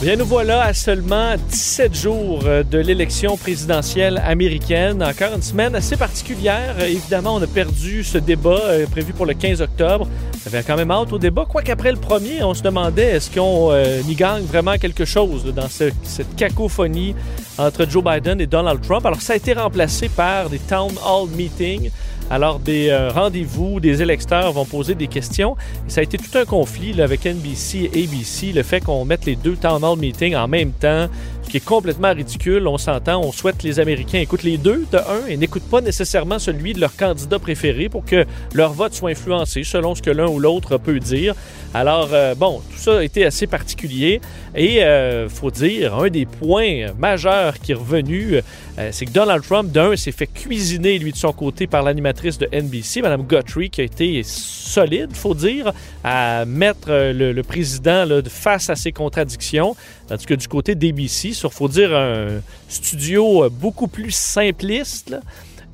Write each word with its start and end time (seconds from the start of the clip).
Bien, 0.00 0.16
nous 0.16 0.24
voilà 0.24 0.62
à 0.62 0.72
seulement 0.72 1.34
17 1.50 1.94
jours 1.94 2.40
euh, 2.46 2.62
de 2.62 2.78
l'élection 2.78 3.36
présidentielle 3.36 4.22
américaine. 4.24 5.02
Encore 5.02 5.34
une 5.36 5.42
semaine 5.42 5.74
assez 5.74 5.94
particulière. 5.94 6.74
Euh, 6.80 6.86
Évidemment, 6.86 7.34
on 7.34 7.42
a 7.42 7.46
perdu 7.46 8.02
ce 8.02 8.16
débat 8.16 8.60
euh, 8.64 8.86
prévu 8.86 9.12
pour 9.12 9.26
le 9.26 9.34
15 9.34 9.60
octobre. 9.60 10.08
On 10.42 10.46
avait 10.48 10.62
quand 10.62 10.76
même 10.78 10.90
hâte 10.90 11.12
au 11.12 11.18
débat, 11.18 11.44
quoique 11.46 11.70
après 11.70 11.90
le 11.92 11.98
premier, 11.98 12.42
on 12.42 12.54
se 12.54 12.62
demandait 12.62 13.10
est-ce 13.10 13.30
qu'on 13.30 13.72
y 14.08 14.14
gagne 14.14 14.44
vraiment 14.44 14.78
quelque 14.78 15.04
chose 15.04 15.44
dans 15.54 15.68
ce- 15.68 15.90
cette 16.02 16.34
cacophonie 16.34 17.14
entre 17.58 17.86
Joe 17.86 18.02
Biden 18.02 18.40
et 18.40 18.46
Donald 18.46 18.80
Trump? 18.80 19.04
Alors, 19.04 19.20
ça 19.20 19.34
a 19.34 19.36
été 19.36 19.52
remplacé 19.52 20.08
par 20.08 20.48
des 20.48 20.60
town 20.60 20.92
hall 21.06 21.28
meetings. 21.36 21.90
Alors, 22.30 22.60
des 22.60 22.90
euh, 22.90 23.10
rendez-vous, 23.10 23.80
des 23.80 24.02
électeurs 24.02 24.52
vont 24.52 24.64
poser 24.64 24.94
des 24.94 25.08
questions. 25.08 25.56
Et 25.86 25.90
ça 25.90 26.00
a 26.00 26.04
été 26.04 26.16
tout 26.16 26.38
un 26.38 26.44
conflit 26.44 27.00
avec 27.02 27.26
NBC 27.26 27.90
et 27.92 28.04
ABC, 28.04 28.52
le 28.52 28.62
fait 28.62 28.80
qu'on 28.80 29.04
mette 29.04 29.26
les 29.26 29.34
deux 29.34 29.56
town 29.56 29.82
hall 29.82 29.98
meetings 29.98 30.36
en 30.36 30.46
même 30.46 30.70
temps, 30.70 31.08
qui 31.50 31.56
est 31.56 31.64
complètement 31.64 32.12
ridicule. 32.14 32.66
On 32.68 32.78
s'entend, 32.78 33.20
on 33.20 33.32
souhaite 33.32 33.58
que 33.58 33.64
les 33.64 33.80
Américains 33.80 34.20
écoutent 34.20 34.44
les 34.44 34.56
deux 34.56 34.86
de 34.90 34.98
un 34.98 35.26
et 35.28 35.36
n'écoutent 35.36 35.68
pas 35.68 35.80
nécessairement 35.80 36.38
celui 36.38 36.72
de 36.72 36.80
leur 36.80 36.96
candidat 36.96 37.38
préféré 37.38 37.88
pour 37.88 38.04
que 38.04 38.24
leur 38.54 38.72
vote 38.72 38.94
soit 38.94 39.10
influencé 39.10 39.64
selon 39.64 39.94
ce 39.94 40.02
que 40.02 40.10
l'un 40.10 40.28
ou 40.28 40.38
l'autre 40.38 40.78
peut 40.78 41.00
dire. 41.00 41.34
Alors, 41.74 42.10
euh, 42.12 42.34
bon, 42.34 42.62
tout 42.70 42.78
ça 42.78 42.98
a 42.98 43.02
été 43.02 43.24
assez 43.24 43.46
particulier. 43.46 44.20
Et 44.54 44.82
euh, 44.82 45.28
faut 45.28 45.50
dire, 45.50 45.94
un 45.96 46.08
des 46.08 46.26
points 46.26 46.92
majeurs 46.98 47.58
qui 47.60 47.72
est 47.72 47.76
revenu, 47.76 48.34
euh, 48.78 48.88
c'est 48.90 49.06
que 49.06 49.12
Donald 49.12 49.44
Trump, 49.44 49.70
d'un, 49.70 49.96
s'est 49.96 50.10
fait 50.12 50.26
cuisiner, 50.26 50.98
lui, 50.98 51.12
de 51.12 51.16
son 51.16 51.32
côté, 51.32 51.66
par 51.68 51.82
l'animatrice 51.82 52.38
de 52.38 52.48
NBC, 52.52 53.02
Mme 53.02 53.22
Guthrie, 53.22 53.70
qui 53.70 53.80
a 53.80 53.84
été 53.84 54.22
solide, 54.24 55.10
faut 55.12 55.34
dire, 55.34 55.72
à 56.02 56.44
mettre 56.44 56.90
le, 56.90 57.40
président 57.42 58.06
face 58.28 58.70
à 58.70 58.76
ses 58.76 58.92
contradictions. 58.92 59.76
Tandis 60.10 60.26
que 60.26 60.34
du 60.34 60.48
côté 60.48 60.74
d'ABC, 60.74 61.34
sur, 61.34 61.54
faut 61.54 61.68
dire, 61.68 61.96
un 61.96 62.40
studio 62.68 63.44
euh, 63.44 63.48
beaucoup 63.48 63.86
plus 63.86 64.10
simpliste, 64.10 65.14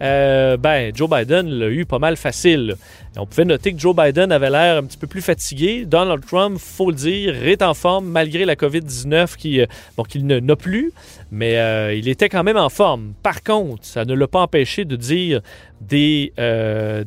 euh, 0.02 0.58
ben, 0.58 0.94
Joe 0.94 1.08
Biden 1.08 1.48
l'a 1.48 1.68
eu 1.68 1.86
pas 1.86 1.98
mal 1.98 2.18
facile. 2.18 2.76
On 3.16 3.24
pouvait 3.24 3.46
noter 3.46 3.72
que 3.72 3.78
Joe 3.78 3.96
Biden 3.96 4.30
avait 4.32 4.50
l'air 4.50 4.76
un 4.76 4.82
petit 4.82 4.98
peu 4.98 5.06
plus 5.06 5.22
fatigué. 5.22 5.86
Donald 5.86 6.22
Trump, 6.26 6.58
faut 6.58 6.90
le 6.90 6.96
dire, 6.96 7.46
est 7.46 7.62
en 7.62 7.72
forme 7.72 8.08
malgré 8.08 8.44
la 8.44 8.56
COVID-19 8.56 9.36
qui, 9.36 9.62
euh, 9.62 9.66
bon, 9.96 10.02
qu'il 10.02 10.26
n'a 10.26 10.56
plus, 10.56 10.92
mais 11.30 11.96
il 11.96 12.06
était 12.06 12.28
quand 12.28 12.44
même 12.44 12.58
en 12.58 12.68
forme. 12.68 13.14
Par 13.22 13.42
contre, 13.42 13.86
ça 13.86 14.04
ne 14.04 14.12
l'a 14.12 14.28
pas 14.28 14.40
empêché 14.40 14.84
de 14.84 14.96
dire 14.96 15.40
des, 15.80 16.34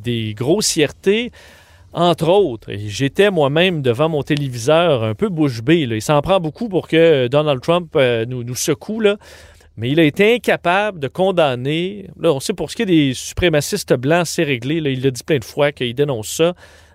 des 0.03 0.33
grossièretés. 0.35 1.31
Entre 1.91 2.29
autres, 2.29 2.69
j'étais 2.75 3.31
moi-même 3.31 3.81
devant 3.81 4.09
mon 4.09 4.21
téléviseur 4.21 5.03
un 5.03 5.15
peu 5.15 5.29
bouche 5.29 5.63
bée. 5.63 5.87
là. 5.87 5.95
Il 5.95 6.01
s'en 6.01 6.21
prend 6.21 6.39
beaucoup 6.39 6.69
pour 6.69 6.87
que 6.87 7.27
Donald 7.27 7.61
Trump 7.61 7.91
euh, 7.95 8.25
nous, 8.25 8.43
nous 8.43 8.55
secoue. 8.55 9.01
Mais 9.75 9.89
il 9.91 9.99
a 9.99 10.03
été 10.03 10.35
incapable 10.35 10.99
de 10.99 11.07
condamner. 11.07 12.07
Là, 12.19 12.33
on 12.33 12.39
sait 12.39 12.53
pour 12.53 12.69
ce 12.69 12.75
qui 12.75 12.81
est 12.83 12.85
des 12.85 13.13
suprémacistes 13.13 13.93
blancs, 13.93 14.27
c'est 14.27 14.43
réglé. 14.43 14.75
Il 14.75 15.01
l'a 15.01 15.09
dit 15.09 15.23
plein 15.23 15.39
de 15.39 15.45
fois 15.45 15.71
qu'il 15.71 15.95
dénonce 15.95 16.29
ça. 16.29 16.53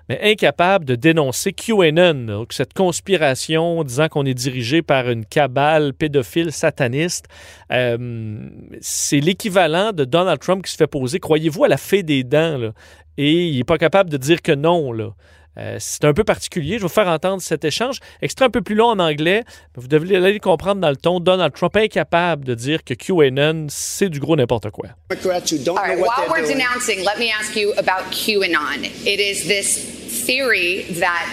Mais 0.08 0.20
incapable 0.22 0.84
de 0.84 0.94
dénoncer 0.96 1.52
QAnon, 1.52 2.46
cette 2.50 2.74
conspiration 2.74 3.82
disant 3.84 4.08
qu'on 4.08 4.26
est 4.26 4.34
dirigé 4.34 4.82
par 4.82 5.08
une 5.08 5.24
cabale 5.24 5.94
pédophile 5.94 6.52
sataniste. 6.52 7.26
Euh, 7.72 8.48
c'est 8.80 9.20
l'équivalent 9.20 9.92
de 9.92 10.04
Donald 10.04 10.40
Trump 10.40 10.64
qui 10.64 10.72
se 10.72 10.76
fait 10.76 10.86
poser, 10.86 11.20
croyez-vous, 11.20 11.64
à 11.64 11.68
la 11.68 11.78
fée 11.78 12.02
des 12.02 12.22
dents, 12.22 12.72
et 13.16 13.48
il 13.48 13.56
n'est 13.56 13.64
pas 13.64 13.78
capable 13.78 14.10
de 14.10 14.16
dire 14.16 14.42
que 14.42 14.52
non. 14.52 14.92
Là. 14.92 15.14
Euh, 15.58 15.76
c'est 15.78 16.04
un 16.04 16.12
peu 16.12 16.24
particulier. 16.24 16.74
Je 16.74 16.78
vais 16.78 16.82
vous 16.82 16.88
faire 16.88 17.08
entendre 17.08 17.40
cet 17.40 17.64
échange. 17.64 18.00
Extrait 18.20 18.46
un 18.46 18.50
peu 18.50 18.62
plus 18.62 18.74
long 18.74 18.88
en 18.88 18.98
anglais, 18.98 19.44
mais 19.46 19.82
vous 19.82 19.88
devez 19.88 20.16
aller 20.16 20.32
le 20.32 20.38
comprendre 20.40 20.80
dans 20.80 20.90
le 20.90 20.96
ton. 20.96 21.20
Donald 21.20 21.52
Trump 21.54 21.76
incapable 21.76 22.44
de 22.44 22.54
dire 22.54 22.82
que 22.84 22.94
QAnon, 22.94 23.66
c'est 23.68 24.08
du 24.08 24.20
gros 24.20 24.36
n'importe 24.36 24.70
quoi. 24.70 24.88
Right, 25.10 25.24
while 25.24 26.28
we're 26.28 26.42
doing. 26.42 26.58
denouncing, 26.58 27.04
let 27.04 27.18
me 27.18 27.30
ask 27.30 27.56
you 27.56 27.72
about 27.78 28.10
QAnon. 28.10 28.84
It 29.06 29.20
is 29.20 29.46
this 29.46 29.78
theory 30.26 30.84
that 31.00 31.26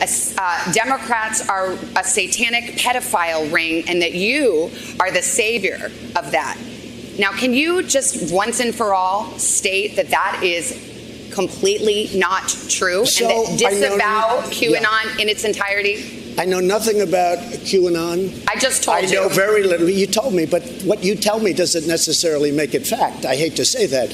uh, 0.00 0.72
Democrats 0.72 1.48
are 1.48 1.72
a 1.96 2.04
satanic 2.04 2.76
pedophile 2.76 3.52
ring 3.52 3.84
and 3.88 4.02
that 4.02 4.14
you 4.14 4.70
are 5.00 5.10
the 5.10 5.22
savior 5.22 5.90
of 6.16 6.30
that. 6.32 6.56
Now, 7.18 7.32
can 7.32 7.52
you 7.52 7.82
just 7.82 8.32
once 8.32 8.60
and 8.60 8.72
for 8.74 8.94
all 8.94 9.36
state 9.38 9.96
that 9.96 10.10
that 10.10 10.40
is 10.42 10.72
completely 11.38 12.10
not 12.18 12.48
true 12.68 13.06
So, 13.06 13.24
and 13.28 13.58
that 13.60 13.70
disavow 13.70 14.42
yeah. 14.50 14.80
QAnon 14.80 15.20
in 15.20 15.28
its 15.28 15.44
entirety? 15.44 16.34
I 16.36 16.44
know 16.44 16.58
nothing 16.60 17.00
about 17.00 17.38
QAnon. 17.68 18.46
I 18.48 18.56
just 18.58 18.82
told 18.82 18.96
I 18.96 19.00
you. 19.00 19.08
I 19.08 19.22
know 19.22 19.28
very 19.28 19.62
little. 19.62 19.88
You 19.88 20.06
told 20.06 20.34
me, 20.34 20.46
but 20.46 20.62
what 20.84 21.04
you 21.04 21.14
tell 21.14 21.38
me 21.40 21.52
doesn't 21.52 21.86
necessarily 21.86 22.50
make 22.50 22.74
it 22.74 22.86
fact. 22.86 23.24
I 23.24 23.36
hate 23.36 23.54
to 23.56 23.64
say 23.64 23.86
that. 23.86 24.08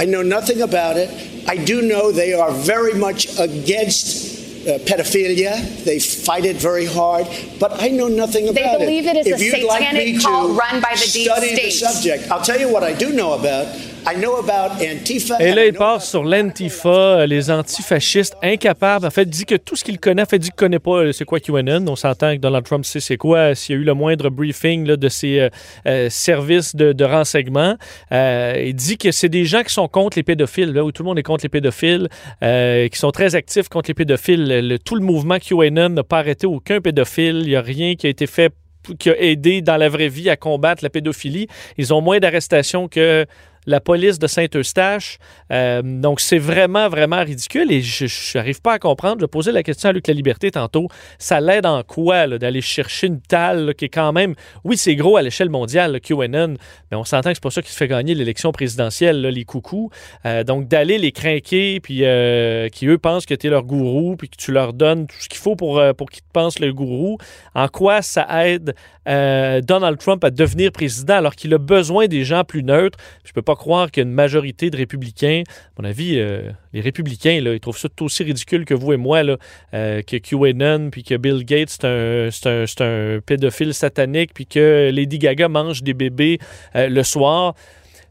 I 0.00 0.04
know 0.04 0.22
nothing 0.22 0.62
about 0.62 0.96
it. 0.96 1.10
I 1.48 1.56
do 1.56 1.82
know 1.82 2.12
they 2.12 2.32
are 2.34 2.52
very 2.52 2.94
much 2.94 3.26
against 3.38 4.40
uh, 4.66 4.78
pedophilia. 4.88 5.84
They 5.84 5.98
fight 5.98 6.44
it 6.44 6.56
very 6.56 6.86
hard, 6.86 7.26
but 7.58 7.82
I 7.82 7.88
know 7.88 8.08
nothing 8.08 8.48
about 8.48 8.58
it. 8.58 8.78
They 8.78 8.84
believe 8.84 9.06
it 9.06 9.16
is 9.16 9.26
If 9.26 9.40
a 9.40 9.44
you'd 9.44 9.66
like 9.66 9.82
satanic 9.82 10.22
cult 10.22 10.58
run 10.58 10.80
by 10.80 10.94
the 10.94 11.10
deep 11.12 11.26
study 11.26 11.54
the 11.54 11.70
subject, 11.70 12.30
I'll 12.30 12.42
tell 12.42 12.60
you 12.60 12.72
what 12.72 12.84
I 12.84 12.92
do 12.94 13.12
know 13.12 13.32
about. 13.32 13.66
I 14.06 14.16
know 14.16 14.36
about 14.36 14.74
Antifa. 14.82 15.36
Et 15.40 15.52
là, 15.52 15.66
il 15.66 15.74
passe 15.74 16.08
sur 16.10 16.24
l'Antifa, 16.24 17.26
les 17.26 17.50
antifascistes, 17.50 18.34
incapables. 18.42 19.04
En 19.06 19.10
fait, 19.10 19.26
dit 19.28 19.44
que 19.44 19.54
tout 19.56 19.76
ce 19.76 19.84
qu'il 19.84 19.98
connaît, 20.00 20.22
en 20.22 20.26
fait, 20.26 20.36
il 20.36 20.40
dit 20.40 20.48
qu'il 20.48 20.56
connaît 20.56 20.78
pas 20.78 21.02
euh, 21.02 21.12
c'est 21.12 21.24
quoi 21.24 21.38
QAnon. 21.38 21.84
On 21.86 21.96
s'entend 21.96 22.34
que 22.34 22.40
Donald 22.40 22.64
Trump 22.64 22.84
sait 22.84 23.00
c'est 23.00 23.16
quoi. 23.16 23.54
S'il 23.54 23.74
y 23.76 23.78
a 23.78 23.82
eu 23.82 23.84
le 23.84 23.94
moindre 23.94 24.30
briefing 24.30 24.86
là, 24.86 24.96
de 24.96 25.08
ses 25.08 25.40
euh, 25.40 25.48
euh, 25.86 26.08
services 26.10 26.74
de, 26.74 26.92
de 26.92 27.04
renseignement, 27.04 27.76
Euh, 28.12 28.64
il 28.66 28.74
dit 28.74 28.96
que 28.96 29.10
c'est 29.12 29.28
des 29.28 29.44
gens 29.44 29.62
qui 29.62 29.72
sont 29.72 29.86
contre 29.88 30.18
les 30.18 30.22
pédophiles, 30.22 30.72
là 30.72 30.82
où 30.84 30.92
tout 30.92 31.02
le 31.02 31.08
monde 31.08 31.18
est 31.18 31.22
contre 31.22 31.44
les 31.44 31.48
pédophiles, 31.48 32.08
euh, 32.42 32.88
qui 32.88 32.98
sont 32.98 33.10
très 33.10 33.34
actifs 33.34 33.68
contre 33.68 33.90
les 33.90 33.94
pédophiles. 33.94 34.46
Le- 34.48 34.60
le- 34.60 34.78
tout 34.78 34.94
le 34.96 35.02
mouvement 35.04 35.38
QAnon 35.38 35.90
n'a 35.90 36.02
pas 36.04 36.18
arrêté 36.18 36.46
aucun 36.46 36.80
pédophile. 36.80 37.40
Il 37.42 37.48
n'y 37.48 37.56
a 37.56 37.60
rien 37.62 37.94
qui 37.96 38.06
a 38.06 38.10
été 38.10 38.26
fait 38.26 38.52
qui 38.98 39.10
a 39.10 39.20
aidé 39.20 39.60
dans 39.60 39.76
la 39.76 39.90
vraie 39.90 40.08
vie 40.08 40.30
à 40.30 40.36
combattre 40.36 40.82
la 40.82 40.88
pédophilie. 40.88 41.48
Ils 41.76 41.92
ont 41.92 42.00
moins 42.00 42.18
d'arrestations 42.18 42.88
que 42.88 43.26
la 43.66 43.80
police 43.80 44.18
de 44.18 44.26
Saint-Eustache. 44.26 45.18
Euh, 45.52 45.82
donc, 45.82 46.20
c'est 46.20 46.38
vraiment, 46.38 46.88
vraiment 46.88 47.22
ridicule 47.22 47.70
et 47.70 47.82
je 47.82 48.06
n'arrive 48.36 48.60
pas 48.60 48.74
à 48.74 48.78
comprendre. 48.78 49.20
Je 49.20 49.26
posais 49.26 49.52
la 49.52 49.62
question 49.62 49.90
à 49.90 49.92
Luc 49.92 50.06
La 50.06 50.14
Liberté 50.14 50.50
tantôt. 50.50 50.88
Ça 51.18 51.40
l'aide 51.40 51.66
en 51.66 51.82
quoi 51.82 52.26
d'aller 52.26 52.60
chercher 52.60 53.08
une 53.08 53.20
talle 53.20 53.66
là, 53.66 53.74
qui 53.74 53.86
est 53.86 53.90
quand 53.90 54.12
même... 54.12 54.34
Oui, 54.64 54.76
c'est 54.76 54.96
gros 54.96 55.16
à 55.16 55.22
l'échelle 55.22 55.50
mondiale, 55.50 55.92
le 55.92 55.98
QAnon, 55.98 56.54
mais 56.90 56.96
on 56.96 57.04
s'entend 57.04 57.30
que 57.30 57.36
c'est 57.36 57.42
pas 57.42 57.50
ça 57.50 57.62
qui 57.62 57.70
se 57.70 57.76
fait 57.76 57.88
gagner 57.88 58.14
l'élection 58.14 58.52
présidentielle, 58.52 59.20
les 59.20 59.44
coucous. 59.44 59.90
Euh, 60.24 60.44
donc, 60.44 60.68
d'aller 60.68 60.98
les 60.98 61.12
craquer, 61.12 61.80
puis 61.80 62.04
euh, 62.04 62.68
qui, 62.68 62.86
eux, 62.86 62.98
pensent 62.98 63.26
que 63.26 63.34
tu 63.34 63.46
es 63.46 63.50
leur 63.50 63.64
gourou, 63.64 64.16
puis 64.16 64.28
que 64.28 64.36
tu 64.36 64.52
leur 64.52 64.72
donnes 64.72 65.06
tout 65.06 65.16
ce 65.20 65.28
qu'il 65.28 65.38
faut 65.38 65.56
pour, 65.56 65.82
pour 65.96 66.10
qu'ils 66.10 66.22
te 66.22 66.32
pensent 66.32 66.58
le 66.58 66.72
gourou, 66.72 67.18
en 67.54 67.68
quoi 67.68 68.02
ça 68.02 68.26
aide 68.46 68.74
Donald 69.06 69.98
Trump 69.98 70.22
à 70.22 70.30
devenir 70.30 70.70
président 70.70 71.14
alors 71.14 71.34
qu'il 71.34 71.52
a 71.54 71.58
besoin 71.58 72.06
des 72.06 72.24
gens 72.24 72.44
plus 72.44 72.62
neutres? 72.62 72.98
Je 73.24 73.32
peux 73.32 73.42
pas 73.42 73.56
croire 73.60 73.90
qu'il 73.90 74.02
y 74.02 74.06
a 74.06 74.08
une 74.08 74.14
majorité 74.14 74.70
de 74.70 74.76
républicains. 74.78 75.42
À 75.46 75.82
mon 75.82 75.86
avis, 75.86 76.18
euh, 76.18 76.50
les 76.72 76.80
républicains, 76.80 77.40
là, 77.42 77.52
ils 77.52 77.60
trouvent 77.60 77.76
ça 77.76 77.90
tout 77.94 78.06
aussi 78.06 78.22
ridicule 78.22 78.64
que 78.64 78.72
vous 78.72 78.94
et 78.94 78.96
moi, 78.96 79.22
là, 79.22 79.36
euh, 79.74 80.00
que 80.00 80.16
QAnon, 80.16 80.88
puis 80.90 81.02
que 81.04 81.14
Bill 81.14 81.44
Gates, 81.44 81.68
c'est 81.68 81.84
un, 81.84 82.30
un, 82.46 82.64
un 82.80 83.20
pédophile 83.20 83.74
satanique, 83.74 84.32
puis 84.32 84.46
que 84.46 84.90
Lady 84.90 85.18
Gaga 85.18 85.48
mange 85.48 85.82
des 85.82 85.92
bébés 85.92 86.38
euh, 86.74 86.88
le 86.88 87.02
soir. 87.02 87.54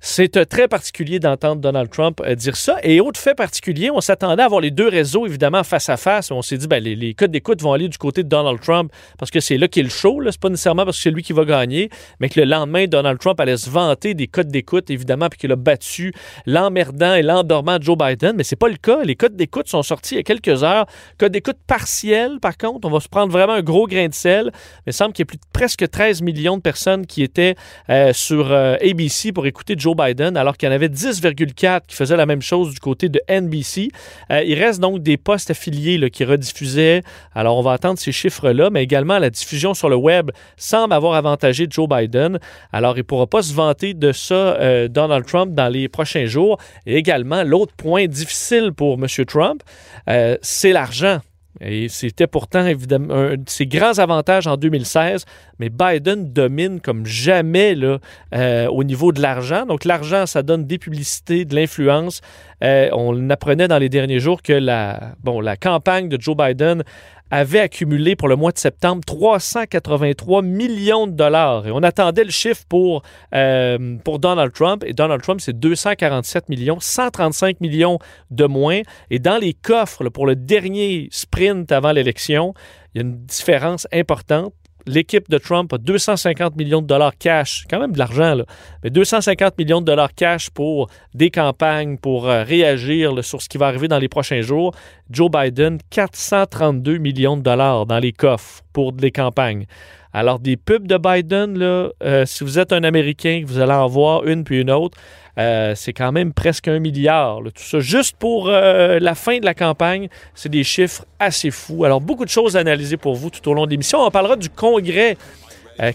C'est 0.02 0.38
euh, 0.38 0.46
très 0.46 0.70
particulier 0.70 1.20
d'entendre 1.20 1.62
Donald 1.62 1.90
Trump 1.90 2.22
euh, 2.22 2.34
dire 2.34 2.56
ça. 2.56 2.78
Et 2.84 3.02
autre 3.02 3.20
fait 3.20 3.36
particulier, 3.36 3.92
on 3.92 4.00
s'attendait 4.00 4.42
à 4.42 4.46
avoir 4.46 4.62
les 4.62 4.72
deux 4.72 4.88
réseaux, 4.88 5.28
évidemment, 5.28 5.64
face 5.64 5.90
à 5.90 5.98
face. 5.98 6.32
On 6.32 6.42
s'est 6.42 6.58
dit, 6.58 6.68
ben, 6.68 6.82
les, 6.82 7.14
codes 7.14 7.32
d'écoute 7.32 7.62
vont 7.62 7.74
aller 7.74 7.90
du 7.90 7.98
côté 7.98 8.24
de 8.24 8.30
Donald 8.30 8.62
Trump 8.62 8.92
parce 9.18 9.30
que 9.30 9.42
c'est 9.42 9.58
là 9.58 9.68
qu'il 9.68 9.82
est 9.82 9.84
le 9.84 9.90
show. 9.90 10.22
C'est 10.30 10.40
pas 10.40 10.50
nécessairement 10.50 10.86
parce 10.86 10.98
que 10.98 11.04
c'est 11.04 11.12
lui 11.12 11.22
qui 11.22 11.34
va 11.34 11.44
gagner, 11.44 11.90
mais 12.22 12.30
que 12.30 12.40
le 12.40 12.46
lendemain, 12.46 12.86
Donald 12.88 13.20
Trump 13.20 13.40
allait 13.42 13.58
se 13.58 13.70
vanter 13.70 14.14
des 14.14 14.28
codes 14.28 14.48
d'écoute, 14.48 14.90
évidemment, 14.90 15.28
puis 15.28 15.38
qu'il 15.38 15.52
a 15.52 15.58
battu 15.58 16.14
l'emmerdant 16.46 17.16
et 17.16 17.22
l'endormant 17.22 17.78
Joe 17.82 17.98
Biden. 17.98 18.36
Mais 18.38 18.44
c'est 18.44 18.56
pas 18.56 18.70
le 18.70 18.78
cas. 18.78 19.04
Les 19.04 19.16
codes 19.16 19.36
d'écoute 19.36 19.68
sont 19.68 19.84
sortis 19.84 20.16
il 20.16 20.18
y 20.18 20.22
a 20.22 20.24
quelques 20.24 20.64
heures. 20.64 20.86
Codes 21.18 21.34
d'écoute 21.34 21.58
partiels, 21.68 22.40
par 22.40 22.58
contre. 22.58 22.88
On 22.88 22.92
va 22.92 23.02
se 23.02 23.10
prendre 23.10 23.34
vraiment 23.34 23.54
un 23.54 23.62
gros 23.62 23.86
grain 23.86 24.08
de 24.08 24.14
sel. 24.14 24.52
Mais 24.86 24.92
il 24.92 24.94
semble 24.94 25.12
qu'il 25.12 25.24
y 25.24 25.24
ait 25.24 25.26
plus 25.26 25.38
de 25.38 25.44
presque 25.52 25.90
13 25.90 26.22
millions 26.22 26.56
de 26.56 26.62
personnes 26.62 27.06
qui 27.06 27.22
étaient 27.22 27.56
euh, 27.90 28.14
sur 28.14 28.54
ABC 28.54 29.34
pour 29.34 29.46
écouter 29.46 29.76
Joe 29.78 29.89
Biden, 29.96 30.38
alors 30.38 30.58
qu'il 30.58 30.68
y 30.68 30.72
en 30.72 30.76
avait 30.76 30.88
10,4 30.88 31.82
qui 31.88 31.96
faisaient 31.96 32.18
la 32.18 32.26
même 32.26 32.42
chose 32.42 32.74
du 32.74 32.80
côté 32.80 33.10
de 33.10 33.22
NBC. 33.30 33.90
Euh, 34.32 34.44
il 34.44 34.62
reste 34.62 34.80
donc 34.80 35.02
des 35.02 35.18
postes 35.18 35.52
affiliés 35.52 36.10
qui 36.10 36.24
rediffusaient. 36.24 37.04
Alors, 37.34 37.58
on 37.58 37.62
va 37.62 37.74
attendre 37.74 38.00
ces 38.00 38.12
chiffres-là, 38.12 38.70
mais 38.70 38.84
également 38.84 39.20
la 39.20 39.30
diffusion 39.30 39.74
sur 39.74 39.90
le 39.90 39.96
web 39.96 40.32
semble 40.58 40.94
avoir 40.94 41.14
avantagé 41.14 41.68
Joe 41.70 41.88
Biden. 41.88 42.40
Alors, 42.72 42.96
il 42.96 43.00
ne 43.00 43.04
pourra 43.04 43.28
pas 43.28 43.42
se 43.42 43.54
vanter 43.54 43.94
de 43.94 44.12
ça, 44.12 44.34
euh, 44.34 44.88
Donald 44.88 45.26
Trump, 45.26 45.54
dans 45.54 45.70
les 45.70 45.88
prochains 45.88 46.26
jours. 46.26 46.58
Et 46.86 46.96
également, 46.96 47.44
l'autre 47.44 47.74
point 47.76 48.08
difficile 48.08 48.72
pour 48.76 48.96
M. 48.96 49.08
Trump, 49.26 49.62
euh, 50.10 50.38
c'est 50.42 50.72
l'argent. 50.72 51.20
Et 51.62 51.90
c'était 51.90 52.28
pourtant 52.28 52.66
évidemment 52.66 53.14
un 53.14 53.36
de 53.36 53.50
ses 53.50 53.66
grands 53.66 53.98
avantages 54.00 54.48
en 54.48 54.56
2016, 54.56 55.26
mais 55.60 55.70
Biden 55.70 56.32
domine 56.32 56.80
comme 56.80 57.06
jamais 57.06 57.76
là, 57.76 57.98
euh, 58.34 58.68
au 58.68 58.84
niveau 58.84 59.12
de 59.12 59.22
l'argent. 59.22 59.66
Donc 59.66 59.84
l'argent, 59.84 60.26
ça 60.26 60.42
donne 60.42 60.66
des 60.66 60.78
publicités, 60.78 61.46
de 61.46 61.56
l'influence. 61.56 62.22
Euh, 62.64 62.90
on 62.94 63.30
apprenait 63.30 63.68
dans 63.68 63.80
les 63.80 63.90
derniers 63.90 64.20
jours 64.20 64.42
que 64.42 64.54
la, 64.54 65.16
bon, 65.24 65.42
la 65.42 65.58
campagne 65.58 66.08
de 66.08 66.22
Joe 66.22 66.38
Biden 66.38 66.84
avait 67.32 67.60
accumulé 67.60 68.16
pour 68.16 68.28
le 68.28 68.36
mois 68.36 68.52
de 68.52 68.58
septembre 68.58 69.02
383 69.06 70.42
millions 70.42 71.08
de 71.08 71.12
dollars. 71.12 71.68
Et 71.68 71.72
on 71.72 71.84
attendait 71.84 72.24
le 72.24 72.32
chiffre 72.32 72.64
pour, 72.68 73.04
euh, 73.34 73.98
pour 74.04 74.20
Donald 74.20 74.54
Trump. 74.54 74.84
Et 74.86 74.94
Donald 74.94 75.22
Trump, 75.22 75.42
c'est 75.42 75.58
247 75.58 76.50
millions, 76.50 76.80
135 76.80 77.62
millions 77.62 78.00
de 78.32 78.46
moins. 78.46 78.82
Et 79.10 79.20
dans 79.20 79.38
les 79.38 79.54
coffres, 79.54 80.10
pour 80.10 80.26
le 80.26 80.36
dernier 80.36 81.08
sprint 81.12 81.72
avant 81.72 81.92
l'élection, 81.92 82.54
il 82.94 83.02
y 83.02 83.04
a 83.04 83.08
une 83.08 83.26
différence 83.26 83.88
importante 83.92 84.54
l'équipe 84.90 85.30
de 85.30 85.38
Trump 85.38 85.72
a 85.72 85.78
250 85.78 86.56
millions 86.56 86.82
de 86.82 86.88
dollars 86.88 87.18
cash, 87.18 87.66
quand 87.70 87.80
même 87.80 87.92
de 87.92 88.00
l'argent, 88.00 88.36
là, 88.36 88.46
mais 88.84 88.90
250 88.90 89.58
millions 89.58 89.82
de 89.82 89.86
dollars 89.86 90.14
cash 90.14 90.50
pour 90.50 90.90
des 91.14 91.30
campagnes, 91.30 91.98
pour 91.98 92.28
euh, 92.28 92.44
réagir 92.44 93.24
sur 93.24 93.42
ce 93.42 93.50
qui 93.50 93.58
va 93.58 93.68
arriver 93.68 93.88
dans 93.88 94.00
les 94.00 94.10
prochains 94.10 94.42
jours. 94.42 94.74
Joe 95.10 95.30
Biden, 95.30 95.78
432 95.90 96.98
millions 96.98 97.38
de 97.38 97.42
dollars 97.42 97.86
dans 97.86 98.00
les 98.00 98.12
coffres 98.12 98.62
pour 98.74 98.92
des 98.94 99.12
campagnes. 99.12 99.66
Alors, 100.14 100.40
des 100.40 100.58
pubs 100.58 100.88
de 100.88 100.98
Biden, 100.98 101.58
là, 101.58 101.90
euh, 102.04 102.26
si 102.26 102.44
vous 102.44 102.58
êtes 102.58 102.74
un 102.74 102.84
Américain, 102.84 103.44
vous 103.46 103.60
allez 103.60 103.74
en 103.74 103.88
voir 103.88 104.26
une 104.26 104.44
puis 104.44 104.60
une 104.62 104.72
autre, 104.72 104.98
euh, 105.38 105.74
c'est 105.76 105.94
quand 105.94 106.12
même 106.12 106.34
presque 106.34 106.68
un 106.68 106.80
milliard. 106.80 107.40
tout 107.44 107.64
ça, 107.64 107.80
juste 107.80 108.18
pour 108.18 108.50
euh, 108.50 108.98
la 109.00 109.14
fin 109.14 109.38
de 109.38 109.46
la 109.46 109.54
campagne, 109.54 110.10
c'est 110.34 110.50
des 110.50 110.64
chiffres 110.64 111.06
assez 111.20 111.52
fous. 111.52 111.86
Alors, 111.86 112.02
beaucoup 112.02 112.26
de 112.26 112.30
choses 112.30 112.58
à 112.58 112.62
analyser 112.62 112.98
pour 112.98 113.16
vous 113.16 113.30
tout 113.30 113.48
au 113.50 113.54
long 113.54 113.66
de 113.66 113.72
l'émission. 113.72 114.00
On 114.00 114.12
parlera 114.12 114.36
du 114.36 114.50
congrès. 114.50 115.18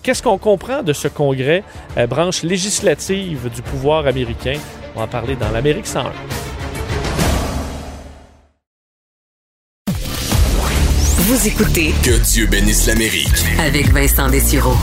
Qu'est-ce 0.02 0.22
qu'on 0.22 0.38
comprend 0.38 0.82
de 0.82 0.94
ce 0.94 1.08
congrès, 1.08 1.62
branche 2.08 2.43
législative 2.43 3.50
du 3.55 3.60
pouvoir 3.60 4.06
américain? 4.06 4.55
On 4.94 5.00
va 5.00 5.05
en 5.05 5.08
parler 5.08 5.37
dans 5.37 5.50
l'Amérique 5.50 5.87
101. 5.87 6.53
Vous 11.26 11.48
écoutez 11.48 11.90
Que 12.04 12.22
Dieu 12.22 12.46
bénisse 12.46 12.86
l'Amérique. 12.86 13.28
avec 13.58 13.86
Vincent 13.92 14.28
Dessureau. 14.30 14.74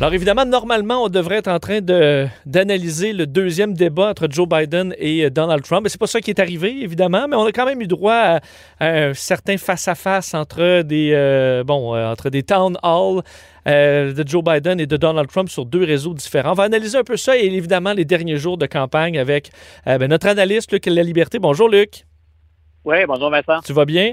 Alors 0.00 0.14
évidemment, 0.14 0.44
normalement, 0.46 1.04
on 1.04 1.08
devrait 1.08 1.36
être 1.36 1.48
en 1.48 1.58
train 1.58 1.80
de- 1.80 2.26
d'analyser 2.46 3.12
le 3.12 3.26
deuxième 3.26 3.74
débat 3.74 4.08
entre 4.08 4.26
Joe 4.30 4.48
Biden 4.48 4.94
et 4.98 5.24
euh, 5.26 5.30
Donald 5.30 5.62
Trump. 5.62 5.82
Mais 5.84 5.88
c'est 5.90 6.00
pas 6.00 6.06
ça 6.06 6.20
qui 6.20 6.30
est 6.30 6.40
arrivé, 6.40 6.82
évidemment, 6.82 7.26
mais 7.28 7.36
on 7.36 7.44
a 7.44 7.52
quand 7.52 7.66
même 7.66 7.80
eu 7.82 7.86
droit 7.86 8.14
à, 8.14 8.40
à 8.80 8.86
un 8.88 9.14
certain 9.14 9.58
face-à-face 9.58 10.32
entre 10.34 10.82
des 10.82 11.10
euh, 11.12 11.62
bon 11.64 11.94
euh, 11.94 12.10
entre 12.10 12.30
des 12.30 12.42
town 12.42 12.76
halls 12.82 13.20
euh, 13.68 14.12
de 14.14 14.26
Joe 14.26 14.42
Biden 14.42 14.80
et 14.80 14.86
de 14.86 14.96
Donald 14.96 15.28
Trump 15.28 15.50
sur 15.50 15.66
deux 15.66 15.84
réseaux 15.84 16.14
différents. 16.14 16.52
On 16.52 16.54
va 16.54 16.64
analyser 16.64 16.96
un 16.98 17.04
peu 17.04 17.16
ça 17.18 17.36
et 17.36 17.44
évidemment 17.44 17.92
les 17.92 18.06
derniers 18.06 18.38
jours 18.38 18.56
de 18.56 18.66
campagne 18.66 19.18
avec 19.18 19.50
euh, 19.86 19.98
ben, 19.98 20.08
notre 20.08 20.26
analyste 20.28 20.72
Luc 20.72 20.86
La 20.86 21.02
Liberté. 21.02 21.38
Bonjour 21.38 21.68
Luc, 21.68 22.06
Oui, 22.86 22.96
bonjour 23.06 23.30
Vincent. 23.30 23.60
tu 23.64 23.72
vas 23.74 23.84
bien? 23.84 24.12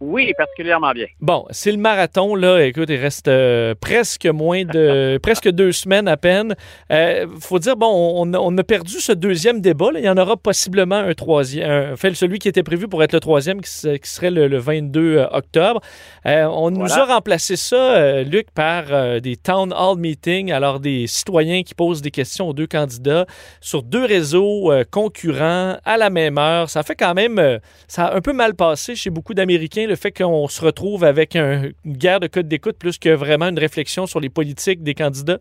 Oui, 0.00 0.32
particulièrement 0.38 0.92
bien. 0.92 1.06
Bon, 1.20 1.44
c'est 1.50 1.72
le 1.72 1.78
marathon, 1.78 2.36
là. 2.36 2.64
Écoute, 2.64 2.88
il 2.88 2.96
reste 2.96 3.26
euh, 3.26 3.74
presque 3.80 4.26
moins 4.26 4.64
de. 4.64 5.18
presque 5.22 5.48
deux 5.50 5.72
semaines 5.72 6.06
à 6.06 6.16
peine. 6.16 6.54
Euh, 6.92 7.26
faut 7.40 7.58
dire, 7.58 7.76
bon, 7.76 7.88
on, 8.22 8.32
on 8.34 8.58
a 8.58 8.62
perdu 8.62 9.00
ce 9.00 9.10
deuxième 9.10 9.60
débat. 9.60 9.90
là. 9.92 9.98
Il 9.98 10.04
y 10.04 10.08
en 10.08 10.16
aura 10.16 10.36
possiblement 10.36 10.96
un 10.96 11.14
troisième. 11.14 11.92
Enfin, 11.94 12.14
celui 12.14 12.38
qui 12.38 12.48
était 12.48 12.62
prévu 12.62 12.86
pour 12.86 13.02
être 13.02 13.12
le 13.12 13.18
troisième, 13.18 13.60
qui, 13.60 13.70
se- 13.70 13.96
qui 13.96 14.08
serait 14.08 14.30
le, 14.30 14.46
le 14.46 14.58
22 14.58 15.26
octobre. 15.32 15.80
Euh, 16.26 16.44
on 16.44 16.70
nous 16.70 16.92
a 16.92 17.04
remplacé 17.04 17.56
ça, 17.56 18.22
Luc, 18.22 18.52
par 18.52 19.20
des 19.20 19.36
town 19.36 19.72
hall 19.76 19.98
meetings. 19.98 20.52
Alors, 20.52 20.78
des 20.78 21.08
citoyens 21.08 21.62
qui 21.64 21.74
posent 21.74 22.02
des 22.02 22.12
questions 22.12 22.48
aux 22.48 22.52
deux 22.54 22.68
candidats 22.68 23.26
sur 23.60 23.82
deux 23.82 24.04
réseaux 24.04 24.70
concurrents 24.90 25.76
à 25.84 25.96
la 25.96 26.10
même 26.10 26.38
heure. 26.38 26.70
Ça 26.70 26.82
fait 26.84 26.94
quand 26.94 27.14
même. 27.14 27.58
ça 27.88 28.06
a 28.06 28.16
un 28.16 28.20
peu 28.20 28.32
mal 28.32 28.54
passé 28.54 28.94
chez 28.94 29.10
beaucoup 29.10 29.34
d'Américains, 29.34 29.86
le 29.88 29.96
fait 29.96 30.12
qu'on 30.12 30.46
se 30.48 30.64
retrouve 30.64 31.04
avec 31.04 31.34
un- 31.36 31.70
une 31.84 31.96
guerre 31.96 32.20
de 32.20 32.26
code 32.26 32.48
d'écoute 32.48 32.78
plus 32.78 32.98
que 32.98 33.08
vraiment 33.10 33.48
une 33.48 33.58
réflexion 33.58 34.06
sur 34.06 34.20
les 34.20 34.28
politiques 34.28 34.82
des 34.82 34.94
candidats? 34.94 35.38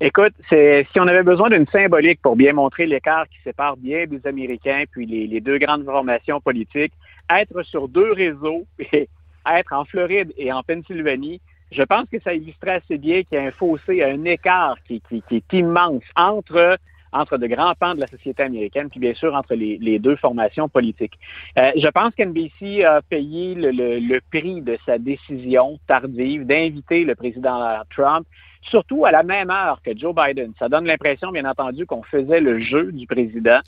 Écoute, 0.00 0.34
si 0.50 1.00
on 1.00 1.06
avait 1.06 1.22
besoin 1.22 1.50
d'une 1.50 1.66
symbolique 1.68 2.20
pour 2.20 2.34
bien 2.36 2.52
montrer 2.52 2.86
l'écart 2.86 3.28
qui 3.28 3.36
sépare 3.44 3.76
bien 3.76 4.06
des 4.06 4.26
Américains 4.26 4.84
puis 4.90 5.06
les, 5.06 5.26
les 5.26 5.40
deux 5.40 5.58
grandes 5.58 5.84
formations 5.84 6.40
politiques, 6.40 6.92
être 7.30 7.62
sur 7.62 7.88
deux 7.88 8.12
réseaux 8.12 8.66
être 9.46 9.72
en 9.72 9.84
Floride 9.84 10.32
et 10.36 10.52
en 10.52 10.62
Pennsylvanie, 10.62 11.40
je 11.70 11.82
pense 11.82 12.06
que 12.10 12.20
ça 12.22 12.34
illustrait 12.34 12.82
assez 12.84 12.98
bien 12.98 13.22
qu'il 13.22 13.38
y 13.38 13.40
a 13.40 13.44
un 13.44 13.50
fossé, 13.50 14.02
un 14.02 14.24
écart 14.24 14.76
qui 14.86 15.02
est 15.10 15.52
immense 15.52 16.02
entre 16.16 16.78
entre 17.14 17.38
de 17.38 17.46
grands 17.46 17.74
pans 17.78 17.94
de 17.94 18.00
la 18.00 18.06
société 18.08 18.42
américaine, 18.42 18.90
puis 18.90 19.00
bien 19.00 19.14
sûr 19.14 19.34
entre 19.34 19.54
les, 19.54 19.98
deux 19.98 20.16
formations 20.16 20.68
politiques. 20.68 21.18
Euh, 21.58 21.70
je 21.76 21.88
pense 21.88 22.12
qu'NBC 22.16 22.84
a 22.84 23.00
payé 23.02 23.54
le, 23.54 23.70
le- 23.70 23.98
le 24.00 24.20
prix 24.30 24.60
de 24.60 24.76
sa 24.84 24.98
décision 24.98 25.78
tardive 25.86 26.44
d'inviter 26.44 27.04
le 27.04 27.14
président 27.14 27.80
Trump 27.94 28.26
surtout 28.70 29.04
à 29.04 29.10
la 29.10 29.22
même 29.22 29.50
heure 29.50 29.80
que 29.82 29.96
Joe 29.96 30.14
Biden. 30.14 30.52
Ça 30.58 30.68
donne 30.68 30.86
l'impression, 30.86 31.30
bien 31.30 31.44
entendu, 31.44 31.86
qu'on 31.86 32.02
faisait 32.02 32.40
le 32.40 32.60
jeu 32.60 32.92
du 32.92 33.06
président. 33.06 33.60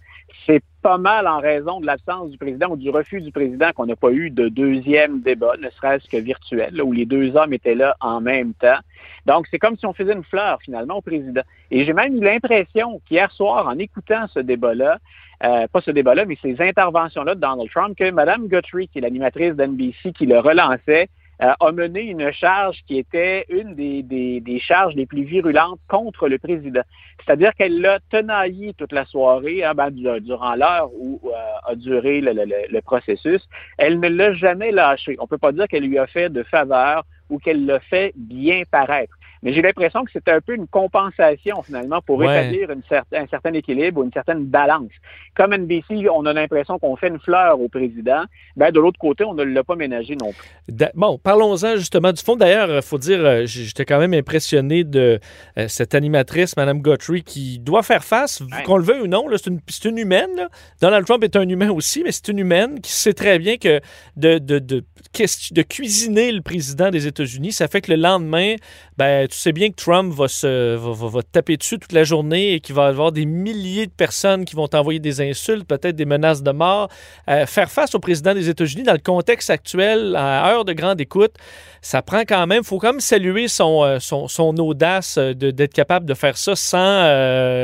C'est 0.46 0.62
pas 0.82 0.98
mal 0.98 1.26
en 1.26 1.40
raison 1.40 1.80
de 1.80 1.86
l'absence 1.86 2.30
du 2.30 2.38
président 2.38 2.68
ou 2.70 2.76
du 2.76 2.90
refus 2.90 3.20
du 3.20 3.32
président 3.32 3.72
qu'on 3.74 3.86
n'a 3.86 3.96
pas 3.96 4.10
eu 4.10 4.30
de 4.30 4.48
deuxième 4.48 5.20
débat, 5.20 5.56
ne 5.60 5.68
serait-ce 5.70 6.08
que 6.08 6.16
virtuel, 6.16 6.74
là, 6.74 6.84
où 6.84 6.92
les 6.92 7.06
deux 7.06 7.36
hommes 7.36 7.52
étaient 7.52 7.74
là 7.74 7.96
en 8.00 8.20
même 8.20 8.54
temps. 8.54 8.78
Donc, 9.26 9.46
c'est 9.50 9.58
comme 9.58 9.76
si 9.76 9.86
on 9.86 9.92
faisait 9.92 10.12
une 10.12 10.24
fleur, 10.24 10.58
finalement, 10.62 10.96
au 10.96 11.02
président. 11.02 11.42
Et 11.70 11.84
j'ai 11.84 11.92
même 11.92 12.16
eu 12.16 12.20
l'impression 12.20 13.00
qu'hier 13.06 13.30
soir, 13.32 13.66
en 13.66 13.78
écoutant 13.78 14.26
ce 14.28 14.40
débat-là, 14.40 14.98
euh, 15.44 15.66
pas 15.66 15.80
ce 15.80 15.90
débat-là, 15.90 16.24
mais 16.24 16.38
ces 16.40 16.56
interventions-là 16.60 17.34
de 17.34 17.40
Donald 17.40 17.68
Trump, 17.70 17.96
que 17.96 18.10
Mme 18.10 18.48
Guthrie, 18.48 18.88
qui 18.88 18.98
est 18.98 19.02
l'animatrice 19.02 19.54
d'NBC, 19.54 20.12
qui 20.16 20.26
le 20.26 20.38
relançait, 20.38 21.08
euh, 21.42 21.52
a 21.60 21.72
mené 21.72 22.00
une 22.02 22.32
charge 22.32 22.78
qui 22.86 22.98
était 22.98 23.44
une 23.48 23.74
des, 23.74 24.02
des, 24.02 24.58
charges 24.58 24.94
les 24.94 25.06
plus 25.06 25.24
virulentes 25.24 25.80
contre 25.88 26.28
le 26.28 26.38
président. 26.38 26.82
C'est-à-dire 27.24 27.54
qu'elle 27.54 27.80
l'a 27.80 27.98
tenaillé 28.10 28.72
toute 28.74 28.92
la 28.92 29.04
soirée, 29.04 29.64
hein, 29.64 29.74
ben, 29.74 29.90
du- 29.90 30.20
durant 30.20 30.54
l'heure 30.54 30.90
où 30.94 31.20
euh, 31.24 31.70
a 31.70 31.74
duré 31.74 32.20
le, 32.20 32.32
le- 32.32 32.80
processus. 32.80 33.42
Elle 33.78 34.00
ne 34.00 34.08
l'a 34.08 34.32
jamais 34.34 34.70
lâché. 34.70 35.16
On 35.18 35.26
peut 35.26 35.38
pas 35.38 35.52
dire 35.52 35.66
qu'elle 35.68 35.84
lui 35.84 35.98
a 35.98 36.06
fait 36.06 36.30
de 36.30 36.42
faveur 36.44 37.04
ou 37.28 37.38
qu'elle 37.38 37.66
l'a 37.66 37.80
fait 37.80 38.12
bien 38.16 38.62
paraître. 38.70 39.14
Mais 39.46 39.52
j'ai 39.52 39.62
l'impression 39.62 40.04
que 40.04 40.10
c'était 40.12 40.32
un 40.32 40.40
peu 40.40 40.54
une 40.56 40.66
compensation 40.66 41.62
finalement 41.62 42.00
pour 42.02 42.18
Ouais. 42.18 42.26
établir 42.48 42.70
une 42.72 42.80
cer- 42.90 43.04
un 43.14 43.26
certain 43.28 43.52
équilibre 43.52 44.00
ou 44.00 44.04
une 44.04 44.12
certaine 44.12 44.44
balance. 44.44 44.90
Comme 45.36 45.52
NBC, 45.54 46.08
on 46.12 46.26
a 46.26 46.32
l'impression 46.32 46.80
qu'on 46.80 46.96
fait 46.96 47.06
une 47.08 47.20
fleur 47.20 47.60
au 47.60 47.68
président. 47.68 48.24
Ben, 48.56 48.72
de 48.72 48.80
l'autre 48.80 48.98
côté, 48.98 49.22
on 49.22 49.34
ne 49.34 49.44
l'a 49.44 49.62
pas 49.62 49.76
ménagé 49.76 50.16
non 50.16 50.32
plus. 50.32 50.48
Da- 50.68 50.90
Bon, 50.96 51.16
parlons-en 51.16 51.76
justement 51.76 52.10
du 52.12 52.20
fond. 52.22 52.34
D'ailleurs, 52.34 52.68
il 52.74 52.82
faut 52.82 52.98
dire, 52.98 53.20
euh, 53.24 53.42
j'étais 53.46 53.84
quand 53.84 54.00
même 54.00 54.14
impressionné 54.14 54.82
de 54.82 55.20
euh, 55.58 55.68
cette 55.68 55.94
animatrice, 55.94 56.56
Mme 56.56 56.80
Guthrie, 56.82 57.22
qui 57.22 57.60
doit 57.60 57.84
faire 57.84 58.02
face, 58.02 58.40
Ouais. 58.40 58.64
qu'on 58.64 58.78
le 58.78 58.82
veuille 58.82 59.02
ou 59.02 59.06
non, 59.06 59.26
c'est 59.36 59.46
une, 59.46 59.60
c'est 59.68 59.88
une 59.88 59.98
humaine. 59.98 60.30
là. 60.36 60.48
Donald 60.80 61.06
Trump 61.06 61.22
est 61.22 61.36
un 61.36 61.48
humain 61.48 61.70
aussi, 61.70 62.02
mais 62.02 62.10
c'est 62.10 62.26
une 62.28 62.40
humaine 62.40 62.80
qui 62.80 62.90
sait 62.90 63.12
très 63.14 63.38
bien 63.38 63.58
que 63.58 63.80
de, 64.16 64.38
de, 64.38 64.58
de, 64.58 64.82
questi- 65.12 65.54
de 65.54 65.62
cuisiner 65.62 66.32
le 66.32 66.40
président 66.42 66.90
des 66.90 67.06
États-Unis, 67.06 67.52
ça 67.52 67.68
fait 67.68 67.80
que 67.80 67.92
le 67.92 67.96
lendemain, 68.00 68.56
ben, 68.96 69.28
tu 69.28 69.35
tu 69.42 69.52
bien 69.52 69.70
que 69.70 69.76
Trump 69.76 70.12
va 70.12 70.28
se 70.28 70.76
va, 70.76 71.08
va 71.08 71.22
te 71.22 71.30
taper 71.30 71.56
dessus 71.56 71.78
toute 71.78 71.92
la 71.92 72.04
journée 72.04 72.54
et 72.54 72.60
qu'il 72.60 72.74
va 72.74 72.86
y 72.86 72.88
avoir 72.88 73.12
des 73.12 73.26
milliers 73.26 73.86
de 73.86 73.92
personnes 73.92 74.44
qui 74.44 74.54
vont 74.54 74.68
t'envoyer 74.68 75.00
des 75.00 75.20
insultes, 75.20 75.66
peut-être 75.66 75.96
des 75.96 76.04
menaces 76.04 76.42
de 76.42 76.50
mort. 76.50 76.88
Euh, 77.28 77.46
faire 77.46 77.70
face 77.70 77.94
au 77.94 77.98
président 77.98 78.34
des 78.34 78.48
États-Unis 78.48 78.82
dans 78.82 78.92
le 78.92 78.98
contexte 78.98 79.50
actuel, 79.50 80.14
à 80.16 80.50
heure 80.50 80.64
de 80.64 80.72
grande 80.72 81.00
écoute, 81.00 81.34
ça 81.82 82.02
prend 82.02 82.22
quand 82.22 82.46
même, 82.46 82.62
il 82.62 82.66
faut 82.66 82.78
quand 82.78 82.92
même 82.92 83.00
saluer 83.00 83.48
son, 83.48 83.84
euh, 83.84 83.98
son, 83.98 84.28
son 84.28 84.56
audace 84.58 85.18
d'être 85.18 85.74
capable 85.74 86.06
de 86.06 86.14
faire 86.14 86.36
ça 86.36 86.56
sans... 86.56 86.78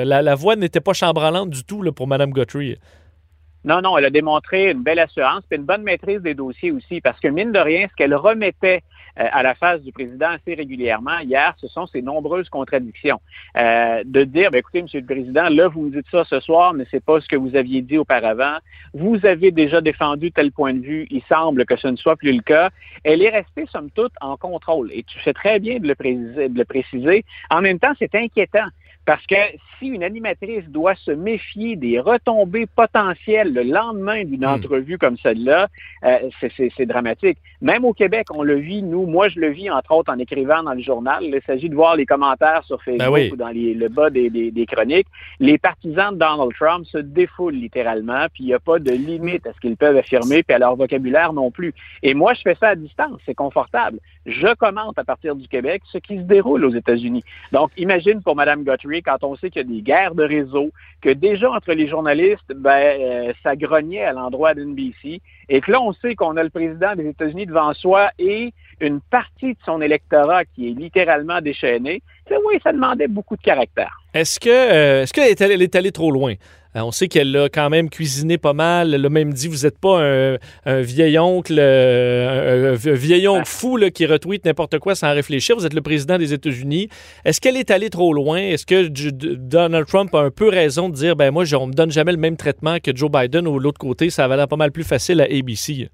la, 0.04 0.34
voix 0.34 0.56
n'était 0.56 0.80
pas 0.80 0.92
chambranlante 0.92 1.50
du 1.50 1.64
tout 1.64 1.82
pour 1.92 2.06
Mme 2.06 2.30
Guthrie. 2.30 2.76
Non, 3.64 3.80
non, 3.80 3.96
elle 3.96 4.06
a 4.06 4.10
démontré 4.10 4.72
une 4.72 4.82
belle 4.82 4.98
assurance 4.98 5.44
et 5.50 5.56
une 5.56 5.64
bonne 5.64 5.82
maîtrise 5.82 6.20
des 6.20 6.34
dossiers 6.34 6.72
aussi, 6.72 7.00
parce 7.00 7.20
que 7.20 7.28
mine 7.28 7.52
de 7.52 7.60
rien, 7.60 7.86
ce 7.88 7.94
qu'elle 7.94 8.14
remettait 8.14 8.78
euh, 8.78 8.91
à 9.16 9.42
la 9.42 9.54
face 9.54 9.80
du 9.82 9.92
président 9.92 10.30
assez 10.30 10.54
régulièrement 10.54 11.18
hier, 11.18 11.54
ce 11.58 11.68
sont 11.68 11.86
ces 11.86 12.02
nombreuses 12.02 12.48
contradictions. 12.48 13.20
Euh, 13.56 14.02
de 14.04 14.24
dire, 14.24 14.50
ben, 14.50 14.58
écoutez, 14.58 14.82
Monsieur 14.82 15.00
le 15.00 15.06
Président, 15.06 15.48
là, 15.48 15.68
vous 15.68 15.90
dites 15.90 16.06
ça 16.10 16.24
ce 16.24 16.40
soir, 16.40 16.74
mais 16.74 16.84
c'est 16.90 17.04
pas 17.04 17.20
ce 17.20 17.28
que 17.28 17.36
vous 17.36 17.54
aviez 17.56 17.82
dit 17.82 17.98
auparavant. 17.98 18.56
Vous 18.94 19.18
avez 19.24 19.50
déjà 19.50 19.80
défendu 19.80 20.32
tel 20.32 20.52
point 20.52 20.74
de 20.74 20.80
vue. 20.80 21.06
Il 21.10 21.22
semble 21.28 21.64
que 21.66 21.76
ce 21.76 21.88
ne 21.88 21.96
soit 21.96 22.16
plus 22.16 22.32
le 22.32 22.42
cas. 22.42 22.70
Elle 23.04 23.22
est 23.22 23.30
restée, 23.30 23.66
somme 23.70 23.90
toute, 23.90 24.12
en 24.20 24.36
contrôle. 24.36 24.90
Et 24.92 25.02
tu 25.02 25.18
fais 25.20 25.32
très 25.32 25.58
bien. 25.58 25.78
De 25.78 25.88
le 25.88 26.64
préciser. 26.64 27.24
En 27.50 27.60
même 27.60 27.78
temps, 27.78 27.92
c'est 27.98 28.14
inquiétant. 28.14 28.66
Parce 29.04 29.26
que 29.26 29.34
si 29.78 29.88
une 29.88 30.04
animatrice 30.04 30.64
doit 30.68 30.94
se 30.94 31.10
méfier 31.10 31.74
des 31.76 31.98
retombées 31.98 32.66
potentielles 32.66 33.52
le 33.52 33.62
lendemain 33.62 34.24
d'une 34.24 34.42
hmm. 34.42 34.54
entrevue 34.54 34.98
comme 34.98 35.16
celle-là, 35.18 35.68
euh, 36.04 36.30
c'est 36.56 36.86
dramatique. 36.86 37.38
Même 37.60 37.84
au 37.84 37.92
Québec, 37.92 38.26
on 38.32 38.42
le 38.42 38.56
vit, 38.56 38.82
nous, 38.82 39.06
moi 39.06 39.28
je 39.28 39.40
le 39.40 39.50
vis 39.50 39.70
entre 39.70 39.92
autres 39.92 40.12
en 40.12 40.18
écrivant 40.18 40.62
dans 40.62 40.74
le 40.74 40.82
journal. 40.82 41.22
Il 41.22 41.40
s'agit 41.46 41.68
de 41.68 41.74
voir 41.74 41.96
les 41.96 42.06
commentaires 42.06 42.62
sur 42.64 42.80
ben 42.86 42.98
Facebook 42.98 43.32
ou 43.32 43.36
dans 43.36 43.50
le 43.50 43.88
bas 43.88 44.10
des, 44.10 44.30
des, 44.30 44.66
chroniques. 44.66 45.06
Les 45.40 45.58
partisans 45.58 46.12
de 46.12 46.18
Donald 46.18 46.52
Trump 46.58 46.86
se 46.86 46.98
défoulent 46.98 47.54
littéralement, 47.54 48.26
puis 48.32 48.44
il 48.44 48.46
n'y 48.46 48.54
a 48.54 48.60
pas 48.60 48.78
de 48.78 48.92
limite 48.92 49.46
à 49.46 49.52
ce 49.52 49.60
qu'ils 49.60 49.76
peuvent 49.76 49.96
affirmer, 49.96 50.42
puis 50.42 50.54
à 50.54 50.58
leur 50.58 50.76
vocabulaire 50.76 51.32
non 51.32 51.50
plus. 51.50 51.74
Et 52.02 52.14
moi, 52.14 52.34
je 52.34 52.42
fais 52.42 52.56
ça 52.58 52.68
à 52.68 52.74
distance, 52.74 53.20
c'est 53.26 53.34
confortable. 53.34 53.98
Je 54.26 54.54
commente 54.54 54.98
à 54.98 55.04
partir 55.04 55.34
du 55.34 55.48
Québec 55.48 55.82
ce 55.90 55.98
qui 55.98 56.16
se 56.16 56.22
déroule 56.22 56.64
aux 56.64 56.74
États-Unis. 56.74 57.24
Donc, 57.50 57.70
imagine 57.76 58.22
pour 58.22 58.36
Mme 58.36 58.64
Guthrie 58.64 59.02
quand 59.02 59.22
on 59.22 59.36
sait 59.36 59.50
qu'il 59.50 59.62
y 59.62 59.64
a 59.64 59.68
des 59.68 59.82
guerres 59.82 60.14
de 60.14 60.24
réseau, 60.24 60.70
que 61.00 61.10
déjà 61.10 61.50
entre 61.50 61.72
les 61.72 61.88
journalistes, 61.88 62.52
ben, 62.54 62.70
euh, 62.70 63.32
ça 63.42 63.56
grognait 63.56 64.04
à 64.04 64.12
l'endroit 64.12 64.54
d'NBC, 64.54 65.20
et 65.48 65.60
que 65.60 65.72
là, 65.72 65.80
on 65.80 65.92
sait 65.92 66.14
qu'on 66.14 66.36
a 66.36 66.42
le 66.42 66.50
président 66.50 66.94
des 66.94 67.08
États-Unis 67.08 67.46
devant 67.46 67.72
soi 67.74 68.10
et 68.18 68.52
une 68.80 69.00
partie 69.00 69.54
de 69.54 69.58
son 69.64 69.80
électorat 69.80 70.44
qui 70.44 70.68
est 70.68 70.74
littéralement 70.74 71.40
déchaînée, 71.40 72.02
oui, 72.46 72.58
ça 72.62 72.72
demandait 72.72 73.08
beaucoup 73.08 73.36
de 73.36 73.42
caractère. 73.42 74.00
Est-ce 74.14 74.40
que 74.40 74.48
euh, 74.48 75.02
est-ce 75.02 75.12
qu'elle 75.12 75.62
est 75.62 75.74
allée 75.76 75.92
trop 75.92 76.10
loin? 76.10 76.34
Euh, 76.76 76.80
on 76.80 76.90
sait 76.90 77.08
qu'elle 77.08 77.36
a 77.36 77.48
quand 77.48 77.70
même 77.70 77.90
cuisiné 77.90 78.38
pas 78.38 78.52
mal. 78.52 78.94
Elle 78.94 79.04
a 79.04 79.08
même 79.08 79.32
dit 79.32 79.48
vous 79.48 79.64
n'êtes 79.64 79.78
pas 79.78 80.02
un, 80.02 80.80
vieil 80.80 81.18
oncle, 81.18 81.56
euh, 81.58 82.74
un, 82.74 82.94
vieil 82.94 83.28
oncle 83.28 83.46
fou 83.46 83.78
qui 83.94 84.06
retweet 84.06 84.44
n'importe 84.44 84.78
quoi 84.78 84.94
sans 84.94 85.12
réfléchir. 85.12 85.56
Vous 85.56 85.66
êtes 85.66 85.74
le 85.74 85.82
président 85.82 86.18
des 86.18 86.32
États-Unis. 86.32 86.88
Est-ce 87.24 87.40
qu'elle 87.40 87.56
est 87.56 87.70
allée 87.70 87.90
trop 87.90 88.12
loin? 88.12 88.38
Est-ce 88.38 88.66
que 88.66 88.88
Donald 88.88 89.86
Trump 89.86 90.14
a 90.14 90.20
un 90.20 90.30
peu 90.30 90.48
raison 90.48 90.88
de 90.88 90.94
dire 90.94 91.16
ben 91.16 91.30
moi, 91.30 91.44
on 91.54 91.66
me 91.66 91.72
donne 91.72 91.90
jamais 91.90 92.12
le 92.12 92.18
même 92.18 92.36
traitement 92.36 92.78
que 92.78 92.94
Joe 92.94 93.10
Biden 93.10 93.46
ou 93.46 93.58
l'autre 93.58 93.78
côté, 93.78 94.10
ça 94.10 94.28
va 94.28 94.36
l'air 94.36 94.48
pas 94.48 94.56
mal 94.56 94.72
plus 94.72 94.84
facile 94.84 95.20
à 95.20 95.24
ABC? 95.24 95.88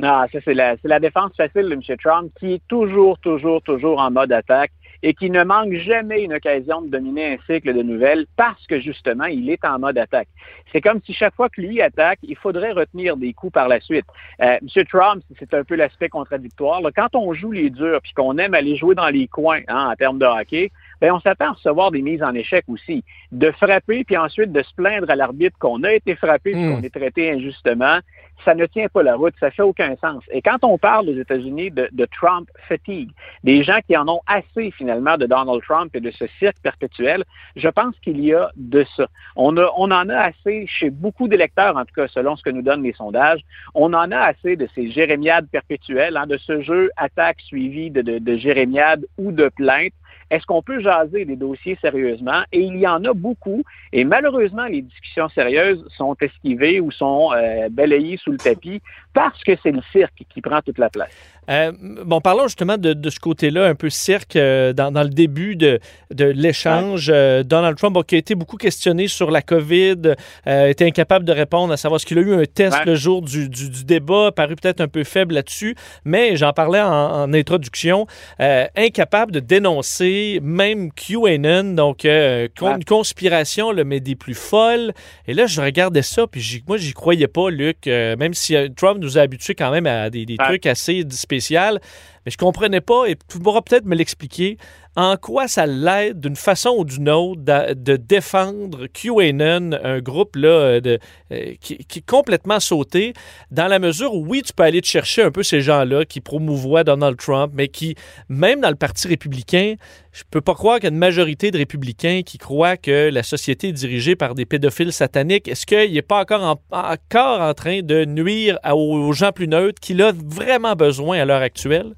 Non, 0.00 0.24
ça 0.32 0.38
c'est 0.44 0.54
la, 0.54 0.76
la 0.84 1.00
défense 1.00 1.32
facile 1.36 1.68
de 1.68 1.72
M. 1.72 1.80
Trump 2.02 2.30
qui 2.38 2.54
est 2.54 2.62
toujours, 2.68 3.18
toujours, 3.18 3.60
toujours 3.62 3.98
en 3.98 4.12
mode 4.12 4.30
attaque 4.30 4.70
et 5.02 5.14
qui 5.14 5.30
ne 5.30 5.44
manque 5.44 5.74
jamais 5.74 6.22
une 6.22 6.34
occasion 6.34 6.82
de 6.82 6.88
dominer 6.88 7.34
un 7.34 7.36
cycle 7.46 7.74
de 7.74 7.82
nouvelles 7.82 8.26
parce 8.36 8.66
que 8.66 8.80
justement, 8.80 9.26
il 9.26 9.48
est 9.50 9.64
en 9.64 9.78
mode 9.78 9.98
attaque. 9.98 10.28
C'est 10.72 10.80
comme 10.80 11.00
si 11.04 11.12
chaque 11.12 11.34
fois 11.34 11.48
que 11.48 11.60
lui 11.60 11.80
attaque, 11.80 12.18
il 12.22 12.36
faudrait 12.36 12.72
retenir 12.72 13.16
des 13.16 13.32
coups 13.32 13.52
par 13.52 13.68
la 13.68 13.80
suite. 13.80 14.06
Euh, 14.42 14.58
M. 14.60 14.84
Trump, 14.86 15.22
c'est 15.38 15.54
un 15.54 15.64
peu 15.64 15.76
l'aspect 15.76 16.08
contradictoire. 16.08 16.80
Quand 16.94 17.14
on 17.14 17.32
joue 17.32 17.52
les 17.52 17.70
durs 17.70 18.00
puis 18.02 18.12
qu'on 18.12 18.38
aime 18.38 18.54
aller 18.54 18.76
jouer 18.76 18.94
dans 18.94 19.08
les 19.08 19.28
coins 19.28 19.60
hein, 19.68 19.90
en 19.90 19.94
termes 19.94 20.18
de 20.18 20.26
hockey, 20.26 20.70
ben 21.00 21.12
on 21.12 21.20
s'attend 21.20 21.50
à 21.50 21.52
recevoir 21.52 21.90
des 21.90 22.02
mises 22.02 22.22
en 22.22 22.34
échec 22.34 22.64
aussi. 22.68 23.04
De 23.32 23.50
frapper, 23.50 24.04
puis 24.04 24.16
ensuite 24.16 24.52
de 24.52 24.62
se 24.62 24.74
plaindre 24.74 25.10
à 25.10 25.16
l'arbitre 25.16 25.56
qu'on 25.58 25.82
a 25.82 25.92
été 25.92 26.14
frappé, 26.16 26.54
hmm. 26.54 26.76
qu'on 26.76 26.82
est 26.82 26.94
traité 26.94 27.30
injustement, 27.30 28.00
ça 28.44 28.54
ne 28.54 28.66
tient 28.66 28.88
pas 28.88 29.02
la 29.02 29.16
route, 29.16 29.34
ça 29.40 29.50
fait 29.50 29.62
aucun 29.62 29.96
sens. 29.96 30.22
Et 30.30 30.42
quand 30.42 30.62
on 30.62 30.78
parle 30.78 31.08
aux 31.08 31.16
États-Unis 31.16 31.70
de, 31.70 31.88
de, 31.92 32.06
Trump 32.06 32.48
fatigue, 32.68 33.10
des 33.44 33.62
gens 33.62 33.78
qui 33.86 33.96
en 33.96 34.08
ont 34.08 34.20
assez 34.26 34.70
finalement 34.70 35.16
de 35.16 35.26
Donald 35.26 35.62
Trump 35.62 35.94
et 35.94 36.00
de 36.00 36.10
ce 36.10 36.26
cirque 36.38 36.58
perpétuel, 36.62 37.24
je 37.56 37.68
pense 37.68 37.98
qu'il 38.00 38.20
y 38.20 38.32
a 38.32 38.50
de 38.56 38.84
ça. 38.96 39.06
On, 39.36 39.56
a, 39.56 39.70
on 39.76 39.90
en 39.90 40.08
a 40.08 40.16
assez 40.16 40.66
chez 40.66 40.90
beaucoup 40.90 41.28
d'électeurs, 41.28 41.76
en 41.76 41.84
tout 41.84 41.94
cas 41.94 42.08
selon 42.08 42.36
ce 42.36 42.42
que 42.42 42.50
nous 42.50 42.62
donnent 42.62 42.82
les 42.82 42.92
sondages, 42.92 43.40
on 43.74 43.92
en 43.92 44.10
a 44.12 44.18
assez 44.18 44.56
de 44.56 44.68
ces 44.74 44.90
jérémiades 44.90 45.48
perpétuelles, 45.50 46.16
hein, 46.16 46.26
de 46.26 46.38
ce 46.38 46.62
jeu 46.62 46.90
attaque 46.96 47.40
suivi 47.40 47.90
de, 47.90 48.02
de, 48.02 48.18
de 48.18 48.36
jérémiades 48.36 49.04
ou 49.18 49.32
de 49.32 49.48
plaintes 49.48 49.92
est-ce 50.30 50.44
qu'on 50.46 50.62
peut 50.62 50.80
jaser 50.80 51.24
des 51.24 51.36
dossiers 51.36 51.78
sérieusement? 51.80 52.42
Et 52.52 52.60
il 52.60 52.76
y 52.76 52.86
en 52.86 53.04
a 53.04 53.12
beaucoup. 53.14 53.62
Et 53.92 54.04
malheureusement, 54.04 54.66
les 54.66 54.82
discussions 54.82 55.28
sérieuses 55.30 55.86
sont 55.96 56.16
esquivées 56.20 56.80
ou 56.80 56.90
sont 56.90 57.30
euh, 57.32 57.68
balayées 57.70 58.18
sous 58.18 58.32
le 58.32 58.38
tapis 58.38 58.82
parce 59.14 59.42
que 59.42 59.52
c'est 59.62 59.72
le 59.72 59.82
cirque 59.92 60.24
qui 60.28 60.40
prend 60.40 60.60
toute 60.60 60.78
la 60.78 60.90
place. 60.90 61.37
Euh, 61.48 61.72
bon, 62.04 62.20
parlons 62.20 62.44
justement 62.44 62.76
de, 62.76 63.10
ce 63.10 63.18
côté-là, 63.18 63.66
un 63.66 63.74
peu 63.74 63.90
cirque, 63.90 64.36
euh, 64.36 64.72
dans, 64.72 64.90
le 65.02 65.08
début 65.08 65.56
de, 65.56 65.80
de 66.12 66.24
l'échange. 66.24 67.10
Euh, 67.12 67.42
Donald 67.42 67.76
Trump 67.76 67.96
a 67.96 68.16
été 68.16 68.34
beaucoup 68.34 68.56
questionné 68.56 69.08
sur 69.08 69.30
la 69.30 69.42
COVID, 69.42 70.14
était 70.46 70.84
incapable 70.84 71.24
de 71.24 71.32
répondre 71.32 71.72
à 71.72 71.76
savoir 71.76 72.00
ce 72.00 72.06
qu'il 72.06 72.18
a 72.18 72.20
eu 72.20 72.34
un 72.34 72.44
test 72.44 72.84
le 72.84 72.94
jour 72.94 73.22
du, 73.22 73.48
du, 73.48 73.84
débat, 73.84 74.32
paru 74.32 74.56
peut-être 74.56 74.80
un 74.80 74.88
peu 74.88 75.04
faible 75.04 75.34
là-dessus, 75.34 75.74
mais 76.04 76.36
j'en 76.36 76.52
parlais 76.52 76.80
en, 76.80 77.32
introduction, 77.32 78.06
incapable 78.38 79.32
de 79.32 79.40
dénoncer 79.40 80.40
même 80.42 80.90
QAnon, 80.92 81.74
donc 81.74 82.04
une 82.04 82.84
conspiration, 82.86 83.72
le 83.72 83.84
mais 83.84 84.00
des 84.00 84.16
plus 84.16 84.34
folles. 84.34 84.92
Et 85.26 85.34
là, 85.34 85.46
je 85.46 85.60
regardais 85.60 86.02
ça, 86.02 86.26
puis 86.26 86.62
moi, 86.66 86.76
j'y 86.76 86.92
croyais 86.92 87.28
pas, 87.28 87.50
Luc, 87.50 87.86
même 87.86 88.34
si 88.34 88.56
Trump 88.76 88.98
nous 89.00 89.18
a 89.18 89.22
habitués 89.22 89.54
quand 89.54 89.70
même 89.70 89.86
à 89.86 90.10
des, 90.10 90.26
des 90.26 90.36
trucs 90.36 90.66
assez 90.66 91.04
spéciaux 91.10 91.37
spécial 91.40 91.80
mais 92.28 92.32
je 92.32 92.36
comprenais 92.36 92.82
pas, 92.82 93.06
et 93.06 93.16
tu 93.26 93.38
pourras 93.38 93.62
peut-être 93.62 93.86
me 93.86 93.94
l'expliquer, 93.96 94.58
en 94.96 95.16
quoi 95.16 95.48
ça 95.48 95.64
l'aide 95.64 96.20
d'une 96.20 96.36
façon 96.36 96.74
ou 96.76 96.84
d'une 96.84 97.08
autre 97.08 97.40
de, 97.40 97.96
défendre 97.96 98.86
QAnon, 98.88 99.70
un 99.82 100.00
groupe 100.00 100.36
là, 100.36 100.78
de, 100.82 100.98
euh, 101.32 101.54
qui, 101.58 101.74
est 101.74 102.06
complètement 102.06 102.60
sauté, 102.60 103.14
dans 103.50 103.66
la 103.66 103.78
mesure 103.78 104.12
où, 104.12 104.26
oui, 104.26 104.42
tu 104.42 104.52
peux 104.52 104.64
aller 104.64 104.82
te 104.82 104.86
chercher 104.86 105.22
un 105.22 105.30
peu 105.30 105.42
ces 105.42 105.62
gens-là 105.62 106.04
qui 106.04 106.20
promouvoient 106.20 106.84
Donald 106.84 107.16
Trump, 107.16 107.52
mais 107.54 107.68
qui, 107.68 107.94
même 108.28 108.60
dans 108.60 108.68
le 108.68 108.74
Parti 108.74 109.08
républicain, 109.08 109.76
je 110.12 110.24
peux 110.30 110.42
pas 110.42 110.54
croire 110.54 110.80
qu'il 110.80 110.84
y 110.84 110.88
a 110.88 110.92
une 110.92 110.98
majorité 110.98 111.50
de 111.50 111.56
républicains 111.56 112.20
qui 112.26 112.36
croient 112.36 112.76
que 112.76 113.08
la 113.08 113.22
société 113.22 113.68
est 113.68 113.72
dirigée 113.72 114.16
par 114.16 114.34
des 114.34 114.44
pédophiles 114.44 114.92
sataniques. 114.92 115.48
Est-ce 115.48 115.64
qu'il 115.64 115.94
n'est 115.94 116.02
pas 116.02 116.20
encore 116.20 116.42
en, 116.42 116.76
encore 116.76 117.40
en 117.40 117.54
train 117.54 117.80
de 117.80 118.04
nuire 118.04 118.58
aux 118.70 119.12
gens 119.14 119.32
plus 119.32 119.48
neutres 119.48 119.80
qu'il 119.80 120.02
a 120.02 120.12
vraiment 120.12 120.74
besoin 120.74 121.20
à 121.20 121.24
l'heure 121.24 121.40
actuelle? 121.40 121.94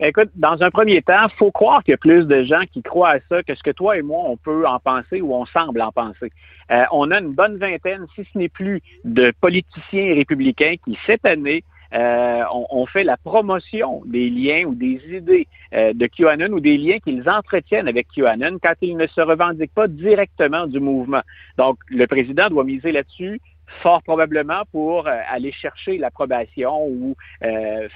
Écoute, 0.00 0.30
dans 0.36 0.62
un 0.62 0.70
premier 0.70 1.02
temps, 1.02 1.28
faut 1.36 1.50
croire 1.50 1.82
qu'il 1.82 1.90
y 1.90 1.94
a 1.94 1.98
plus 1.98 2.24
de 2.26 2.44
gens 2.44 2.62
qui 2.72 2.82
croient 2.82 3.16
à 3.16 3.18
ça 3.28 3.42
que 3.42 3.54
ce 3.54 3.62
que 3.64 3.70
toi 3.70 3.96
et 3.96 4.02
moi, 4.02 4.22
on 4.26 4.36
peut 4.36 4.64
en 4.64 4.78
penser 4.78 5.20
ou 5.20 5.34
on 5.34 5.44
semble 5.46 5.82
en 5.82 5.90
penser. 5.90 6.30
Euh, 6.70 6.84
on 6.92 7.10
a 7.10 7.18
une 7.18 7.32
bonne 7.32 7.56
vingtaine, 7.56 8.06
si 8.14 8.24
ce 8.32 8.38
n'est 8.38 8.48
plus, 8.48 8.80
de 9.04 9.32
politiciens 9.40 10.14
républicains 10.14 10.76
qui, 10.84 10.96
cette 11.04 11.26
année, 11.26 11.64
euh, 11.94 12.42
ont, 12.52 12.84
fait 12.84 13.02
la 13.02 13.16
promotion 13.16 14.02
des 14.04 14.28
liens 14.28 14.64
ou 14.66 14.74
des 14.74 15.00
idées 15.10 15.48
euh, 15.74 15.94
de 15.94 16.06
QAnon 16.06 16.52
ou 16.52 16.60
des 16.60 16.76
liens 16.76 16.98
qu'ils 16.98 17.28
entretiennent 17.28 17.88
avec 17.88 18.08
QAnon 18.14 18.58
quand 18.62 18.74
ils 18.82 18.96
ne 18.96 19.06
se 19.06 19.20
revendiquent 19.22 19.74
pas 19.74 19.88
directement 19.88 20.66
du 20.66 20.80
mouvement. 20.80 21.22
Donc, 21.56 21.78
le 21.88 22.06
président 22.06 22.50
doit 22.50 22.64
miser 22.64 22.92
là-dessus 22.92 23.40
fort 23.82 24.02
probablement 24.02 24.62
pour 24.72 25.06
euh, 25.06 25.20
aller 25.30 25.52
chercher 25.52 25.98
l'approbation 25.98 26.86
ou 26.86 27.16
euh, 27.44 27.88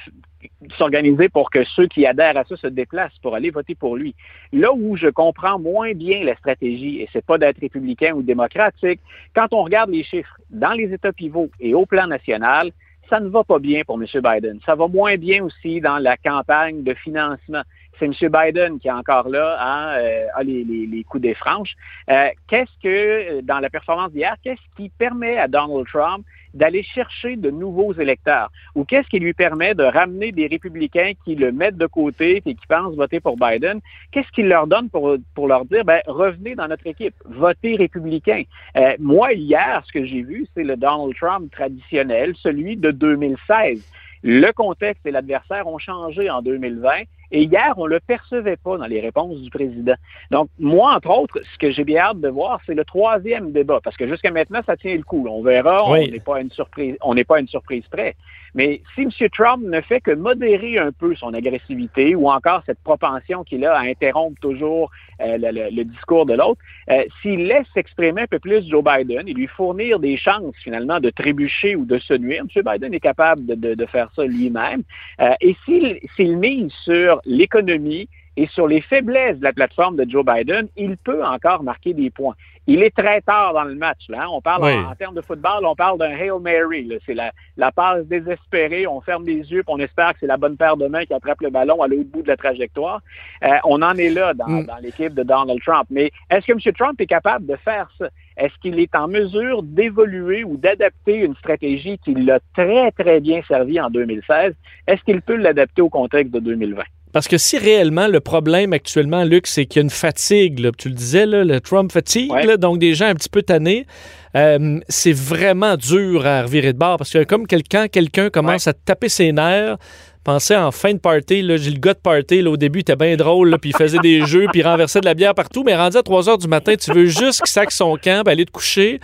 s'organiser 0.77 1.29
pour 1.29 1.51
que 1.51 1.65
ceux 1.65 1.87
qui 1.87 2.07
adhèrent 2.07 2.37
à 2.37 2.45
ça 2.45 2.57
se 2.57 2.67
déplacent 2.67 3.19
pour 3.23 3.35
aller 3.35 3.51
voter 3.51 3.75
pour 3.75 3.97
lui. 3.97 4.15
Là 4.53 4.73
où 4.73 4.97
je 4.97 5.09
comprends 5.09 5.59
moins 5.59 5.93
bien 5.93 6.25
la 6.25 6.37
stratégie, 6.37 7.01
et 7.01 7.09
c'est 7.13 7.25
pas 7.25 7.39
d'être 7.39 7.61
républicain 7.61 8.13
ou 8.15 8.23
démocratique, 8.23 9.01
quand 9.35 9.53
on 9.53 9.63
regarde 9.63 9.91
les 9.91 10.05
chiffres 10.05 10.37
dans 10.51 10.73
les 10.73 10.93
États 10.93 11.13
pivots 11.13 11.51
et 11.61 11.75
au 11.75 11.87
plan 11.87 12.07
national, 12.07 12.71
ça 13.09 13.21
ne 13.21 13.29
va 13.29 13.45
pas 13.45 13.59
bien 13.59 13.83
pour 13.85 14.01
M. 14.01 14.07
Biden. 14.15 14.59
Ça 14.65 14.75
va 14.75 14.89
moins 14.89 15.17
bien 15.17 15.45
aussi 15.45 15.81
dans 15.81 15.99
la 15.99 16.17
campagne 16.17 16.83
de 16.83 16.95
financement 16.95 17.63
c'est 17.99 18.07
M. 18.07 18.13
Biden 18.31 18.79
qui 18.79 18.89
est 18.89 18.93
encore 18.93 19.29
là, 19.29 19.57
hein, 19.61 19.99
euh, 19.99 20.27
a 20.35 20.43
les, 20.43 20.65
les, 20.65 21.05
coups 21.05 21.23
des 21.23 21.35
franches. 21.35 21.75
Euh, 22.11 22.29
qu'est-ce 22.49 22.73
que, 22.83 23.41
dans 23.43 23.61
la 23.61 23.71
performance 23.71 24.13
d'hier, 24.13 24.37
qu'est-ce 24.43 24.77
qui 24.77 24.89
permet 24.89 25.37
à 25.37 25.49
Donald 25.49 25.87
Trump 25.87 26.25
d'aller 26.55 26.83
chercher 26.83 27.37
de 27.37 27.51
nouveaux 27.51 27.93
électeurs? 27.95 28.51
Ou 28.75 28.85
qu'est-ce 28.85 29.09
qui 29.09 29.19
lui 29.19 29.35
permet 29.35 29.75
de 29.75 29.85
ramener 29.85 30.33
des 30.33 30.47
républicains 30.47 31.13
qui 31.25 31.35
le 31.35 31.53
mettent 31.53 31.77
de 31.77 31.87
côté 31.87 32.43
et 32.45 32.55
qui 32.55 32.67
pensent 32.69 32.97
voter 32.97 33.21
pour 33.21 33.37
Biden? 33.37 33.81
Qu'est-ce 34.11 34.31
qu'il 34.33 34.49
leur 34.49 34.67
donne 34.67 34.89
pour, 34.91 35.17
pour 35.35 35.49
leur 35.49 35.65
dire, 35.65 35.85
ben, 35.85 36.01
revenez 36.07 36.55
dans 36.55 36.69
notre 36.69 36.87
équipe, 36.87 37.15
votez 37.25 37.77
républicain? 37.77 38.43
Euh, 38.77 38.95
moi, 38.99 39.33
hier, 39.33 39.83
ce 39.87 39.93
que 39.93 40.05
j'ai 40.05 40.23
vu, 40.23 40.47
c'est 40.55 40.65
le 40.65 40.77
Donald 40.77 41.15
Trump 41.17 41.51
traditionnel, 41.53 42.35
celui 42.37 42.77
de 42.77 42.91
2016. 42.91 43.87
Le 44.25 44.53
contexte 44.53 45.05
et 45.05 45.11
l'adversaire 45.11 45.67
ont 45.67 45.79
changé 45.79 46.31
en 46.31 46.43
2020 46.43 46.91
et 47.33 47.45
hier, 47.45 47.73
on 47.79 47.85
ne 47.87 47.95
le 47.95 48.01
percevait 48.01 48.59
pas 48.59 48.77
dans 48.77 48.87
les 48.87 49.01
réponses 49.01 49.41
du 49.41 49.49
président. 49.49 49.95
Donc, 50.31 50.51
moi, 50.59 50.95
entre 50.95 51.11
autres, 51.11 51.41
ce 51.43 51.59
que 51.59 51.71
j'ai 51.71 51.83
bien 51.83 52.03
hâte 52.03 52.21
de 52.21 52.29
voir, 52.29 52.61
c'est 52.67 52.75
le 52.75 52.85
troisième 52.85 53.53
débat, 53.53 53.81
parce 53.83 53.97
que 53.97 54.07
jusqu'à 54.07 54.31
maintenant, 54.31 54.61
ça 54.67 54.77
tient 54.77 54.95
le 54.95 55.03
coup. 55.03 55.27
On 55.29 55.43
verra, 55.43 55.89
on 55.89 55.97
n'est 55.97 56.21
pas 56.21 56.43
une 56.43 56.51
surprise, 56.51 56.97
on 57.01 57.15
n'est 57.15 57.25
pas 57.25 57.41
une 57.41 57.49
surprise 57.49 57.85
près. 57.91 58.15
Mais 58.55 58.83
si 58.95 59.03
M. 59.03 59.11
Trump 59.31 59.65
ne 59.65 59.81
fait 59.81 60.01
que 60.01 60.11
modérer 60.11 60.79
un 60.79 60.93
peu 60.93 61.15
son 61.15 61.33
agressivité 61.33 62.15
ou 62.15 62.29
encore 62.29 62.63
cette 62.67 62.81
propension 62.81 63.45
qu'il 63.45 63.65
a 63.65 63.75
à 63.75 63.81
interrompre 63.81 64.39
toujours 64.41 64.91
euh, 65.23 65.39
le, 65.39 65.85
discours 65.85 66.27
de 66.27 66.35
l'autre, 66.35 66.61
euh, 66.91 67.05
s'il 67.23 67.47
laisse 67.47 67.67
s'exprimer 67.73 68.23
un 68.23 68.27
peu 68.27 68.39
plus 68.39 68.69
Joe 68.69 68.85
Biden 68.85 69.27
et 69.27 69.33
lui 69.33 69.47
fournir 69.47 69.99
des 69.99 70.19
chances 70.19 70.55
finalement 70.63 71.01
de 71.01 71.09
trébucher 71.09 71.77
ou 71.77 71.87
de 71.87 71.99
se 71.99 72.13
nuire, 72.13 72.45
M. 72.55 72.63
Biden 72.63 72.93
est 72.93 73.01
capable 73.01 73.47
de, 73.47 73.87
faire 73.87 74.11
ça 74.15 74.25
lui-même. 74.25 74.83
Euh, 75.21 75.33
et 75.41 75.57
s'il 75.65 76.37
mise 76.37 76.73
sur 76.85 77.22
l'économie 77.25 78.09
et 78.37 78.47
sur 78.49 78.67
les 78.67 78.81
faiblesses 78.81 79.39
de 79.39 79.45
la 79.45 79.53
plateforme 79.53 79.97
de 79.97 80.09
Joe 80.09 80.25
Biden, 80.25 80.69
il 80.77 80.97
peut 80.97 81.23
encore 81.25 81.63
marquer 81.63 81.93
des 81.93 82.09
points. 82.09 82.35
Il 82.67 82.83
est 82.83 82.97
très 82.97 83.21
tard 83.21 83.53
dans 83.53 83.65
le 83.65 83.75
match. 83.75 84.09
Là, 84.09 84.23
hein. 84.23 84.27
On 84.31 84.41
parle 84.41 84.65
en, 84.65 84.95
termes 84.95 85.17
de 85.17 85.21
football, 85.21 85.67
on 85.67 85.75
parle 85.75 85.99
d'un 85.99 86.11
Hail 86.11 86.31
Mary. 86.41 86.89
C'est 87.05 87.15
la, 87.15 87.33
la, 87.57 87.73
passe 87.73 88.07
désespérée. 88.07 88.87
On 88.87 89.01
ferme 89.01 89.27
les 89.27 89.53
yeux, 89.53 89.63
on 89.67 89.79
espère 89.81 90.13
que 90.13 90.21
c'est 90.21 90.27
la 90.27 90.37
bonne 90.37 90.57
paire 90.57 90.77
de 90.77 90.87
mains 90.87 91.05
qui 91.05 91.13
attrape 91.13 91.41
le 91.41 91.51
ballon 91.51 91.83
à 91.83 91.89
l'autre 91.89 92.09
bout 92.11 92.23
de 92.23 92.29
la 92.29 92.37
trajectoire. 92.37 93.01
Euh, 93.43 93.49
on 93.65 93.83
en 93.83 93.97
est 93.97 94.11
là 94.11 94.33
dans, 94.33 94.49
mm. 94.49 94.67
dans 94.67 94.77
l'équipe 94.77 95.13
de 95.13 95.25
Donald 95.25 95.61
Trump. 95.61 95.87
Mais 95.91 96.13
est-ce 96.31 96.47
que 96.47 96.53
M. 96.53 96.75
Trump 96.75 97.01
est 97.01 97.07
capable 97.07 97.47
de 97.47 97.57
faire 97.57 97.91
ça? 97.99 98.09
Est-ce 98.37 98.55
qu'il 98.63 98.79
est 98.79 98.95
en 98.95 99.09
mesure 99.09 99.63
d'évoluer 99.63 100.45
ou 100.45 100.57
d'adapter 100.57 101.17
une 101.17 101.35
stratégie 101.37 101.99
qui 101.99 102.15
l'a 102.15 102.39
très, 102.55 102.93
très 102.93 103.21
bien 103.21 103.43
servi 103.47 103.79
en 103.81 103.91
2016? 103.91 104.55
Est-ce 104.87 105.03
qu'il 105.03 105.21
peut 105.21 105.37
l'adapter 105.37 105.83
au 105.83 105.91
contexte 105.91 106.33
de 106.33 106.41
2020? 106.41 106.83
Parce 107.13 107.29
que 107.29 107.39
si 107.39 107.59
réellement 107.59 108.09
le 108.09 108.21
problème 108.21 108.73
actuellement, 108.73 109.25
Luc, 109.25 109.47
c'est 109.47 109.67
qu'il 109.67 109.81
y 109.81 109.83
a 109.83 109.85
une 109.85 109.91
fatigue, 109.91 110.71
tu 110.79 110.89
le 110.89 110.95
disais, 110.95 111.27
le 111.27 111.61
Trump 111.61 111.93
fatigue, 111.93 112.33
donc 112.59 112.79
des 112.79 112.95
gens 112.95 113.07
un 113.07 113.15
petit 113.15 113.29
peu 113.29 113.43
tannés, 113.43 113.87
euh, 114.35 114.81
c'est 114.89 115.13
vraiment 115.13 115.77
dur 115.77 116.27
à 116.27 116.43
revirer 116.43 116.73
de 116.73 116.79
bord 116.79 116.97
parce 116.97 117.11
que 117.11 117.23
comme 117.25 117.47
quelqu'un 117.47 117.89
quelqu'un 117.89 118.31
commence 118.31 118.67
à 118.67 118.73
taper 118.73 119.11
ses 119.11 119.31
nerfs, 119.31 119.77
pensais 120.23 120.57
en 120.57 120.71
fin 120.71 120.93
de 120.93 120.99
party, 120.99 121.43
là, 121.43 121.57
j'ai 121.57 121.71
le 121.71 121.79
gars 121.79 121.95
de 121.95 121.99
party, 121.99 122.43
là, 122.43 122.51
au 122.51 122.57
début, 122.57 122.81
il 122.81 122.83
était 122.83 122.97
bien 122.97 123.17
drôle, 123.17 123.57
puis 123.59 123.71
il 123.71 123.77
faisait 123.77 123.99
des 123.99 124.27
jeux, 124.27 124.47
puis 124.51 124.61
il 124.61 124.67
renversait 124.67 125.01
de 125.01 125.05
la 125.05 125.15
bière 125.15 125.35
partout, 125.35 125.63
mais 125.65 125.77
rendu 125.77 125.97
à 125.97 126.03
3 126.03 126.29
heures 126.29 126.39
du 126.39 126.49
matin, 126.49 126.75
tu 126.77 126.93
veux 126.93 127.07
juste 127.07 127.41
qu'il 127.41 127.51
saque 127.51 127.73
son 127.73 127.97
camp, 127.97 128.27
aller 128.27 128.45
te 128.45 128.51
coucher 128.51 129.01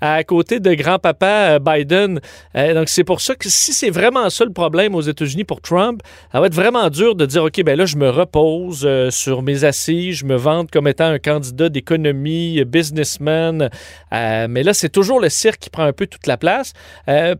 à 0.00 0.24
côté 0.24 0.60
de 0.60 0.74
grand-papa 0.74 1.26
euh, 1.26 1.58
Biden. 1.58 2.20
Euh, 2.56 2.74
donc, 2.74 2.88
c'est 2.88 3.04
pour 3.04 3.20
ça 3.20 3.34
que 3.34 3.48
si 3.48 3.72
c'est 3.72 3.90
vraiment 3.90 4.30
ça 4.30 4.44
le 4.44 4.52
problème 4.52 4.94
aux 4.94 5.00
États-Unis 5.00 5.44
pour 5.44 5.60
Trump, 5.60 6.00
ça 6.32 6.40
va 6.40 6.46
être 6.46 6.54
vraiment 6.54 6.88
dur 6.88 7.14
de 7.14 7.26
dire, 7.26 7.44
OK, 7.44 7.62
ben 7.62 7.76
là, 7.76 7.86
je 7.86 7.96
me 7.96 8.08
repose 8.08 8.84
euh, 8.84 9.10
sur 9.10 9.42
mes 9.42 9.64
assises, 9.64 10.18
je 10.18 10.24
me 10.24 10.36
vante 10.36 10.70
comme 10.70 10.86
étant 10.88 11.06
un 11.06 11.18
candidat 11.18 11.68
d'économie, 11.68 12.64
businessman, 12.64 13.70
mais 14.12 14.62
là, 14.62 14.74
c'est 14.74 14.88
toujours 14.88 15.20
le 15.20 15.28
cirque 15.28 15.60
qui 15.60 15.70
prend 15.70 15.84
un 15.84 15.92
peu 15.92 16.06
toute 16.06 16.26
la 16.26 16.36
place. 16.36 16.72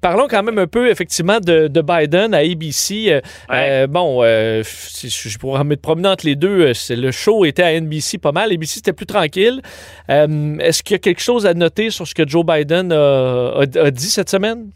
parlons 0.01 0.27
quand 0.29 0.43
même 0.43 0.59
un 0.59 0.67
peu, 0.67 0.91
effectivement, 0.91 1.41
de, 1.41 1.69
de 1.69 1.81
Biden 1.81 2.35
à 2.35 2.39
ABC. 2.39 3.20
Euh, 3.51 3.87
bon, 3.87 4.21
euh, 4.23 4.63
je 4.63 5.39
pourrais 5.39 5.65
me 5.65 5.77
promener 5.77 6.09
entre 6.09 6.27
les 6.27 6.37
deux. 6.37 6.69
Euh, 6.69 6.73
le 6.91 7.11
show 7.11 7.45
était 7.45 7.63
à 7.63 7.81
NBC 7.81 8.19
pas 8.19 8.33
mal. 8.33 8.53
NBC, 8.53 8.77
c'était 8.77 8.93
plus 8.93 9.07
tranquille. 9.07 9.61
Est-ce 10.09 10.83
qu'il 10.83 10.95
y 10.95 10.97
a 10.97 10.99
quelque 10.99 11.21
chose 11.21 11.47
à 11.47 11.55
noter 11.55 11.91
sur 11.91 12.07
ce 12.07 12.15
que 12.15 12.27
Joe 12.27 12.45
Biden 12.45 12.93
a, 12.93 13.91
dit 13.91 14.11
cette 14.11 14.31
semaine? 14.31 14.71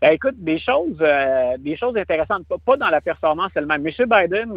Ben, 0.00 0.12
écoute, 0.12 0.36
des 0.38 0.58
choses, 0.58 0.96
des 1.58 1.76
choses 1.76 1.96
intéressantes, 1.96 2.44
pas, 2.64 2.76
dans 2.76 2.88
la 2.88 3.00
performance 3.00 3.50
elle-même. 3.54 3.86
M. 3.86 3.92
Biden, 4.08 4.54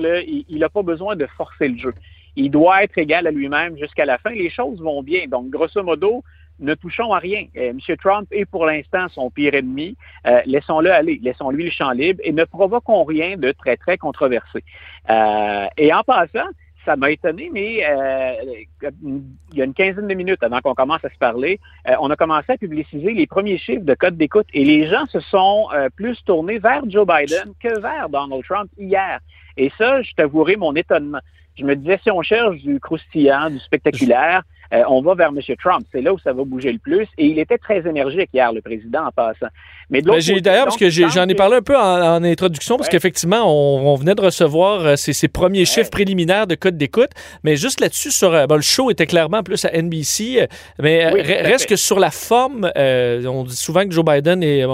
il 0.50 0.60
n'a 0.60 0.70
pas 0.70 0.84
besoin 0.84 1.16
de 1.16 1.28
forcer 1.38 1.68
le 1.68 1.78
jeu. 1.78 1.94
Il 2.36 2.50
doit 2.50 2.84
être 2.84 2.98
égal 2.98 3.28
à 3.28 3.32
lui-même 3.32 3.78
jusqu'à 3.78 4.06
la 4.06 4.18
fin. 4.18 4.32
Les 4.32 4.50
choses 4.50 4.80
vont 4.80 5.04
bien. 5.04 5.28
Donc, 5.28 5.50
grosso 5.50 5.84
modo, 5.84 6.24
ne 6.60 6.74
touchons 6.76 7.14
à 7.14 7.20
rien. 7.20 7.46
Euh, 7.58 7.72
M. 7.72 7.80
Trump 8.02 8.28
est 8.32 8.46
pour 8.46 8.66
l'instant 8.66 9.08
son 9.10 9.30
pire 9.30 9.54
ennemi. 9.54 9.96
Euh, 10.28 10.42
laissons-le 10.46 10.92
aller, 10.92 11.20
laissons-lui 11.22 11.66
le 11.66 11.72
champ 11.72 11.92
libre 11.92 12.20
et 12.24 12.32
ne 12.32 12.44
provoquons 12.44 13.04
rien 13.04 13.38
de 13.38 13.52
très, 13.52 13.78
très 13.78 13.98
controversé. 13.98 14.64
Euh, 15.10 15.66
et 15.78 15.94
en 15.94 16.04
passant, 16.04 16.48
ça 16.86 16.98
m'a 16.98 17.12
étonné, 17.12 17.50
mais 17.54 17.76
il 17.76 19.58
y 19.58 19.62
a 19.62 19.64
une 19.64 19.74
quinzaine 19.74 20.08
de 20.08 20.14
minutes 20.14 20.44
avant 20.44 20.60
qu'on 20.60 20.74
commence 20.74 21.04
à 21.06 21.10
se 21.10 21.18
parler, 21.18 21.62
on 21.98 22.10
a 22.10 22.18
commencé 22.18 22.52
à 22.52 22.58
publiciser 22.58 23.14
les 23.14 23.26
premiers 23.26 23.58
chiffres 23.58 23.86
de 23.86 23.94
code 23.94 24.18
d'écoute 24.18 24.48
et 24.54 24.66
les 24.66 24.90
gens 24.90 25.06
se 25.06 25.22
sont 25.22 25.70
plus 25.96 26.22
tournés 26.26 26.60
vers 26.60 26.82
Joe 26.90 27.08
Biden 27.08 27.54
que 27.62 27.80
vers 27.80 28.10
Donald 28.10 28.44
Trump 28.44 28.70
hier. 28.78 29.22
Et 29.56 29.72
ça, 29.78 30.02
je 30.02 30.12
t'avouerai 30.12 30.58
mon 30.58 30.76
étonnement. 30.76 31.20
Je 31.56 31.64
me 31.64 31.76
disais, 31.76 32.00
si 32.04 32.12
on 32.12 32.22
cherche 32.22 32.58
du 32.58 32.80
croustillant, 32.80 33.50
du 33.50 33.60
spectaculaire, 33.60 34.44
euh, 34.74 34.84
on 34.88 35.02
va 35.02 35.14
vers 35.14 35.30
M. 35.30 35.40
Trump. 35.62 35.86
C'est 35.92 36.02
là 36.02 36.14
où 36.14 36.20
ça 36.20 36.34
va 36.34 36.44
bouger 36.44 36.72
le 36.72 36.80
plus. 36.80 37.08
Et 37.18 37.28
il 37.28 37.38
était 37.38 37.58
très 37.58 37.88
énergique 37.88 38.30
hier, 38.34 38.52
le 38.52 38.62
président, 38.62 39.06
en 39.06 39.12
passant. 39.12 39.48
Mais 39.90 40.02
ben, 40.02 40.20
D'ailleurs, 40.42 40.66
parce 40.66 40.78
que 40.78 40.90
j'en 40.90 41.28
ai 41.28 41.36
parlé 41.36 41.58
un 41.58 41.62
peu 41.62 41.78
en, 41.78 42.24
introduction, 42.24 42.78
parce 42.78 42.90
qu'effectivement, 42.90 43.44
on, 43.46 43.96
venait 43.96 44.16
de 44.16 44.22
recevoir 44.22 44.86
euh, 44.86 44.96
ces, 44.96 45.28
premiers 45.28 45.66
chiffres 45.66 45.92
préliminaires 45.92 46.48
de 46.48 46.56
code 46.56 46.78
d'écoute. 46.78 47.12
Mais 47.44 47.56
juste 47.56 47.80
là-dessus, 47.82 48.12
sur 48.12 48.34
euh, 48.34 48.46
le 48.50 48.62
show 48.62 48.90
était 48.90 49.06
clairement 49.06 49.44
plus 49.44 49.64
à 49.66 49.70
NBC. 49.70 50.48
Mais 50.80 51.10
reste 51.10 51.68
que 51.68 51.76
sur 51.76 52.00
la 52.00 52.12
forme, 52.12 52.72
on 52.76 53.44
dit 53.44 53.56
souvent 53.56 53.86
que 53.86 53.92
Joe 53.92 54.06
Biden, 54.06 54.42
et 54.42 54.66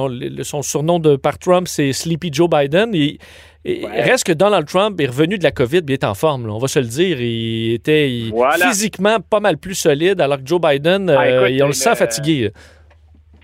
son 0.44 0.62
surnom 0.62 1.00
de, 1.00 1.18
par 1.18 1.38
Trump, 1.40 1.68
c'est 1.68 1.92
Sleepy 1.92 2.30
Joe 2.32 2.50
Biden. 2.50 2.96
Reste 3.66 4.26
que 4.26 4.32
Donald 4.32 4.66
Trump 4.68 5.00
est 5.02 5.08
revenu 5.08 5.38
de 5.38 5.44
la 5.44 5.52
COVID, 5.52 5.82
il 5.88 5.92
est 5.92 6.06
en 6.06 6.14
forme, 6.14 6.50
on 6.50 6.60
va 6.60 6.68
se 6.68 6.80
le 6.80 6.86
dire. 6.86 7.20
Il 7.20 7.74
était 7.74 8.10
physiquement 8.62 9.20
pas 9.20 9.40
mal 9.40 9.58
plus 9.58 9.76
solide, 9.76 10.22
alors 10.22 10.38
que 10.38 10.46
Joe 10.46 10.62
Biden, 10.62 11.10
ah, 11.10 11.24
euh, 11.24 11.60
on 11.64 11.68
le 11.68 11.74
sent 11.74 11.96
fatigué. 11.96 12.52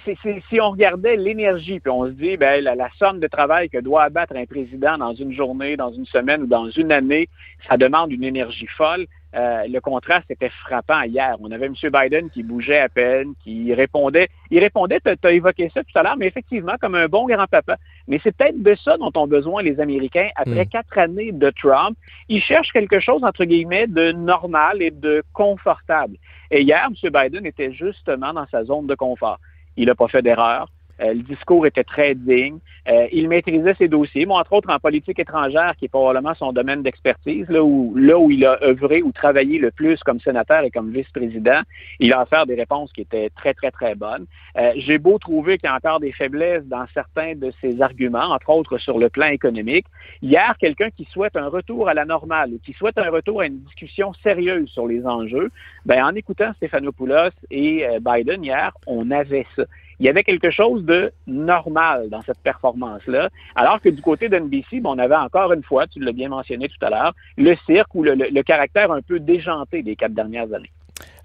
si 0.06 0.62
on 0.62 0.72
regardait 0.72 1.18
l'énergie, 1.18 1.82
puis 1.82 1.92
on 1.92 2.06
se 2.06 2.12
dit, 2.12 2.38
ben, 2.38 2.64
la, 2.64 2.76
la, 2.76 2.90
somme 2.98 3.20
de 3.20 3.28
travail 3.28 3.70
que 3.70 3.80
doit 3.80 4.04
abattre 4.04 4.36
un 4.38 4.46
président 4.46 4.98
dans 4.98 5.14
une 5.14 5.34
journée, 5.34 5.76
dans 5.76 5.92
une 5.92 6.06
semaine 6.06 6.44
ou 6.44 6.48
dans 6.48 6.70
une 6.70 6.94
année, 6.94 7.28
ça 7.68 7.76
demande 7.76 8.12
une 8.12 8.24
énergie 8.24 8.68
folle. 8.78 9.08
Euh, 9.36 9.68
le 9.68 9.82
contraste 9.82 10.32
était 10.32 10.50
frappant 10.50 11.02
hier. 11.02 11.36
On 11.42 11.52
avait 11.52 11.66
M. 11.66 11.74
Biden 11.84 12.30
qui 12.30 12.42
bougeait 12.42 12.80
à 12.80 12.90
peine, 12.90 13.34
qui 13.44 13.74
répondait. 13.74 14.30
Il 14.50 14.60
répondait, 14.60 15.00
tu 15.02 15.28
as, 15.28 15.32
évoqué 15.32 15.70
ça 15.74 15.84
tout 15.84 15.98
à 15.98 16.04
l'heure, 16.04 16.16
mais 16.18 16.28
effectivement, 16.28 16.76
comme 16.80 16.96
un 16.96 17.08
bon 17.08 17.28
grand-papa. 17.28 17.78
Mais 18.08 18.20
c'est 18.24 18.36
peut-être 18.36 18.62
de 18.62 18.76
ça 18.76 18.98
dont 18.98 19.12
ont 19.16 19.28
besoin 19.28 19.62
les 19.62 19.80
Américains 19.80 20.30
après 20.36 20.64
hmm. 20.64 20.70
quatre 20.70 20.98
années 20.98 21.32
de 21.34 21.50
Trump. 21.50 21.98
Ils 22.30 22.42
cherchent 22.42 22.72
quelque 22.72 23.00
chose, 23.00 23.24
entre 23.24 23.44
guillemets, 23.44 23.88
de 23.88 24.14
normal 24.14 24.82
et 24.82 24.92
de 24.92 25.24
confortable. 25.34 26.16
Et 26.50 26.62
hier, 26.62 26.88
M. 26.88 27.12
Biden 27.12 27.46
était 27.46 27.74
justement 27.74 28.32
dans 28.32 28.48
sa 28.48 28.64
zone 28.64 28.88
de 28.88 28.96
confort. 28.96 29.40
Il 29.76 29.88
n'a 29.88 29.96
pas 29.96 30.08
fait 30.08 30.22
d'erreur. 30.22 30.70
Euh, 31.02 31.14
le 31.14 31.22
discours 31.22 31.66
était 31.66 31.84
très 31.84 32.16
digne. 32.16 32.60
Euh, 32.88 33.08
il 33.12 33.28
maîtrisait 33.28 33.76
ses 33.78 33.88
dossiers, 33.88 34.26
moi, 34.26 34.40
entre 34.40 34.54
autres 34.54 34.70
en 34.70 34.80
politique 34.80 35.20
étrangère, 35.20 35.76
qui 35.78 35.86
est 35.86 35.90
probablement 35.90 36.34
son 36.36 36.54
domaine 36.54 36.84
d'expertise, 36.84 37.50
là 37.50 37.64
où, 37.64 37.94
là 37.98 38.18
où 38.18 38.32
il 38.32 38.46
a 38.46 38.58
œuvré 38.64 39.02
ou 39.02 39.12
travaillé 39.12 39.58
le 39.58 39.72
plus 39.72 40.02
comme 40.04 40.20
sénateur 40.20 40.64
et 40.64 40.72
comme 40.72 40.92
vice-président. 40.92 41.62
Il 42.00 42.14
a 42.14 42.22
offert 42.22 42.46
des 42.46 42.56
réponses 42.56 42.92
qui 42.94 43.02
étaient 43.02 43.30
très, 43.36 43.54
très, 43.54 43.72
très 43.72 43.96
bonnes. 43.96 44.26
Euh, 44.58 44.72
j'ai 44.78 44.98
beau 44.98 45.18
trouver 45.18 45.58
qu'il 45.58 45.68
y 45.68 45.72
a 45.72 45.76
encore 45.76 46.00
des 46.00 46.12
faiblesses 46.12 46.66
dans 46.66 46.86
certains 46.94 47.36
de 47.36 47.52
ses 47.62 47.82
arguments, 47.82 48.32
entre 48.32 48.50
autres 48.50 48.78
sur 48.78 48.98
le 48.98 49.10
plan 49.10 49.28
économique. 49.28 49.88
Hier, 50.22 50.56
quelqu'un 50.60 50.90
qui 50.92 51.06
souhaite 51.06 51.36
un 51.36 51.48
retour 51.48 51.90
à 51.90 51.94
la 51.94 52.06
normale 52.06 52.52
ou 52.54 52.60
qui 52.60 52.74
souhaite 52.74 52.98
un 52.98 53.10
retour 53.10 53.42
à 53.42 53.48
une 53.48 53.60
discussion 53.60 54.14
sérieuse 54.24 54.70
sur 54.70 54.88
les 54.88 55.06
enjeux, 55.06 55.50
ben, 55.86 56.04
en 56.06 56.16
écoutant 56.16 56.54
Stéphanopoulos 56.54 57.32
et 57.52 57.86
Biden 58.00 58.44
hier, 58.44 58.72
on 58.88 59.12
avait 59.12 59.46
ça 59.56 59.66
il 60.00 60.06
y 60.06 60.10
avait 60.10 60.24
quelque 60.24 60.52
chose 60.52 60.84
de 60.84 61.12
normal 61.28 62.10
dans 62.10 62.22
cette 62.22 62.40
performance-là, 62.40 63.30
alors 63.56 63.80
que 63.82 63.90
du 63.90 64.02
côté 64.02 64.30
d'NBC, 64.30 64.82
on 64.84 64.98
avait 65.00 65.16
encore 65.16 65.54
une 65.54 65.64
fois, 65.64 65.88
tu 65.88 66.00
l'as 66.00 66.12
bien 66.12 66.30
mentionné 66.30 66.68
tout 66.68 66.86
à 66.86 66.90
l'heure, 66.90 67.14
le 67.38 67.56
cirque 67.66 67.94
ou 67.96 68.04
le, 68.04 68.42
caractère 68.44 68.92
un 68.92 69.02
peu 69.02 69.20
déjanté 69.20 69.82
des 69.84 69.96
quatre 69.96 70.14
dernières 70.14 70.52
années. 70.54 70.72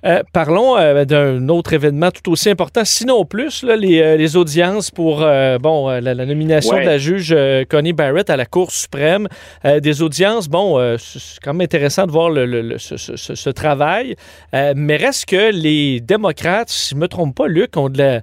Euh, 0.04 0.22
parlons 0.32 0.78
euh, 0.78 1.04
d'un 1.04 1.48
autre 1.48 1.72
événement 1.72 2.10
tout 2.10 2.30
aussi 2.30 2.48
important, 2.48 2.82
sinon 2.84 3.24
plus, 3.24 3.62
là, 3.62 3.76
les, 3.76 4.00
euh, 4.00 4.16
les, 4.16 4.36
audiences 4.36 4.90
pour 4.90 5.18
bon, 5.60 5.88
la, 5.88 6.00
la, 6.00 6.26
nomination 6.26 6.76
ouais. 6.76 6.82
de 6.82 6.86
la 6.86 6.98
juge 6.98 7.36
Connie 7.68 7.92
Barrett 7.92 8.30
à 8.30 8.36
la 8.36 8.46
Cour 8.46 8.70
suprême. 8.70 9.28
des 9.64 10.02
audiences, 10.02 10.48
bon, 10.48 10.96
c'est 10.98 11.40
quand 11.42 11.52
même 11.52 11.64
intéressant 11.64 12.06
de 12.06 12.12
voir 12.12 12.30
le, 12.30 12.46
le, 12.46 12.78
ce, 12.78 12.96
ce, 12.96 13.16
ce, 13.16 13.50
travail, 13.50 14.14
mais 14.52 14.96
reste 14.96 15.26
que 15.26 15.50
les 15.52 16.00
démocrates, 16.00 16.70
si 16.70 16.90
je 16.90 16.94
ne 16.94 17.00
me 17.00 17.08
trompe 17.08 17.34
pas, 17.34 17.48
Luc, 17.48 17.76
ont 17.76 17.88
de 17.88 17.98
la 17.98 18.20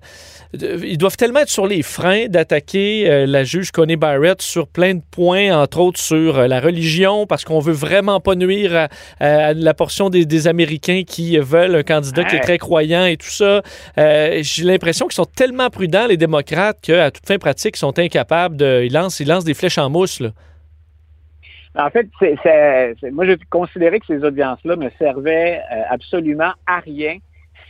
ils 0.54 0.98
doivent 0.98 1.18
tellement 1.18 1.42
être 1.42 1.50
sur 1.50 1.68
les 1.68 1.84
freins 1.84 2.28
d'attaquer 2.30 3.26
la 3.28 3.44
juge 3.44 3.72
Connie 3.72 3.98
Barrett 3.98 4.42
sur 4.42 4.68
plein 4.68 4.96
de 4.96 5.02
points, 5.12 5.56
entre 5.56 5.80
autres 5.80 6.00
sur 6.00 6.48
la 6.48 6.62
religion, 6.62 7.28
parce 7.28 7.44
qu'on 7.44 7.60
veut 7.60 7.74
vraiment 7.74 8.22
pas 8.22 8.36
nuire 8.36 8.74
à, 8.74 8.88
à 9.20 9.54
la 9.54 9.74
portion 9.74 10.10
des, 10.10 10.26
des, 10.26 10.48
Américains 10.48 11.04
qui 11.06 11.38
veulent 11.38 11.66
un 11.75 11.84
candidat 11.84 12.23
qui 12.23 12.36
est 12.36 12.41
très 12.41 12.58
croyant 12.58 13.06
et 13.06 13.17
tout 13.17 13.30
ça. 13.30 13.62
Euh, 13.97 14.39
J'ai 14.41 14.63
l'impression 14.63 15.08
qu'ils 15.08 15.15
sont 15.15 15.25
tellement 15.25 15.69
prudents, 15.69 16.08
les 16.08 16.17
démocrates, 16.17 16.80
qu'à 16.82 17.12
toute 17.12 17.25
fin 17.25 17.38
pratique, 17.38 17.75
ils 17.75 17.80
sont 17.80 17.97
incapables 17.99 18.58
de... 18.58 18.84
Ils 18.86 18.93
lancent, 18.93 19.19
ils 19.19 19.27
lancent 19.27 19.45
des 19.45 19.53
flèches 19.53 19.77
en 19.77 19.89
mousse, 19.89 20.19
là. 20.19 20.30
En 21.80 21.91
fait, 21.91 22.08
moi, 23.12 23.25
j'ai 23.25 23.38
considéré 23.51 23.99
que 23.99 24.08
ces 24.08 24.23
audiences-là 24.23 24.75
ne 24.77 24.89
servaient 24.97 25.62
euh, 25.71 25.82
absolument 25.91 26.51
à 26.65 26.80
rien 26.80 27.17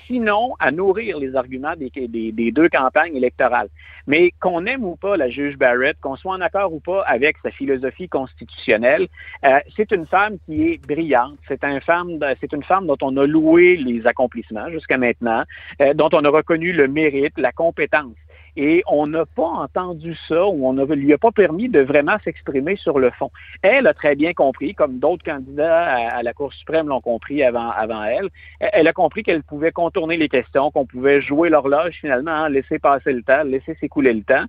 sinon 0.07 0.55
à 0.59 0.71
nourrir 0.71 1.19
les 1.19 1.35
arguments 1.35 1.73
des, 1.75 2.51
deux 2.51 2.69
campagnes 2.69 3.15
électorales. 3.15 3.69
Mais 4.07 4.31
qu'on 4.39 4.65
aime 4.65 4.85
ou 4.85 4.95
pas 4.95 5.17
la 5.17 5.29
juge 5.29 5.57
Barrett, 5.57 5.97
qu'on 6.01 6.15
soit 6.15 6.33
en 6.33 6.41
accord 6.41 6.73
ou 6.73 6.79
pas 6.79 7.01
avec 7.01 7.35
sa 7.43 7.51
philosophie 7.51 8.07
constitutionnelle, 8.07 9.07
euh, 9.45 9.59
c'est 9.75 9.91
une 9.91 10.07
femme 10.07 10.37
qui 10.45 10.71
est 10.71 10.77
brillante. 10.87 11.37
C'est 11.47 11.63
un 11.63 11.79
femme, 11.81 12.19
c'est 12.39 12.53
une 12.53 12.63
femme 12.63 12.87
dont 12.87 12.97
on 13.01 13.17
a 13.17 13.27
loué 13.27 13.75
les 13.75 14.07
accomplissements 14.07 14.69
jusqu'à 14.71 14.97
maintenant, 14.97 15.43
euh, 15.81 15.93
dont 15.93 16.09
on 16.13 16.23
a 16.23 16.29
reconnu 16.29 16.71
le 16.71 16.87
mérite, 16.87 17.37
la 17.37 17.51
compétence 17.51 18.15
et 18.57 18.83
on 18.87 19.05
n'a 19.05 19.25
pas 19.25 19.47
entendu 19.47 20.17
ça 20.27 20.47
ou 20.47 20.67
on 20.67 20.73
ne 20.73 20.83
lui 20.83 21.13
a 21.13 21.17
pas 21.19 21.31
permis 21.31 21.69
de 21.69 21.79
vraiment 21.79 22.17
s'exprimer 22.23 22.75
sur 22.75 22.97
le 22.97 23.11
fond. 23.11 23.29
Elle 23.61 23.85
a 23.85 23.93
très 23.93 24.15
bien 24.15 24.33
compris, 24.33 24.73
comme 24.73 24.97
d'autres 24.97 25.23
candidats 25.23 25.85
à, 25.85 26.23
la 26.23 26.33
Cour 26.33 26.51
suprême 26.53 26.87
l'ont 26.87 26.99
compris 26.99 27.43
avant, 27.43 27.69
avant 27.69 28.03
elle, 28.03 28.29
elle 28.59 28.87
a 28.87 28.93
compris 28.93 29.21
qu'elle 29.21 29.43
pouvait 29.43 29.71
contourner 29.71 30.17
les 30.17 30.27
questions, 30.27 30.71
qu'on 30.71 30.87
pouvait 30.87 31.21
jouer 31.21 31.49
l'horloge 31.49 31.97
finalement, 32.01 32.31
hein, 32.31 32.49
laisser 32.49 32.79
passer 32.79 33.13
le 33.13 33.21
temps, 33.21 33.43
laisser 33.43 33.75
s'écouler 33.79 34.13
le 34.13 34.23
temps. 34.23 34.45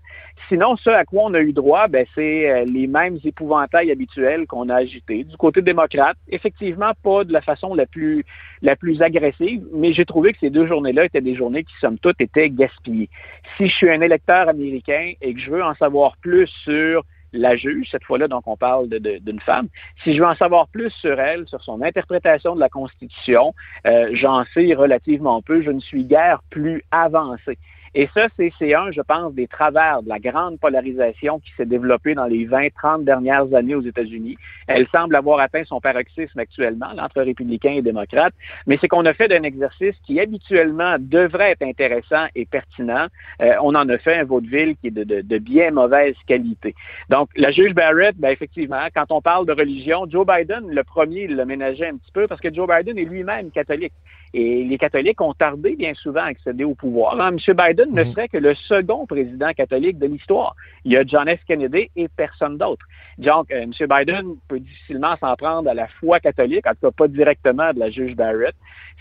Sinon, 0.49 0.77
ce 0.77 0.89
à 0.89 1.05
quoi 1.05 1.25
on 1.25 1.35
a 1.35 1.41
eu 1.41 1.53
droit, 1.53 1.89
ben, 1.89 2.07
c'est 2.15 2.65
les 2.65 2.87
mêmes 2.87 3.19
épouvantails 3.23 3.91
habituels 3.91 4.47
qu'on 4.47 4.71
a 4.71 4.77
agités. 4.77 5.25
Du 5.25 5.37
côté 5.37 5.61
démocrate, 5.61 6.17
effectivement, 6.29 6.93
pas 7.03 7.25
de 7.25 7.33
la 7.33 7.43
façon 7.43 7.75
la 7.75 7.85
plus, 7.85 8.25
la 8.63 8.75
plus 8.75 9.03
agressive, 9.03 9.63
mais 9.75 9.93
j'ai 9.93 10.07
trouvé 10.07 10.33
que 10.33 10.39
ces 10.39 10.51
deux 10.51 10.67
journées-là 10.67 11.05
étaient 11.05 11.21
des 11.21 11.35
journées 11.35 11.65
qui, 11.65 11.75
somme 11.81 11.99
toute, 11.99 12.21
étaient 12.21 12.49
gaspillées. 12.49 13.11
Si 13.57 13.67
je 13.67 13.75
suis 13.75 13.91
un 13.91 13.98
électeur 14.03 14.49
américain 14.49 15.13
et 15.21 15.35
que 15.35 15.41
je 15.41 15.51
veux 15.51 15.63
en 15.63 15.75
savoir 15.75 16.17
plus 16.19 16.47
sur 16.65 17.05
la 17.33 17.57
juge, 17.57 17.89
cette 17.91 18.05
fois-là, 18.05 18.29
donc 18.29 18.47
on 18.47 18.57
parle 18.57 18.89
d'une 18.89 19.41
femme, 19.41 19.69
si 20.03 20.15
je 20.15 20.21
veux 20.21 20.27
en 20.27 20.35
savoir 20.35 20.69
plus 20.69 20.91
sur 20.91 21.21
elle, 21.21 21.47
sur 21.47 21.63
son 21.63 21.83
interprétation 21.83 22.55
de 22.55 22.61
la 22.61 22.69
Constitution, 22.69 23.55
euh, 23.87 24.09
j'en 24.13 24.45
sais 24.55 24.73
relativement 24.75 25.43
peu, 25.43 25.63
je 25.63 25.71
ne 25.71 25.81
suis 25.81 26.05
guère 26.05 26.41
plus 26.51 26.83
avancé. 26.91 27.59
Et 27.95 28.09
ça, 28.15 28.29
c'est 28.37 28.75
un, 28.75 28.91
je 28.91 29.01
pense, 29.01 29.35
des 29.35 29.47
travers 29.47 30.03
de 30.03 30.09
la 30.09 30.19
grande 30.19 30.59
polarisation 30.61 31.41
qui 31.41 31.53
s'est 31.57 31.67
développée 31.67 32.15
dans 32.15 32.27
les 32.27 32.47
20-30 32.47 33.05
dernières 33.05 33.53
années 33.55 33.75
aux 33.75 33.83
États-Unis. 33.83 34.37
Elle 34.67 34.87
semble 34.89 35.17
avoir 35.17 35.41
atteint 35.41 35.65
son 35.65 35.81
paroxysme 35.81 36.39
actuellement, 36.39 36.89
entre 36.99 37.23
républicains 37.23 37.73
et 37.73 37.83
démocrates, 37.83 38.35
mais 38.67 38.79
c'est 38.81 38.89
qu'on 38.89 39.07
a 39.07 39.15
fait 39.15 39.29
d'un 39.29 39.43
exercice 39.43 39.95
qui 40.07 40.21
habituellement 40.21 40.97
devrait 40.99 41.53
être 41.53 41.63
intéressant 41.63 42.27
et 42.35 42.47
pertinent. 42.47 43.07
Euh, 43.41 43.55
on 43.63 43.75
en 43.75 43.89
a 43.89 43.99
fait 43.99 44.17
un 44.17 44.25
vaudeville 44.25 44.77
qui 44.77 44.89
est 44.89 44.91
de, 44.91 45.05
de, 45.05 45.21
de, 45.23 45.39
bien 45.39 45.71
mauvaise 45.71 46.15
qualité. 46.27 46.75
Donc, 47.09 47.31
la 47.37 47.51
juge 47.51 47.75
Barrett, 47.75 48.17
ben, 48.17 48.31
effectivement, 48.31 48.87
quand 48.95 49.07
on 49.11 49.21
parle 49.21 49.47
de 49.47 49.53
religion, 49.53 50.07
Joe 50.09 50.27
Biden, 50.27 50.69
le 50.71 50.85
premier, 50.85 51.25
il 51.25 51.37
l'a 51.37 51.45
ménagé 51.45 51.87
un 51.87 51.97
petit 51.97 52.13
peu 52.13 52.27
parce 52.27 52.41
que 52.41 52.53
Joe 52.53 52.69
Biden 52.69 52.99
est 52.99 53.05
lui-même 53.05 53.51
catholique. 53.51 53.93
Et 54.35 54.65
les 54.65 54.79
catholiques 54.79 55.21
ont 55.21 55.35
tardé 55.35 55.75
bien 55.77 55.95
souvent 55.95 56.21
à 56.21 56.27
accéder 56.27 56.65
au 56.65 56.75
pouvoir. 56.75 57.21
Hein, 57.21 57.37
M. 57.37 57.57
Biden 57.57 57.95
ne 57.95 58.05
serait 58.05 58.29
que 58.29 58.37
le 58.39 58.55
second 58.55 59.07
président 59.07 59.53
catholique 59.53 59.99
de 59.99 60.07
l'histoire. 60.07 60.55
Il 60.85 60.93
y 60.93 60.97
a 60.97 61.05
John 61.05 61.29
F. 61.29 61.41
Kennedy 61.47 61.91
et 61.97 62.09
personne 62.09 62.59
d'autre. 62.59 62.85
Donc, 63.17 63.51
euh, 63.51 63.63
M. 63.63 63.73
Biden 63.81 64.37
peut 64.49 64.61
difficilement 64.61 65.17
s'en 65.17 65.35
prendre 65.37 65.69
à 65.69 65.75
la 65.75 65.89
foi 65.89 66.21
catholique, 66.21 66.67
en 66.67 66.73
tout 66.73 66.83
cas 66.83 66.91
pas 66.91 67.09
directement 67.09 67.73
de 67.73 67.81
la 67.81 67.91
juge 67.91 68.15
Barrett. 68.15 68.55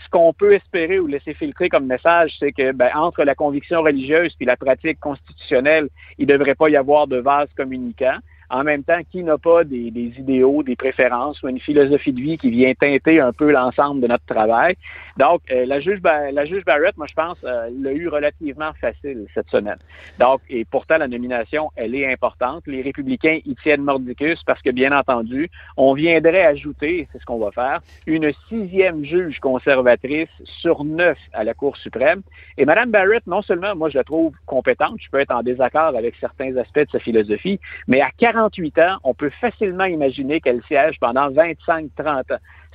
Ce 0.04 0.08
qu'on 0.10 0.32
peut 0.32 0.54
espérer 0.54 0.98
ou 0.98 1.06
laisser 1.06 1.34
filtrer 1.34 1.68
comme 1.68 1.86
message, 1.86 2.34
c'est 2.38 2.52
que 2.52 2.72
ben, 2.72 2.90
entre 2.94 3.24
la 3.24 3.34
conviction 3.34 3.82
religieuse 3.82 4.34
et 4.40 4.44
la 4.44 4.56
pratique 4.56 5.00
constitutionnelle, 5.00 5.88
il 6.18 6.26
ne 6.26 6.32
devrait 6.32 6.54
pas 6.54 6.68
y 6.68 6.76
avoir 6.76 7.06
de 7.06 7.18
vase 7.18 7.48
communicant. 7.56 8.18
En 8.50 8.64
même 8.64 8.82
temps, 8.82 9.00
qui 9.10 9.22
n'a 9.22 9.36
pas 9.36 9.64
des, 9.64 9.92
idéaux, 9.94 10.62
des 10.62 10.76
préférences 10.76 11.42
ou 11.42 11.48
une 11.48 11.60
philosophie 11.60 12.12
de 12.12 12.20
vie 12.20 12.38
qui 12.38 12.50
vient 12.50 12.72
teinter 12.74 13.20
un 13.20 13.32
peu 13.32 13.50
l'ensemble 13.50 14.00
de 14.00 14.06
notre 14.06 14.24
travail. 14.24 14.76
Donc, 15.18 15.40
euh, 15.50 15.66
la, 15.66 15.80
juge, 15.80 16.00
la 16.02 16.44
juge 16.44 16.64
Barrett, 16.64 16.96
moi, 16.96 17.06
je 17.08 17.14
pense, 17.14 17.36
euh, 17.44 17.68
l'a 17.82 17.92
eu 17.92 18.08
relativement 18.08 18.72
facile 18.80 19.26
cette 19.34 19.50
semaine. 19.50 19.78
Donc, 20.18 20.40
et 20.48 20.64
pourtant, 20.64 20.96
la 20.98 21.08
nomination, 21.08 21.70
elle 21.76 21.94
est 21.94 22.10
importante. 22.10 22.62
Les 22.66 22.82
républicains 22.82 23.38
y 23.44 23.54
tiennent 23.56 23.82
mordicus 23.82 24.42
parce 24.44 24.62
que, 24.62 24.70
bien 24.70 24.96
entendu, 24.96 25.50
on 25.76 25.92
viendrait 25.94 26.46
ajouter, 26.46 27.08
c'est 27.12 27.20
ce 27.20 27.26
qu'on 27.26 27.38
va 27.38 27.50
faire, 27.50 27.80
une 28.06 28.32
sixième 28.48 29.04
juge 29.04 29.40
conservatrice 29.40 30.28
sur 30.44 30.84
neuf 30.84 31.18
à 31.32 31.44
la 31.44 31.54
Cour 31.54 31.76
suprême. 31.76 32.22
Et 32.56 32.64
Mme 32.64 32.90
Barrett, 32.90 33.26
non 33.26 33.42
seulement, 33.42 33.74
moi, 33.74 33.90
je 33.90 33.98
la 33.98 34.04
trouve 34.04 34.32
compétente, 34.46 34.96
je 35.00 35.10
peux 35.10 35.18
être 35.18 35.34
en 35.34 35.42
désaccord 35.42 35.96
avec 35.96 36.14
certains 36.20 36.56
aspects 36.56 36.78
de 36.78 36.90
sa 36.92 36.98
philosophie, 36.98 37.60
mais 37.86 38.00
à 38.00 38.10
48 38.38 38.78
ans, 38.78 38.96
on 39.04 39.14
peut 39.14 39.30
facilement 39.40 39.84
imaginer 39.84 40.40
qu'elle 40.40 40.62
siège 40.68 40.96
pendant 41.00 41.28
25-30 41.30 42.06
ans. 42.06 42.22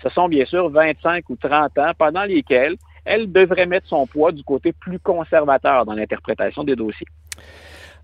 Ce 0.01 0.09
sont 0.09 0.27
bien 0.27 0.45
sûr 0.45 0.69
25 0.69 1.29
ou 1.29 1.35
30 1.37 1.77
ans 1.77 1.91
pendant 1.97 2.23
lesquels 2.23 2.75
elle 3.05 3.31
devrait 3.31 3.65
mettre 3.65 3.87
son 3.87 4.05
poids 4.05 4.31
du 4.31 4.43
côté 4.43 4.73
plus 4.73 4.99
conservateur 4.99 5.85
dans 5.85 5.93
l'interprétation 5.93 6.63
des 6.63 6.75
dossiers. 6.75 7.07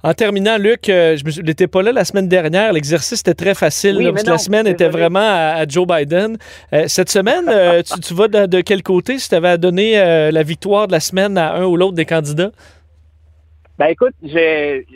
En 0.02 0.14
terminant, 0.14 0.58
Luc, 0.58 0.88
euh, 0.88 1.18
je 1.18 1.42
n'étais 1.42 1.68
pas 1.68 1.82
là 1.82 1.92
la 1.92 2.06
semaine 2.06 2.30
dernière. 2.30 2.72
L'exercice 2.72 3.20
était 3.20 3.34
très 3.34 3.54
facile. 3.54 3.98
Oui, 3.98 4.06
là, 4.06 4.12
parce 4.14 4.24
non, 4.24 4.28
que 4.28 4.32
la 4.32 4.38
semaine 4.38 4.68
était 4.68 4.88
vraiment 4.88 5.20
à, 5.20 5.58
à 5.58 5.68
Joe 5.68 5.86
Biden. 5.86 6.38
Euh, 6.72 6.86
cette 6.88 7.10
semaine, 7.10 7.44
euh, 7.50 7.82
tu, 7.84 8.00
tu, 8.00 8.14
vas 8.14 8.30
de, 8.30 8.46
de, 8.46 8.62
quel 8.62 8.82
côté 8.82 9.20
si 9.20 9.28
tu 9.28 9.36
avais 9.36 9.50
à 9.50 9.58
donner 9.58 9.98
la 10.32 10.44
victoire 10.44 10.88
de 10.88 10.94
la 10.94 11.02
semaine 11.02 11.38
à 11.38 11.56
un 11.56 11.66
ou 11.66 11.76
l'autre 11.76 11.96
des 11.96 12.06
candidats? 12.06 12.52
Ben 13.80 13.86
écoute, 13.86 14.14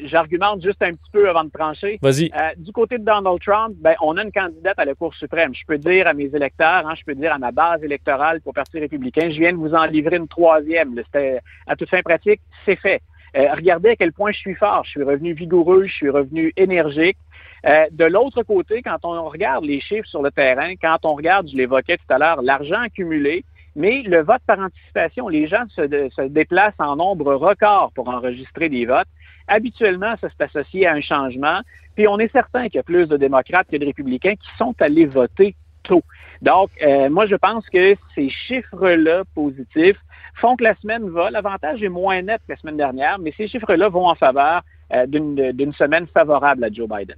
j'argumente 0.04 0.62
juste 0.62 0.82
un 0.82 0.92
petit 0.92 1.10
peu 1.14 1.30
avant 1.30 1.46
de 1.46 1.50
trancher. 1.50 2.00
Vas-y. 2.02 2.30
Euh, 2.36 2.50
du 2.58 2.74
côté 2.74 2.98
de 2.98 3.06
Donald 3.06 3.40
Trump, 3.40 3.76
ben 3.80 3.96
on 4.02 4.18
a 4.18 4.24
une 4.24 4.32
candidate 4.34 4.78
à 4.78 4.84
la 4.84 4.94
Cour 4.94 5.16
suprême. 5.16 5.56
Je 5.56 5.66
peux 5.66 5.78
dire 5.78 6.06
à 6.06 6.14
mes 6.14 6.26
électeurs, 6.26 6.86
hein, 6.86 6.94
je 7.00 7.06
peux 7.06 7.16
dire 7.16 7.32
à 7.32 7.38
ma 7.38 7.52
base 7.54 7.82
électorale 7.82 8.42
pour 8.42 8.54
Parti 8.54 8.80
républicain, 8.80 9.30
je 9.30 9.40
viens 9.40 9.54
de 9.54 9.58
vous 9.58 9.74
en 9.74 9.86
livrer 9.86 10.18
une 10.18 10.28
troisième. 10.28 11.02
C'était 11.06 11.40
à 11.66 11.78
toute 11.78 11.90
fin 11.90 12.02
pratique, 12.02 12.42
c'est 12.66 12.76
fait. 12.76 13.02
Euh, 13.38 13.54
regardez 13.56 13.92
à 13.92 13.96
quel 13.96 14.12
point 14.12 14.34
je 14.34 14.40
suis 14.40 14.56
fort. 14.56 14.84
Je 14.84 14.90
suis 14.90 15.04
revenu 15.04 15.32
vigoureux, 15.32 15.86
je 15.86 15.94
suis 15.94 16.10
revenu 16.10 16.52
énergique. 16.58 17.18
Euh, 17.66 17.86
de 17.90 18.04
l'autre 18.04 18.44
côté, 18.44 18.82
quand 18.82 18.98
on 19.04 19.30
regarde 19.30 19.64
les 19.64 19.80
chiffres 19.80 20.10
sur 20.10 20.22
le 20.22 20.30
terrain, 20.30 20.74
quand 20.76 20.98
on 21.06 21.16
regarde, 21.16 21.48
je 21.50 21.56
l'évoquais 21.56 21.96
tout 21.96 22.14
à 22.14 22.18
l'heure, 22.18 22.42
l'argent 22.42 22.82
accumulé, 22.82 23.46
mais 23.76 24.02
le 24.04 24.22
vote 24.22 24.42
par 24.46 24.60
anticipation, 24.60 25.28
les 25.28 25.48
gens 25.48 25.64
se, 25.70 26.28
déplacent 26.28 26.74
en 26.80 26.96
nombre 26.96 27.34
record 27.34 27.92
pour 27.94 28.10
enregistrer 28.10 28.70
des 28.70 28.86
votes. 28.86 29.08
Habituellement, 29.48 30.16
ça 30.22 30.30
s'est 30.30 30.44
associé 30.44 30.88
à 30.88 30.94
un 30.94 31.02
changement. 31.02 31.62
Puis 31.96 32.08
on 32.08 32.20
est 32.20 32.32
certain 32.32 32.64
qu'il 32.66 32.76
y 32.76 32.80
a 32.80 32.84
plus 32.84 33.08
de 33.08 33.18
démocrates 33.18 33.68
que 33.70 33.78
de 33.78 33.86
républicains 33.86 34.36
qui 34.36 34.48
sont 34.58 34.76
allés 34.80 35.06
voter 35.06 35.56
tôt. 35.84 36.04
Donc, 36.42 36.70
euh, 36.82 37.10
moi, 37.10 37.26
je 37.26 37.36
pense 37.36 37.68
que 37.70 37.96
ces 38.16 38.30
chiffres-là 38.30 39.24
positifs 39.36 40.00
font 40.36 40.56
que 40.56 40.64
la 40.64 40.76
semaine 40.76 41.10
va. 41.10 41.30
L'avantage 41.30 41.84
est 41.84 41.90
moins 41.90 42.22
net 42.22 42.42
que 42.48 42.54
la 42.54 42.58
semaine 42.58 42.78
dernière, 42.78 43.20
mais 43.20 43.34
ces 43.36 43.48
chiffres-là 43.48 43.90
vont 43.90 44.08
en 44.08 44.16
faveur 44.16 44.62
euh, 44.94 45.06
d'une 45.08 45.74
semaine 45.74 46.08
favorable 46.08 46.64
à 46.64 46.72
Joe 46.72 46.88
Biden. 46.88 47.18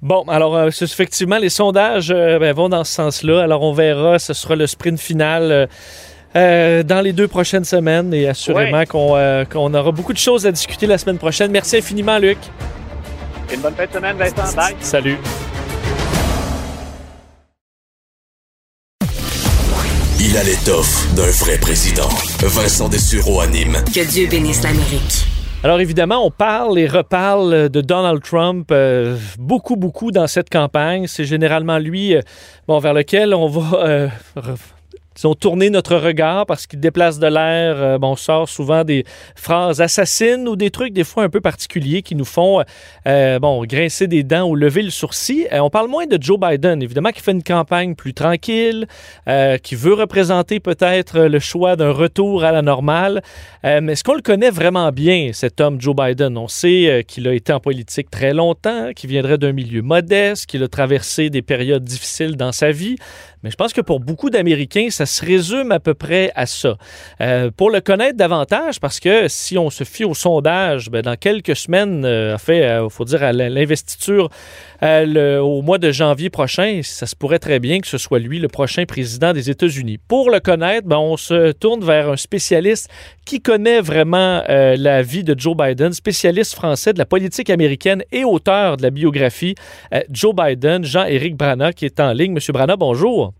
Bon, 0.00 0.22
alors 0.28 0.56
euh, 0.56 0.68
effectivement, 0.68 1.38
les 1.38 1.48
sondages 1.48 2.12
euh, 2.14 2.38
ben, 2.38 2.54
vont 2.54 2.68
dans 2.68 2.84
ce 2.84 2.92
sens-là. 2.92 3.42
Alors 3.42 3.62
on 3.62 3.72
verra, 3.72 4.18
ce 4.18 4.32
sera 4.32 4.56
le 4.56 4.66
sprint 4.66 5.00
final. 5.00 5.68
Euh, 6.36 6.82
dans 6.82 7.00
les 7.00 7.14
deux 7.14 7.26
prochaines 7.26 7.64
semaines 7.64 8.12
et 8.12 8.28
assurément 8.28 8.76
ouais. 8.76 8.86
qu'on 8.86 9.16
qu 9.48 9.56
aura 9.56 9.92
beaucoup 9.92 10.12
de 10.12 10.18
choses 10.18 10.46
à 10.46 10.52
discuter 10.52 10.86
la 10.86 10.98
semaine 10.98 11.16
prochaine. 11.16 11.50
Merci 11.50 11.78
infiniment, 11.78 12.18
Luc. 12.18 12.36
Une 13.52 13.60
bonne 13.60 13.74
fin 13.74 13.86
de 13.86 13.92
semaine, 13.92 14.16
Vincent. 14.18 14.54
Bye. 14.54 14.76
Salut. 14.80 15.16
Il 20.20 20.36
a 20.36 20.44
l'étoffe 20.44 21.14
d'un 21.14 21.30
vrai 21.30 21.56
président. 21.56 22.10
Vincent 22.40 22.90
Dessureau 22.90 23.40
anime. 23.40 23.78
Que 23.94 24.06
Dieu 24.06 24.26
bénisse 24.28 24.62
l'Amérique. 24.62 25.37
Alors 25.64 25.80
évidemment, 25.80 26.24
on 26.24 26.30
parle 26.30 26.78
et 26.78 26.86
reparle 26.86 27.68
de 27.68 27.80
Donald 27.80 28.22
Trump 28.22 28.68
euh, 28.70 29.16
beaucoup, 29.40 29.74
beaucoup 29.74 30.12
dans 30.12 30.28
cette 30.28 30.50
campagne. 30.50 31.08
C'est 31.08 31.24
généralement 31.24 31.78
lui, 31.78 32.14
euh, 32.14 32.20
bon, 32.68 32.78
vers 32.78 32.94
lequel 32.94 33.34
on 33.34 33.48
va 33.48 33.84
euh, 33.84 34.08
disons, 35.18 35.34
tourner 35.34 35.68
notre 35.68 35.96
regard 35.96 36.46
parce 36.46 36.68
qu'il 36.68 36.78
déplace 36.78 37.18
de 37.18 37.26
l'air. 37.26 37.98
bon, 37.98 38.12
on 38.12 38.16
sort 38.16 38.48
souvent 38.48 38.84
des 38.84 39.04
phrases 39.34 39.80
assassines 39.80 40.46
ou 40.46 40.54
des 40.54 40.70
trucs 40.70 40.92
des 40.92 41.02
fois 41.02 41.24
un 41.24 41.28
peu 41.28 41.40
particuliers 41.40 42.02
qui 42.02 42.14
nous 42.14 42.24
font, 42.24 42.62
bon, 43.04 43.64
grincer 43.64 44.06
des 44.06 44.22
dents 44.22 44.48
ou 44.48 44.54
lever 44.54 44.82
le 44.82 44.90
sourcil. 44.90 45.48
on 45.52 45.70
parle 45.70 45.88
moins 45.88 46.06
de 46.06 46.22
Joe 46.22 46.38
Biden, 46.38 46.82
évidemment, 46.82 47.10
qui 47.10 47.20
fait 47.20 47.32
une 47.32 47.42
campagne 47.42 47.96
plus 47.96 48.14
tranquille, 48.14 48.86
qui 49.62 49.74
veut 49.74 49.94
représenter 49.94 50.60
peut-être 50.60 51.18
le 51.22 51.38
choix 51.40 51.74
d'un 51.74 51.90
retour 51.90 52.44
à 52.44 52.52
la 52.52 52.62
normale. 52.62 53.20
mais 53.64 53.92
est-ce 53.92 54.04
qu'on 54.04 54.14
le 54.14 54.22
connaît 54.22 54.50
vraiment 54.50 54.92
bien, 54.92 55.30
cet 55.32 55.60
homme 55.60 55.80
Joe 55.80 55.96
Biden? 55.96 56.38
On 56.38 56.48
sait 56.48 57.04
qu'il 57.08 57.26
a 57.26 57.34
été 57.34 57.52
en 57.52 57.58
politique 57.58 58.08
très 58.08 58.32
longtemps, 58.32 58.92
qu'il 58.94 59.10
viendrait 59.10 59.38
d'un 59.38 59.52
milieu 59.52 59.82
modeste, 59.82 60.46
qu'il 60.46 60.62
a 60.62 60.68
traversé 60.68 61.28
des 61.28 61.42
périodes 61.42 61.84
difficiles 61.84 62.36
dans 62.36 62.52
sa 62.52 62.70
vie. 62.70 62.96
Mais 63.42 63.50
je 63.50 63.56
pense 63.56 63.72
que 63.72 63.80
pour 63.80 64.00
beaucoup 64.00 64.30
d'Américains, 64.30 64.88
se 65.08 65.24
résume 65.24 65.72
à 65.72 65.80
peu 65.80 65.94
près 65.94 66.30
à 66.34 66.46
ça. 66.46 66.76
Euh, 67.20 67.50
pour 67.50 67.70
le 67.70 67.80
connaître 67.80 68.16
davantage, 68.16 68.78
parce 68.80 69.00
que 69.00 69.26
si 69.28 69.58
on 69.58 69.70
se 69.70 69.84
fie 69.84 70.04
au 70.04 70.14
sondage, 70.14 70.90
ben, 70.90 71.02
dans 71.02 71.16
quelques 71.16 71.56
semaines, 71.56 72.04
euh, 72.04 72.38
fait, 72.38 72.58
il 72.58 72.62
euh, 72.62 72.88
faut 72.88 73.04
dire 73.04 73.22
à 73.22 73.32
l'investiture 73.32 74.28
au 74.80 75.62
mois 75.62 75.78
de 75.78 75.90
janvier 75.90 76.30
prochain, 76.30 76.82
ça 76.84 77.06
se 77.06 77.16
pourrait 77.16 77.40
très 77.40 77.58
bien 77.58 77.80
que 77.80 77.88
ce 77.88 77.98
soit 77.98 78.20
lui 78.20 78.38
le 78.38 78.46
prochain 78.46 78.84
président 78.84 79.32
des 79.32 79.50
États-Unis. 79.50 79.98
Pour 80.06 80.30
le 80.30 80.38
connaître, 80.38 80.86
ben, 80.86 80.98
on 80.98 81.16
se 81.16 81.50
tourne 81.50 81.84
vers 81.84 82.10
un 82.10 82.16
spécialiste 82.16 82.88
qui 83.24 83.40
connaît 83.40 83.80
vraiment 83.80 84.44
la 84.48 85.02
vie 85.02 85.24
de 85.24 85.34
Joe 85.36 85.56
Biden, 85.56 85.92
spécialiste 85.92 86.54
français 86.54 86.92
de 86.92 86.98
la 86.98 87.06
politique 87.06 87.50
américaine 87.50 88.04
et 88.12 88.24
auteur 88.24 88.76
de 88.76 88.82
la 88.82 88.90
biographie 88.90 89.56
Joe 90.10 90.34
Biden, 90.34 90.84
Jean-Éric 90.84 91.36
Brana, 91.36 91.72
qui 91.72 91.84
est 91.84 91.98
en 91.98 92.12
ligne. 92.12 92.32
Monsieur 92.32 92.52
Brana, 92.52 92.76
bonjour. 92.76 93.32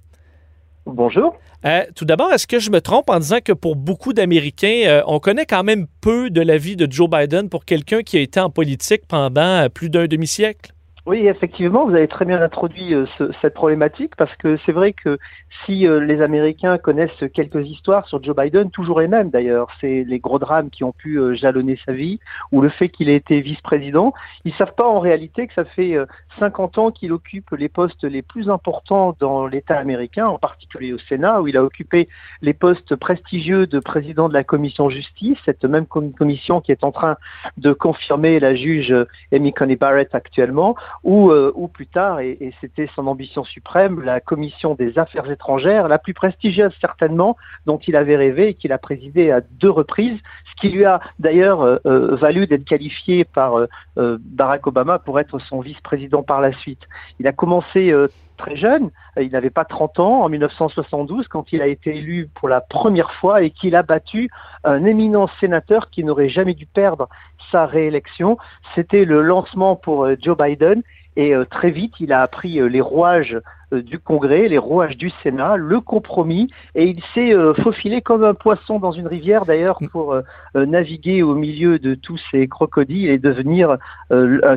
Bonjour. 0.87 1.37
Euh, 1.65 1.83
tout 1.97 2.05
d'abord, 2.05 2.33
est-ce 2.33 2.47
que 2.47 2.61
je 2.61 2.71
me 2.71 2.81
trompe 2.81 3.11
en 3.11 3.19
disant 3.19 3.39
que 3.45 3.53
pour 3.53 3.75
beaucoup 3.75 4.13
d'Américains, 4.13 4.85
euh, 4.87 5.03
on 5.07 5.19
connaît 5.19 5.47
quand 5.47 5.65
même 5.65 5.87
peu 6.01 6.31
de 6.31 6.41
la 6.41 6.57
vie 6.57 6.77
de 6.77 6.91
Joe 6.91 7.11
Biden 7.11 7.49
pour 7.49 7.65
quelqu'un 7.65 8.03
qui 8.03 8.17
a 8.17 8.21
été 8.21 8.39
en 8.39 8.51
politique 8.51 9.03
pendant 9.09 9.65
euh, 9.65 9.69
plus 9.69 9.91
d'un 9.91 10.07
demi-siècle? 10.07 10.73
Oui, 11.05 11.27
effectivement, 11.27 11.87
vous 11.87 11.95
avez 11.95 12.07
très 12.07 12.27
bien 12.27 12.41
introduit 12.43 12.93
cette 13.41 13.55
problématique 13.55 14.15
parce 14.15 14.35
que 14.37 14.59
c'est 14.67 14.73
vrai 14.73 14.93
que 14.93 15.17
si 15.65 15.87
les 15.89 16.21
Américains 16.21 16.77
connaissent 16.77 17.25
quelques 17.33 17.67
histoires 17.67 18.07
sur 18.07 18.23
Joe 18.23 18.37
Biden, 18.37 18.71
toujours 18.71 19.01
les 19.01 19.09
mêmes 19.09 19.31
d'ailleurs, 19.31 19.69
c'est 19.81 20.05
les 20.07 20.19
gros 20.19 20.39
drames 20.39 20.69
qui 20.69 20.85
ont 20.85 20.93
pu 20.93 21.19
jalonner 21.35 21.79
sa 21.87 21.93
vie 21.93 22.21
ou 22.53 22.61
le 22.61 22.69
fait 22.69 22.91
qu'il 22.91 23.09
ait 23.09 23.17
été 23.17 23.41
vice-président, 23.41 24.13
ils 24.45 24.53
savent 24.57 24.75
pas 24.75 24.87
en 24.87 25.01
réalité 25.01 25.47
que 25.47 25.55
ça 25.55 25.65
fait 25.65 25.97
50 26.39 26.79
ans 26.79 26.91
qu'il 26.91 27.13
occupe 27.13 27.51
les 27.53 27.69
postes 27.69 28.05
les 28.05 28.23
plus 28.23 28.49
importants 28.49 29.17
dans 29.19 29.47
l'État 29.47 29.79
américain, 29.79 30.27
en 30.27 30.39
particulier 30.39 30.93
au 30.93 30.99
Sénat, 30.99 31.41
où 31.41 31.49
il 31.49 31.57
a 31.57 31.65
occupé 31.65 32.09
les 32.43 32.53
postes 32.53 32.97
prestigieux 32.97 33.67
de 33.67 33.79
président 33.79 34.29
de 34.29 34.35
la 34.35 34.45
commission 34.45 34.91
justice, 34.91 35.39
cette 35.45 35.65
même 35.65 35.87
commission 35.87 36.61
qui 36.61 36.73
est 36.73 36.85
en 36.85 36.93
train 36.93 37.17
de 37.57 37.73
confirmer 37.73 38.41
la 38.41 38.55
juge 38.55 38.95
Amy 39.33 39.53
Coney 39.53 39.77
Barrett 39.77 40.15
actuellement 40.15 40.77
ou, 41.05 41.31
euh, 41.31 41.53
plus 41.73 41.87
tard, 41.87 42.21
et, 42.21 42.37
et 42.41 42.55
c'était 42.63 42.89
son 42.95 43.07
ambition 43.07 43.45
suprême, 43.45 44.01
la 44.01 44.21
commission 44.21 44.75
des 44.75 44.99
affaires 44.99 45.31
étrangères, 45.31 45.87
la 45.87 45.99
plus 45.99 46.15
prestigieuse 46.15 46.73
certainement, 46.81 47.37
dont 47.67 47.79
il 47.87 47.95
avait 47.95 48.17
rêvé 48.17 48.49
et 48.49 48.55
qu'il 48.55 48.73
a 48.73 48.79
présidé 48.79 49.31
à 49.31 49.41
deux 49.41 49.71
reprises, 49.71 50.19
ce 50.51 50.61
qui 50.61 50.71
lui 50.71 50.85
a 50.87 51.01
d'ailleurs 51.19 51.61
euh, 51.61 51.77
euh, 51.85 52.17
valu 52.17 52.47
d'être 52.47 52.65
qualifié 52.65 53.25
par 53.25 53.67
Barack 53.97 54.67
Obama 54.67 54.99
pour 54.99 55.19
être 55.21 55.39
son 55.39 55.61
vice-président 55.61 56.23
Il 57.19 57.27
a 57.27 57.33
commencé 57.33 57.93
très 58.37 58.57
jeune, 58.57 58.91
il 59.21 59.31
n'avait 59.31 59.51
pas 59.51 59.65
30 59.65 59.99
ans, 60.01 60.23
en 60.23 60.29
1972, 60.29 61.29
quand 61.29 61.53
il 61.53 61.61
a 61.61 61.67
été 61.67 61.97
élu 61.97 62.29
pour 62.35 62.49
la 62.49 62.61
première 62.61 63.13
fois 63.15 63.43
et 63.43 63.51
qu'il 63.51 63.75
a 63.75 63.83
battu 63.83 64.31
un 64.65 64.85
éminent 64.85 65.29
sénateur 65.41 65.91
qui 65.91 66.05
n'aurait 66.05 66.29
jamais 66.29 66.55
dû 66.55 66.67
perdre 66.67 67.09
sa 67.51 67.67
réélection. 67.67 68.39
C'était 68.75 69.05
le 69.05 69.23
lancement 69.23 69.77
pour 69.77 70.09
Joe 70.21 70.37
Biden 70.37 70.83
et 71.19 71.35
euh, 71.35 71.45
très 71.45 71.73
vite, 71.73 71.95
il 71.99 72.13
a 72.13 72.23
appris 72.23 72.61
euh, 72.61 72.69
les 72.69 72.81
rouages 72.81 73.37
euh, 73.73 73.83
du 73.83 73.99
Congrès, 73.99 74.47
les 74.47 74.57
rouages 74.57 74.97
du 74.97 75.11
Sénat, 75.25 75.57
le 75.57 75.81
compromis, 75.81 76.49
et 76.77 76.85
il 76.85 77.03
s'est 77.13 77.35
faufilé 77.61 78.01
comme 78.03 78.23
un 78.23 78.35
poisson 78.35 78.79
dans 78.79 78.93
une 78.93 79.09
rivière 79.09 79.45
d'ailleurs 79.45 79.83
mm. 79.83 79.89
pour 79.89 80.17
naviguer 80.55 81.23
au 81.23 81.35
milieu 81.35 81.81
de 81.81 81.97
tous 81.97 82.21
ces 82.31 82.47
crocodiles 82.47 83.11
et 83.11 83.19
devenir 83.19 83.77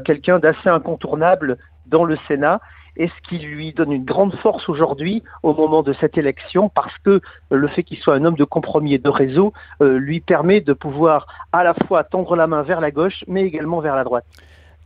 quelqu'un 0.06 0.38
d'assez 0.40 0.70
incontournable 0.70 1.58
dans 1.88 2.06
le 2.06 2.16
Sénat 2.28 2.62
et 2.96 3.08
ce 3.08 3.30
qui 3.30 3.40
lui 3.40 3.74
donne 3.74 3.92
une 3.92 4.06
grande 4.06 4.36
force 4.36 4.70
aujourd'hui 4.70 5.24
au 5.44 5.54
moment 5.54 5.82
de 5.82 5.94
cette 5.94 6.18
élection 6.18 6.70
parce 6.70 6.96
que 7.00 7.22
le 7.50 7.68
fait 7.70 7.84
qu'il 7.84 7.98
soit 7.98 8.16
un 8.16 8.26
homme 8.26 8.36
de 8.36 8.44
compromis 8.44 8.94
et 8.94 9.00
de 9.00 9.10
réseau 9.10 9.54
lui 9.80 10.20
permet 10.20 10.62
de 10.62 10.74
pouvoir 10.74 11.28
à 11.52 11.64
la 11.64 11.74
fois 11.88 12.04
tendre 12.04 12.36
la 12.36 12.48
main 12.48 12.62
vers 12.62 12.82
la 12.82 12.92
gauche 12.92 13.24
mais 13.28 13.42
également 13.42 13.80
vers 13.80 13.96
la 13.96 14.04
droite. 14.04 14.26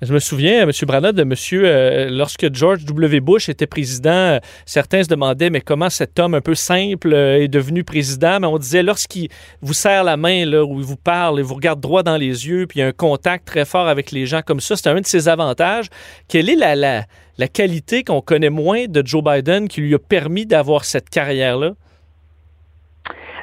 Je 0.01 0.13
me 0.13 0.19
souviens, 0.19 0.63
M. 0.63 0.71
Branagh, 0.83 1.15
de 1.15 1.23
monsieur, 1.23 1.63
euh, 1.65 2.09
lorsque 2.09 2.53
George 2.53 2.83
W. 2.83 3.21
Bush 3.21 3.47
était 3.47 3.65
président, 3.65 4.11
euh, 4.11 4.39
certains 4.65 5.01
se 5.03 5.07
demandaient, 5.07 5.49
mais 5.49 5.61
comment 5.61 5.89
cet 5.89 6.19
homme 6.19 6.33
un 6.33 6.41
peu 6.41 6.53
simple 6.53 7.13
euh, 7.13 7.41
est 7.41 7.47
devenu 7.47 7.85
président? 7.85 8.41
Mais 8.41 8.47
on 8.47 8.57
disait, 8.57 8.83
lorsqu'il 8.83 9.29
vous 9.61 9.73
serre 9.73 10.03
la 10.03 10.17
main, 10.17 10.45
là, 10.45 10.65
où 10.65 10.79
il 10.79 10.85
vous 10.85 10.97
parle, 10.97 11.39
et 11.39 11.43
vous 11.43 11.55
regarde 11.55 11.79
droit 11.79 12.03
dans 12.03 12.17
les 12.17 12.45
yeux, 12.45 12.67
puis 12.67 12.79
il 12.79 12.81
y 12.81 12.83
a 12.83 12.87
un 12.87 12.91
contact 12.91 13.47
très 13.47 13.63
fort 13.63 13.87
avec 13.87 14.11
les 14.11 14.25
gens 14.25 14.41
comme 14.41 14.59
ça, 14.59 14.75
c'est 14.75 14.89
un 14.89 14.99
de 14.99 15.05
ses 15.05 15.29
avantages. 15.29 15.87
Quelle 16.27 16.49
est 16.49 16.57
la, 16.57 16.75
la, 16.75 17.05
la 17.37 17.47
qualité 17.47 18.03
qu'on 18.03 18.21
connaît 18.21 18.49
moins 18.49 18.87
de 18.87 19.01
Joe 19.05 19.23
Biden 19.23 19.69
qui 19.69 19.79
lui 19.79 19.95
a 19.95 19.99
permis 19.99 20.45
d'avoir 20.45 20.83
cette 20.83 21.09
carrière-là? 21.09 21.71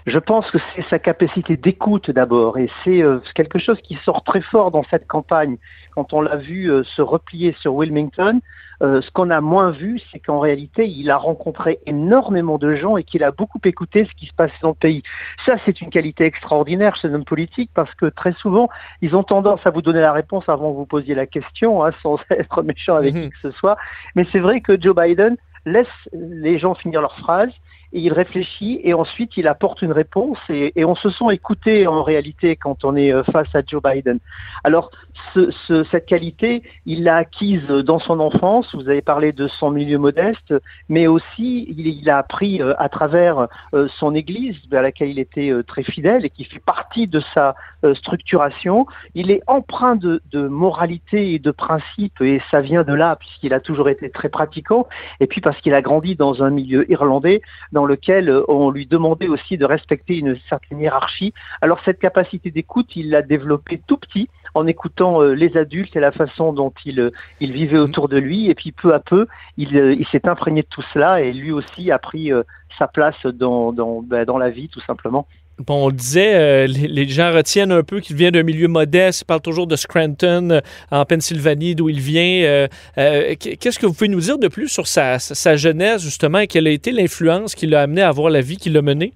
Je 0.06 0.18
pense 0.18 0.50
que 0.50 0.58
c'est 0.74 0.84
sa 0.88 0.98
capacité 0.98 1.56
d'écoute 1.56 2.10
d'abord, 2.10 2.58
et 2.58 2.68
c'est 2.82 3.02
euh, 3.02 3.20
quelque 3.34 3.58
chose 3.58 3.80
qui 3.82 3.96
sort 4.04 4.24
très 4.24 4.40
fort 4.40 4.70
dans 4.70 4.82
cette 4.84 5.06
campagne. 5.06 5.58
Quand 5.94 6.12
on 6.12 6.20
l'a 6.20 6.36
vu 6.36 6.70
euh, 6.70 6.82
se 6.82 7.02
replier 7.02 7.54
sur 7.60 7.74
Wilmington, 7.74 8.40
euh, 8.82 9.00
ce 9.00 9.10
qu'on 9.12 9.30
a 9.30 9.40
moins 9.40 9.70
vu, 9.70 10.00
c'est 10.10 10.18
qu'en 10.18 10.40
réalité, 10.40 10.88
il 10.88 11.10
a 11.10 11.16
rencontré 11.16 11.78
énormément 11.86 12.58
de 12.58 12.74
gens 12.74 12.96
et 12.96 13.04
qu'il 13.04 13.22
a 13.22 13.30
beaucoup 13.30 13.60
écouté 13.64 14.06
ce 14.06 14.14
qui 14.18 14.26
se 14.26 14.34
passait 14.34 14.54
dans 14.60 14.70
le 14.70 14.74
pays. 14.74 15.02
Ça, 15.46 15.54
c'est 15.64 15.80
une 15.80 15.90
qualité 15.90 16.24
extraordinaire 16.24 16.96
chez 16.96 17.06
un 17.06 17.14
homme 17.14 17.24
politique 17.24 17.70
parce 17.74 17.94
que 17.94 18.06
très 18.06 18.32
souvent, 18.32 18.68
ils 19.00 19.14
ont 19.14 19.22
tendance 19.22 19.64
à 19.66 19.70
vous 19.70 19.82
donner 19.82 20.00
la 20.00 20.12
réponse 20.12 20.48
avant 20.48 20.72
que 20.72 20.78
vous 20.78 20.86
posiez 20.86 21.14
la 21.14 21.26
question, 21.26 21.84
hein, 21.84 21.92
sans 22.02 22.18
être 22.30 22.62
méchant 22.62 22.96
avec 22.96 23.14
mhm. 23.14 23.22
qui 23.22 23.30
que 23.30 23.38
ce 23.42 23.50
soit. 23.52 23.76
Mais 24.16 24.26
c'est 24.32 24.40
vrai 24.40 24.60
que 24.60 24.80
Joe 24.80 24.96
Biden 24.96 25.36
laisse 25.64 25.86
les 26.12 26.58
gens 26.58 26.74
finir 26.74 27.00
leurs 27.00 27.16
phrases 27.18 27.52
il 27.92 28.12
réfléchit 28.12 28.80
et 28.82 28.94
ensuite 28.94 29.36
il 29.36 29.46
apporte 29.46 29.82
une 29.82 29.92
réponse 29.92 30.38
et, 30.48 30.72
on 30.84 30.94
se 30.94 31.10
sent 31.10 31.26
écouté 31.30 31.86
en 31.86 32.02
réalité 32.02 32.56
quand 32.56 32.84
on 32.84 32.96
est 32.96 33.12
euh, 33.12 33.22
face 33.24 33.54
à 33.54 33.62
Joe 33.66 33.82
Biden. 33.82 34.18
Alors 34.64 34.90
ce, 35.34 35.84
cette 35.90 36.06
qualité, 36.06 36.62
il 36.86 37.04
l'a 37.04 37.16
acquise 37.16 37.66
dans 37.66 37.98
son 37.98 38.18
enfance. 38.20 38.74
Vous 38.74 38.88
avez 38.88 39.02
parlé 39.02 39.32
de 39.32 39.46
son 39.46 39.70
milieu 39.70 39.98
modeste, 39.98 40.54
mais 40.88 41.06
aussi 41.06 41.66
il, 41.68 41.86
il 41.86 42.10
a 42.10 42.18
appris 42.18 42.60
euh, 42.60 42.74
à 42.78 42.88
travers 42.88 43.46
euh, 43.74 43.88
son 43.98 44.14
Église, 44.14 44.56
à 44.72 44.82
laquelle 44.82 45.10
il 45.10 45.18
était 45.18 45.52
très 45.66 45.82
fidèle 45.82 46.24
et 46.24 46.30
qui 46.30 46.44
fait 46.44 46.60
partie 46.60 47.06
de 47.06 47.22
sa 47.34 47.54
structuration. 47.94 48.86
Il 49.14 49.30
est 49.30 49.42
empreint 49.46 49.96
de, 49.96 50.20
moralité 50.32 51.34
et 51.34 51.38
de 51.38 51.50
principes 51.50 52.20
et 52.20 52.40
ça 52.50 52.60
vient 52.60 52.82
de 52.82 52.94
là 52.94 53.16
puisqu'il 53.16 53.54
a 53.54 53.60
toujours 53.60 53.88
été 53.88 54.10
très 54.10 54.28
pratiquant 54.28 54.86
et 55.20 55.26
puis 55.26 55.40
parce 55.40 55.60
qu'il 55.60 55.74
a 55.74 55.82
grandi 55.82 56.14
dans 56.14 56.42
un 56.42 56.50
milieu 56.50 56.90
irlandais 56.90 57.42
dans 57.82 57.86
lequel 57.86 58.28
euh, 58.28 58.44
on 58.46 58.70
lui 58.70 58.86
demandait 58.86 59.26
aussi 59.26 59.58
de 59.58 59.64
respecter 59.64 60.16
une 60.16 60.38
certaine 60.48 60.78
hiérarchie. 60.78 61.34
Alors 61.60 61.80
cette 61.84 61.98
capacité 61.98 62.52
d'écoute, 62.52 62.94
il 62.94 63.10
l'a 63.10 63.22
développée 63.22 63.82
tout 63.84 63.96
petit 63.96 64.28
en 64.54 64.68
écoutant 64.68 65.20
euh, 65.20 65.32
les 65.32 65.56
adultes 65.56 65.96
et 65.96 66.00
la 66.00 66.12
façon 66.12 66.52
dont 66.52 66.72
il, 66.84 67.00
euh, 67.00 67.10
il 67.40 67.50
vivait 67.52 67.78
mm. 67.78 67.82
autour 67.82 68.08
de 68.08 68.18
lui. 68.18 68.48
Et 68.48 68.54
puis 68.54 68.70
peu 68.70 68.94
à 68.94 69.00
peu, 69.00 69.26
il, 69.56 69.74
il 69.74 70.06
s'est 70.12 70.28
imprégné 70.28 70.62
de 70.62 70.68
tout 70.68 70.84
cela 70.94 71.22
et 71.22 71.32
lui 71.32 71.50
aussi 71.50 71.90
a 71.90 71.98
pris 71.98 72.30
sa 72.78 72.86
place 72.86 73.26
dans, 73.26 73.72
dans, 73.72 74.00
ben, 74.00 74.24
dans 74.24 74.38
la 74.38 74.50
vie 74.50 74.68
tout 74.68 74.80
simplement. 74.82 75.26
Bon, 75.58 75.86
on 75.86 75.90
disait, 75.90 76.34
euh, 76.34 76.66
les, 76.66 77.08
gens 77.08 77.30
retiennent 77.32 77.72
un 77.72 77.82
peu 77.82 78.00
qu'il 78.00 78.16
vient 78.16 78.30
d'un 78.30 78.42
milieu 78.42 78.68
modeste. 78.68 79.20
Il 79.20 79.24
parle 79.26 79.42
toujours 79.42 79.66
de 79.66 79.76
Scranton, 79.76 80.50
euh, 80.50 80.60
en 80.90 81.04
Pennsylvanie, 81.04 81.74
d'où 81.74 81.88
il 81.88 82.00
vient. 82.00 82.68
Euh, 82.96 83.34
qu'est-ce 83.36 83.78
que 83.78 83.86
vous 83.86 83.92
pouvez 83.92 84.08
nous 84.08 84.20
dire 84.20 84.38
de 84.38 84.48
plus 84.48 84.68
sur 84.68 84.86
sa, 84.86 85.18
sa 85.18 85.56
jeunesse, 85.56 86.02
justement, 86.02 86.38
et 86.38 86.46
quelle 86.46 86.66
a 86.66 86.70
été 86.70 86.90
l'influence 86.90 87.54
qui 87.54 87.66
l'a 87.66 87.82
amené 87.82 88.02
à 88.02 88.08
avoir 88.08 88.30
la 88.30 88.40
vie 88.40 88.56
qu'il 88.56 88.76
a 88.76 88.82
menée 88.82 89.12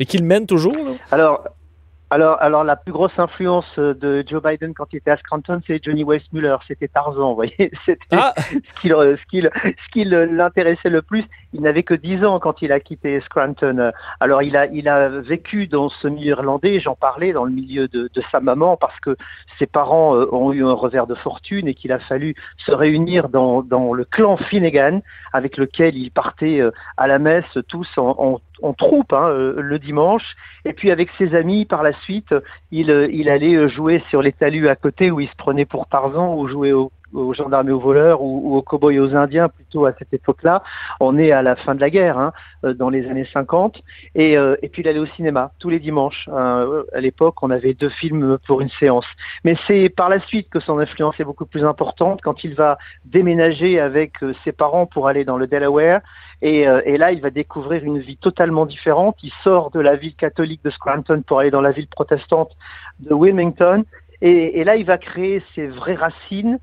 et 0.00 0.04
qu'il 0.04 0.24
mène 0.24 0.46
toujours? 0.46 0.76
Alors, 1.10 1.44
alors, 2.10 2.36
alors 2.40 2.64
la 2.64 2.76
plus 2.76 2.92
grosse 2.92 3.16
influence 3.18 3.78
de 3.78 4.24
Joe 4.26 4.42
Biden 4.42 4.72
quand 4.74 4.86
il 4.92 4.96
était 4.96 5.10
à 5.10 5.16
Scranton, 5.16 5.60
c'est 5.66 5.82
Johnny 5.84 6.04
Weissmuller. 6.04 6.56
C'était 6.66 6.88
Tarzan, 6.88 7.28
vous 7.30 7.34
voyez. 7.34 7.70
C'était 7.84 8.06
Ah. 8.12 8.32
ce 8.36 8.80
qui, 8.80 8.88
le- 8.88 9.16
ce 9.16 9.26
qui, 9.30 9.40
le- 9.42 9.50
ce 9.64 9.88
qui 9.92 10.04
le- 10.04 10.24
l'intéressait 10.24 10.88
le 10.90 11.02
plus. 11.02 11.24
Il 11.52 11.60
n'avait 11.62 11.82
que 11.82 11.94
10 11.94 12.24
ans 12.24 12.38
quand 12.40 12.62
il 12.62 12.72
a 12.72 12.80
quitté 12.80 13.20
Scranton. 13.22 13.90
Alors, 14.20 14.42
il 14.42 14.56
a, 14.56 14.66
il 14.66 14.88
a 14.88 15.08
vécu 15.08 15.66
dans 15.66 15.88
ce 15.88 16.08
milieu 16.08 16.28
irlandais. 16.30 16.80
J'en 16.80 16.94
parlais 16.94 17.32
dans 17.32 17.44
le 17.44 17.52
milieu 17.52 17.88
de, 17.88 18.10
de 18.12 18.22
sa 18.30 18.40
maman 18.40 18.76
parce 18.76 18.98
que 19.00 19.16
ses 19.58 19.66
parents 19.66 20.14
euh, 20.16 20.26
ont 20.32 20.52
eu 20.52 20.64
un 20.64 20.72
revers 20.72 21.06
de 21.06 21.14
fortune 21.14 21.68
et 21.68 21.74
qu'il 21.74 21.92
a 21.92 21.98
fallu 21.98 22.34
se 22.58 22.72
réunir 22.72 23.28
dans, 23.28 23.62
dans 23.62 23.92
le 23.92 24.04
clan 24.04 24.36
Finnegan 24.36 25.00
avec 25.32 25.56
lequel 25.56 25.96
il 25.96 26.10
partait 26.10 26.60
euh, 26.60 26.70
à 26.96 27.06
la 27.06 27.18
messe 27.18 27.44
tous 27.68 27.88
en, 27.96 28.14
en, 28.18 28.40
en 28.62 28.72
troupe 28.74 29.12
hein, 29.12 29.28
euh, 29.28 29.54
le 29.60 29.78
dimanche. 29.78 30.34
Et 30.64 30.72
puis 30.74 30.90
avec 30.90 31.08
ses 31.16 31.34
amis, 31.34 31.64
par 31.64 31.82
la 31.82 31.92
suite, 31.98 32.34
il, 32.70 32.90
euh, 32.90 33.08
il 33.12 33.28
allait 33.28 33.54
euh, 33.54 33.68
jouer 33.68 34.02
sur 34.10 34.22
les 34.22 34.32
talus 34.32 34.68
à 34.68 34.76
côté 34.76 35.10
où 35.10 35.20
il 35.20 35.28
se 35.28 35.36
prenait 35.36 35.64
pour 35.66 35.86
Tarzan 35.88 36.34
ou 36.36 36.48
jouer 36.48 36.72
au- 36.72 36.90
aux 37.12 37.34
gendarmes 37.34 37.68
et 37.68 37.72
aux 37.72 37.80
voleurs 37.80 38.22
ou, 38.22 38.40
ou 38.44 38.56
aux 38.56 38.62
cow-boys 38.62 38.92
et 38.92 39.00
aux 39.00 39.14
indiens 39.14 39.48
plutôt 39.48 39.86
à 39.86 39.92
cette 39.98 40.12
époque-là. 40.12 40.62
On 41.00 41.18
est 41.18 41.32
à 41.32 41.42
la 41.42 41.56
fin 41.56 41.74
de 41.74 41.80
la 41.80 41.90
guerre, 41.90 42.18
hein, 42.18 42.32
euh, 42.64 42.74
dans 42.74 42.90
les 42.90 43.08
années 43.08 43.26
50. 43.32 43.80
Et, 44.14 44.36
euh, 44.36 44.56
et 44.62 44.68
puis 44.68 44.82
il 44.82 44.88
allait 44.88 44.98
au 44.98 45.06
cinéma 45.06 45.52
tous 45.58 45.70
les 45.70 45.78
dimanches. 45.78 46.28
Euh, 46.32 46.84
à 46.92 47.00
l'époque, 47.00 47.42
on 47.42 47.50
avait 47.50 47.74
deux 47.74 47.88
films 47.88 48.38
pour 48.46 48.60
une 48.60 48.70
séance. 48.70 49.06
Mais 49.44 49.56
c'est 49.66 49.88
par 49.88 50.08
la 50.08 50.20
suite 50.20 50.48
que 50.50 50.60
son 50.60 50.78
influence 50.78 51.18
est 51.20 51.24
beaucoup 51.24 51.46
plus 51.46 51.64
importante 51.64 52.20
quand 52.22 52.44
il 52.44 52.54
va 52.54 52.78
déménager 53.04 53.80
avec 53.80 54.22
euh, 54.22 54.34
ses 54.44 54.52
parents 54.52 54.86
pour 54.86 55.08
aller 55.08 55.24
dans 55.24 55.36
le 55.36 55.46
Delaware. 55.46 56.00
Et, 56.40 56.68
euh, 56.68 56.80
et 56.84 56.96
là, 56.98 57.12
il 57.12 57.20
va 57.20 57.30
découvrir 57.30 57.84
une 57.84 57.98
vie 57.98 58.16
totalement 58.16 58.66
différente. 58.66 59.16
Il 59.22 59.32
sort 59.42 59.70
de 59.70 59.80
la 59.80 59.96
ville 59.96 60.14
catholique 60.14 60.62
de 60.64 60.70
Scranton 60.70 61.22
pour 61.26 61.40
aller 61.40 61.50
dans 61.50 61.60
la 61.60 61.72
ville 61.72 61.88
protestante 61.88 62.52
de 63.00 63.14
Wilmington. 63.14 63.84
Et, 64.20 64.60
et 64.60 64.64
là, 64.64 64.76
il 64.76 64.84
va 64.84 64.98
créer 64.98 65.42
ses 65.54 65.66
vraies 65.66 65.94
racines 65.94 66.58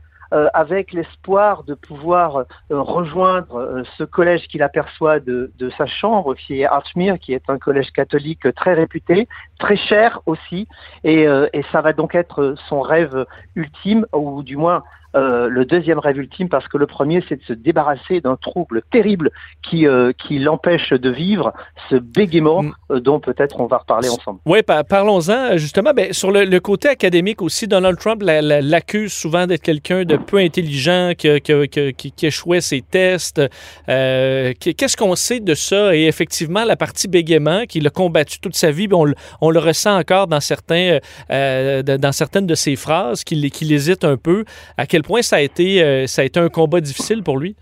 avec 0.54 0.92
l'espoir 0.92 1.64
de 1.64 1.74
pouvoir 1.74 2.38
euh, 2.38 2.44
rejoindre 2.82 3.56
euh, 3.56 3.84
ce 3.98 4.04
collège 4.04 4.48
qu'il 4.48 4.64
aperçoit 4.64 5.20
de, 5.20 5.52
sa 5.78 5.86
chambre, 5.86 6.36
qui 6.36 6.62
est 6.62 6.66
Archmere, 6.66 7.20
qui 7.20 7.34
est 7.34 7.50
un 7.50 7.58
collège 7.58 7.92
catholique 7.92 8.54
très 8.56 8.74
réputé, 8.74 9.28
très 9.60 9.78
cher 9.78 10.22
aussi. 10.26 10.68
Euh, 11.06 11.48
et 11.54 11.64
ça 11.72 11.82
va 11.82 11.94
donc 11.94 12.16
être 12.16 12.56
son 12.68 12.82
rêve 12.82 13.26
ultime, 13.56 14.06
ou 14.14 14.44
du 14.44 14.58
moins 14.58 14.84
euh, 15.16 15.48
le 15.50 15.66
deuxième 15.66 16.00
rêve 16.00 16.18
ultime, 16.18 16.50
parce 16.50 16.68
que 16.68 16.78
le 16.78 16.88
premier, 16.88 17.24
c'est 17.30 17.38
de 17.38 17.44
se 17.46 17.54
débarrasser 17.54 18.22
d'un 18.22 18.36
trouble 18.36 18.82
terrible 18.92 19.32
qui, 19.64 19.88
euh, 19.88 20.12
qui 20.12 20.40
l'empêche 20.40 20.90
de 20.92 21.10
vivre, 21.10 21.54
ce 21.90 21.96
bégaiement 21.96 22.64
Mm. 22.64 22.74
euh, 22.92 23.00
dont 23.00 23.20
peut-être 23.20 23.60
on 23.60 23.66
va 23.68 23.78
reparler 23.78 24.10
ensemble. 24.10 24.40
Oui, 24.46 24.60
parlons-en. 24.90 25.58
Justement, 25.58 25.92
ben, 25.94 26.12
sur 26.14 26.32
le, 26.32 26.44
le 26.46 26.60
côté 26.60 26.88
académique 26.90 27.42
aussi, 27.42 27.68
Donald 27.68 27.98
Trump 27.98 28.22
la- 28.22 28.42
la- 28.42 28.62
l'accuse 28.62 29.14
souvent 29.14 29.48
d'être 29.48 29.62
quelqu'un 29.62 30.04
de 30.04 30.18
peu 30.18 30.38
intelligent, 30.38 31.12
que- 31.18 31.40
que- 31.40 31.66
que- 31.66 31.92
qui, 31.92 32.12
qui 32.12 32.26
échouait 32.28 32.62
ses 32.62 32.82
tests. 32.82 33.42
Qu- 33.88 34.74
Qu'est-ce 34.74 34.98
qu'on 34.98 35.16
sait 35.16 35.40
de 35.40 35.54
ça? 35.54 35.96
Et 35.96 36.06
effectivement, 36.08 36.64
la 36.66 36.76
partie 36.76 37.08
bégaiement, 37.08 37.64
qu'il 37.66 37.86
a 37.88 37.90
combattu 37.90 38.40
toute 38.40 38.56
sa 38.56 38.72
vie, 38.72 38.88
ben, 38.88 38.98
on, 38.98 39.06
le- 39.06 39.16
on 39.42 39.50
le 39.50 39.60
ressent 39.60 39.98
encore 39.98 40.28
dans, 40.28 40.40
certains, 40.42 41.00
dans 41.30 42.12
certaines 42.12 42.48
de 42.48 42.56
ses 42.56 42.76
phrases, 42.76 43.24
qu'il 43.24 43.50
qu'il 43.52 43.72
hésite 43.72 44.04
un 44.04 44.18
peu. 44.18 44.44
À 44.78 44.86
quel 44.88 45.04
point 45.06 45.22
ça 45.22 45.38
a 45.38 45.40
été, 45.42 45.84
euh, 45.84 46.08
ça 46.08 46.22
a 46.22 46.26
été 46.26 46.40
un 46.40 46.50
combat 46.50 46.82
difficile 46.82 47.22
pour 47.24 47.38
lui? 47.38 47.56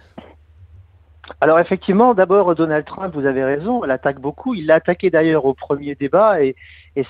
Alors 1.40 1.60
effectivement, 1.60 2.14
d'abord 2.14 2.54
Donald 2.56 2.86
Trump, 2.86 3.14
vous 3.16 3.26
avez 3.26 3.44
raison, 3.44 3.84
l'attaque 3.84 4.20
beaucoup. 4.20 4.56
Il 4.56 4.66
l'a 4.66 4.76
attaqué 4.76 5.10
d'ailleurs 5.10 5.46
au 5.46 5.54
premier 5.54 5.96
débat 5.96 6.44
et, 6.44 6.56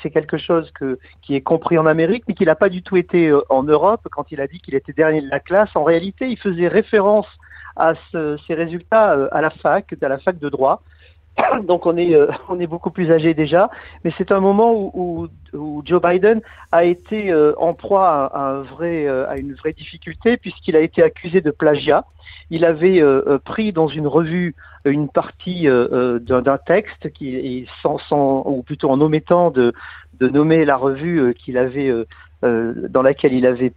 c'est 0.02 0.12
quelque 0.12 0.38
chose 0.38 0.72
que, 0.80 0.98
qui 1.22 1.36
est 1.36 1.42
compris 1.42 1.78
en 1.78 1.86
Amérique, 1.86 2.24
mais 2.28 2.36
qui 2.36 2.46
n'a 2.46 2.56
pas 2.56 2.70
du 2.70 2.82
tout 2.84 2.96
été 2.96 3.28
euh, 3.28 3.42
en 3.50 3.64
Europe 3.64 4.02
quand 4.12 4.32
il 4.32 4.40
a 4.40 4.48
dit 4.48 4.60
qu'il 4.64 4.76
était 4.76 4.94
dernier 4.94 5.22
de 5.22 5.30
la 5.30 5.42
classe. 5.42 5.72
En 5.76 5.84
réalité, 5.84 6.30
il 6.30 6.38
faisait 6.38 6.70
référence 6.70 7.28
à 7.76 7.94
ce- 8.12 8.38
ces 8.48 8.54
résultats 8.54 9.14
euh, 9.14 9.28
à 9.32 9.42
la 9.42 9.50
fac, 9.50 9.86
à 10.02 10.08
la 10.08 10.20
fac 10.20 10.40
de 10.40 10.50
droit. 10.50 10.82
Donc 11.68 11.86
on 11.86 11.98
est, 11.98 12.16
euh, 12.16 12.28
on 12.50 12.60
est 12.60 12.68
beaucoup 12.68 12.92
plus 12.92 13.12
âgé 13.12 13.34
déjà, 13.34 13.70
mais 14.04 14.12
c'est 14.18 14.32
un 14.32 14.40
moment 14.40 14.74
où, 14.74 14.92
où, 15.54 15.58
où 15.58 15.82
Joe 15.86 16.02
Biden 16.02 16.42
a 16.72 16.84
été 16.84 17.32
euh, 17.32 17.54
en 17.58 17.74
proie 17.74 18.32
à, 18.34 18.50
un 18.50 18.62
vrai, 18.62 19.08
euh, 19.08 19.30
à 19.30 19.38
une 19.38 19.54
vraie 19.54 19.74
difficulté 19.74 20.38
puisqu'il 20.38 20.76
a 20.76 20.80
été 20.80 21.02
accusé 21.02 21.42
de 21.42 21.52
plagiat. 21.52 22.06
Il 22.50 22.66
avait 22.66 23.02
euh, 23.02 23.24
euh, 23.28 23.40
pris 23.40 23.72
dans 23.72 23.88
une 23.88 24.08
revue 24.08 24.56
une 24.86 25.08
partie 25.08 25.64
d'un 25.66 26.42
d'un 26.42 26.58
texte 26.58 27.10
qui, 27.14 27.66
sans, 27.82 28.00
sans, 28.00 28.44
ou 28.46 28.64
plutôt 28.64 28.90
en 28.90 29.00
omettant 29.00 29.50
de, 29.50 29.72
de 30.20 30.28
nommer 30.28 30.66
la 30.66 30.76
revue 30.76 31.34
qu'il 31.36 31.58
avait, 31.58 31.90
dans 32.42 33.02
laquelle 33.02 33.32
il 33.32 33.46
avait 33.46 33.72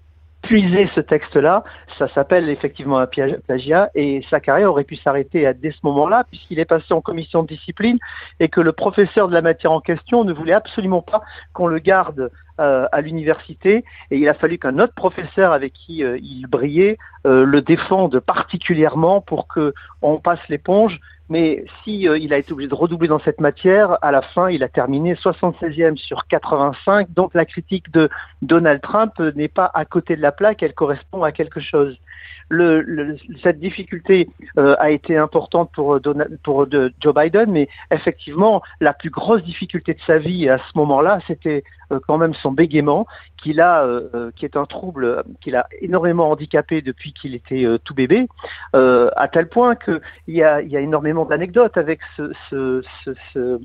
puisé 0.46 0.88
ce 0.94 1.00
texte-là. 1.00 1.64
Ça 1.98 2.08
s'appelle 2.08 2.48
effectivement 2.48 2.98
un 2.98 3.06
plagiat 3.06 3.90
et 3.94 4.24
sa 4.30 4.40
carrière 4.40 4.70
aurait 4.70 4.84
pu 4.84 4.96
s'arrêter 4.96 5.46
à- 5.46 5.52
dès 5.52 5.72
ce 5.72 5.78
moment-là 5.82 6.24
puisqu'il 6.30 6.58
est 6.60 6.64
passé 6.64 6.94
en 6.94 7.00
commission 7.00 7.42
de 7.42 7.48
discipline 7.48 7.98
et 8.38 8.48
que 8.48 8.60
le 8.60 8.72
professeur 8.72 9.28
de 9.28 9.34
la 9.34 9.42
matière 9.42 9.72
en 9.72 9.80
question 9.80 10.24
ne 10.24 10.32
voulait 10.32 10.52
absolument 10.52 11.02
pas 11.02 11.22
qu'on 11.52 11.66
le 11.66 11.78
garde 11.80 12.30
euh, 12.58 12.86
à 12.92 13.00
l'université 13.02 13.84
et 14.10 14.16
il 14.16 14.28
a 14.28 14.34
fallu 14.34 14.56
qu'un 14.58 14.78
autre 14.78 14.94
professeur 14.94 15.52
avec 15.52 15.72
qui 15.74 16.02
euh, 16.02 16.16
il 16.22 16.46
brillait 16.46 16.96
euh, 17.26 17.44
le 17.44 17.60
défende 17.60 18.20
particulièrement 18.20 19.20
pour 19.20 19.46
que 19.48 19.74
on 20.00 20.18
passe 20.18 20.40
l'éponge. 20.48 21.00
Mais 21.28 21.64
si 21.82 22.08
euh, 22.08 22.18
il 22.18 22.32
a 22.32 22.38
été 22.38 22.52
obligé 22.52 22.68
de 22.68 22.74
redoubler 22.74 23.08
dans 23.08 23.18
cette 23.18 23.40
matière, 23.40 23.98
à 24.02 24.12
la 24.12 24.22
fin, 24.22 24.48
il 24.50 24.62
a 24.62 24.68
terminé 24.68 25.14
76e 25.14 25.96
sur 25.96 26.26
85. 26.28 27.08
Donc 27.14 27.34
la 27.34 27.44
critique 27.44 27.90
de 27.92 28.08
Donald 28.42 28.80
Trump 28.80 29.18
n'est 29.34 29.48
pas 29.48 29.70
à 29.74 29.84
côté 29.84 30.16
de 30.16 30.22
la 30.22 30.32
plaque, 30.32 30.62
elle 30.62 30.74
correspond 30.74 31.22
à 31.24 31.32
quelque 31.32 31.60
chose. 31.60 31.96
Le, 32.48 32.80
le- 32.80 33.16
cette 33.42 33.58
difficulté 33.58 34.28
euh, 34.56 34.76
a 34.78 34.90
été 34.90 35.16
importante 35.16 35.72
pour, 35.72 35.96
euh, 35.96 36.90
Joe 37.00 37.12
Biden, 37.14 37.50
mais 37.50 37.68
effectivement, 37.90 38.62
la 38.80 38.92
plus 38.94 39.10
grosse 39.10 39.42
difficulté 39.42 39.94
de 39.94 40.00
sa 40.06 40.18
vie 40.18 40.48
à 40.48 40.58
ce 40.58 40.78
moment-là, 40.78 41.18
c'était 41.26 41.64
quand 42.08 42.18
même 42.18 42.34
son 42.34 42.50
bégaiement, 42.50 43.06
qu'il 43.36 43.60
a, 43.60 43.88
qui 44.34 44.44
est 44.44 44.56
un 44.56 44.64
trouble 44.66 45.22
qu'il 45.40 45.54
a 45.54 45.68
énormément 45.80 46.30
handicapé 46.32 46.82
depuis 46.82 47.12
qu'il 47.12 47.32
était 47.36 47.64
tout 47.84 47.94
bébé, 47.94 48.26
à 48.72 49.28
tel 49.32 49.48
point 49.48 49.76
qu'il 49.76 50.00
y 50.26 50.42
a 50.42 50.60
énormément 50.60 51.15
d'anecdotes 51.24 51.76
avec 51.76 52.00
ce, 52.16 52.32
ce, 52.50 52.82
ce, 53.04 53.14
ce, 53.32 53.60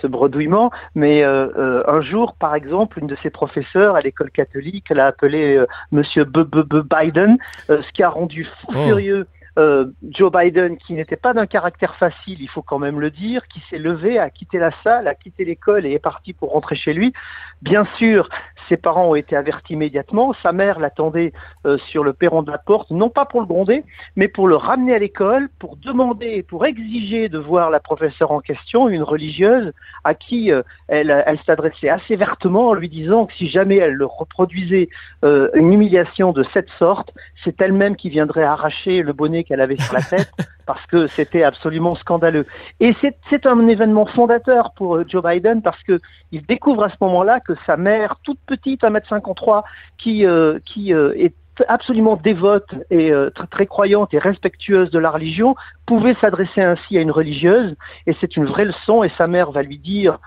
ce 0.00 0.06
bredouillement. 0.06 0.70
Mais 0.94 1.22
euh, 1.24 1.48
euh, 1.56 1.82
un 1.86 2.00
jour, 2.00 2.34
par 2.34 2.54
exemple, 2.54 2.98
une 2.98 3.06
de 3.06 3.16
ses 3.22 3.30
professeurs 3.30 3.96
à 3.96 4.00
l'école 4.00 4.30
catholique 4.30 4.88
l'a 4.90 5.06
appelé 5.06 5.56
euh, 5.56 5.66
Monsieur 5.90 6.24
B 6.24 6.38
-B 6.38 6.62
-B 6.62 6.82
Biden, 6.82 7.38
ce 7.68 7.92
qui 7.92 8.02
a 8.02 8.08
rendu 8.08 8.44
fou 8.44 8.66
Oh. 8.68 8.84
furieux 8.84 9.26
euh, 9.58 9.86
Joe 10.08 10.32
Biden, 10.32 10.76
qui 10.78 10.94
n'était 10.94 11.16
pas 11.16 11.34
d'un 11.34 11.46
caractère 11.46 11.94
facile, 11.96 12.40
il 12.40 12.48
faut 12.48 12.62
quand 12.62 12.78
même 12.78 13.00
le 13.00 13.10
dire, 13.10 13.46
qui 13.48 13.60
s'est 13.68 13.78
levé, 13.78 14.18
a 14.18 14.30
quitté 14.30 14.58
la 14.58 14.70
salle, 14.82 15.08
a 15.08 15.14
quitté 15.14 15.44
l'école 15.44 15.86
et 15.86 15.92
est 15.92 15.98
parti 15.98 16.32
pour 16.32 16.52
rentrer 16.52 16.74
chez 16.74 16.94
lui. 16.94 17.12
Bien 17.60 17.86
sûr, 17.96 18.28
ses 18.68 18.76
parents 18.76 19.10
ont 19.10 19.14
été 19.14 19.36
avertis 19.36 19.74
immédiatement. 19.74 20.34
Sa 20.42 20.52
mère 20.52 20.80
l'attendait 20.80 21.32
euh, 21.66 21.78
sur 21.78 22.02
le 22.02 22.12
perron 22.12 22.42
de 22.42 22.50
la 22.50 22.58
porte, 22.58 22.90
non 22.90 23.10
pas 23.10 23.24
pour 23.24 23.40
le 23.40 23.46
gronder, 23.46 23.84
mais 24.16 24.28
pour 24.28 24.48
le 24.48 24.56
ramener 24.56 24.94
à 24.94 24.98
l'école, 24.98 25.48
pour 25.58 25.76
demander, 25.76 26.42
pour 26.42 26.64
exiger 26.64 27.28
de 27.28 27.38
voir 27.38 27.70
la 27.70 27.80
professeure 27.80 28.32
en 28.32 28.40
question, 28.40 28.88
une 28.88 29.02
religieuse, 29.02 29.72
à 30.04 30.14
qui 30.14 30.50
euh, 30.50 30.62
elle, 30.88 31.22
elle 31.26 31.38
s'adressait 31.46 31.88
assez 31.88 32.16
vertement 32.16 32.68
en 32.68 32.74
lui 32.74 32.88
disant 32.88 33.26
que 33.26 33.34
si 33.34 33.48
jamais 33.48 33.76
elle 33.76 33.94
le 33.94 34.06
reproduisait 34.06 34.88
euh, 35.24 35.48
une 35.54 35.72
humiliation 35.72 36.32
de 36.32 36.44
cette 36.54 36.70
sorte, 36.78 37.12
c'est 37.44 37.60
elle-même 37.60 37.96
qui 37.96 38.10
viendrait 38.10 38.44
arracher 38.44 39.02
le 39.02 39.12
bonnet 39.12 39.41
qu'elle 39.44 39.60
avait 39.60 39.76
sur 39.76 39.94
la 39.94 40.02
tête 40.02 40.30
parce 40.66 40.84
que 40.86 41.06
c'était 41.06 41.42
absolument 41.42 41.94
scandaleux. 41.94 42.46
Et 42.80 42.94
c'est 43.30 43.46
un 43.46 43.68
événement 43.68 44.06
fondateur 44.06 44.72
pour 44.74 44.96
euh, 44.96 45.04
Joe 45.06 45.22
Biden 45.22 45.62
parce 45.62 45.82
que 45.82 46.00
il 46.30 46.44
découvre 46.46 46.84
à 46.84 46.88
ce 46.88 46.96
moment-là 47.00 47.40
que 47.40 47.52
sa 47.66 47.76
mère, 47.76 48.16
toute 48.22 48.38
petite, 48.46 48.82
1m53, 48.82 49.62
qui, 49.98 50.26
euh, 50.26 50.58
qui 50.64 50.94
euh, 50.94 51.12
est 51.16 51.34
absolument 51.68 52.16
dévote 52.16 52.74
et 52.90 53.12
très, 53.34 53.46
très 53.46 53.66
croyante 53.66 54.14
et 54.14 54.18
respectueuse 54.18 54.90
de 54.90 54.98
la 54.98 55.10
religion, 55.10 55.54
pouvait 55.84 56.14
s'adresser 56.14 56.62
ainsi 56.62 56.96
à 56.96 57.02
une 57.02 57.10
religieuse, 57.10 57.76
et 58.06 58.16
c'est 58.22 58.38
une 58.38 58.46
vraie 58.46 58.64
leçon, 58.64 59.04
et 59.04 59.10
sa 59.18 59.26
mère 59.26 59.50
va 59.50 59.60
lui 59.60 59.76
dire 59.76 60.18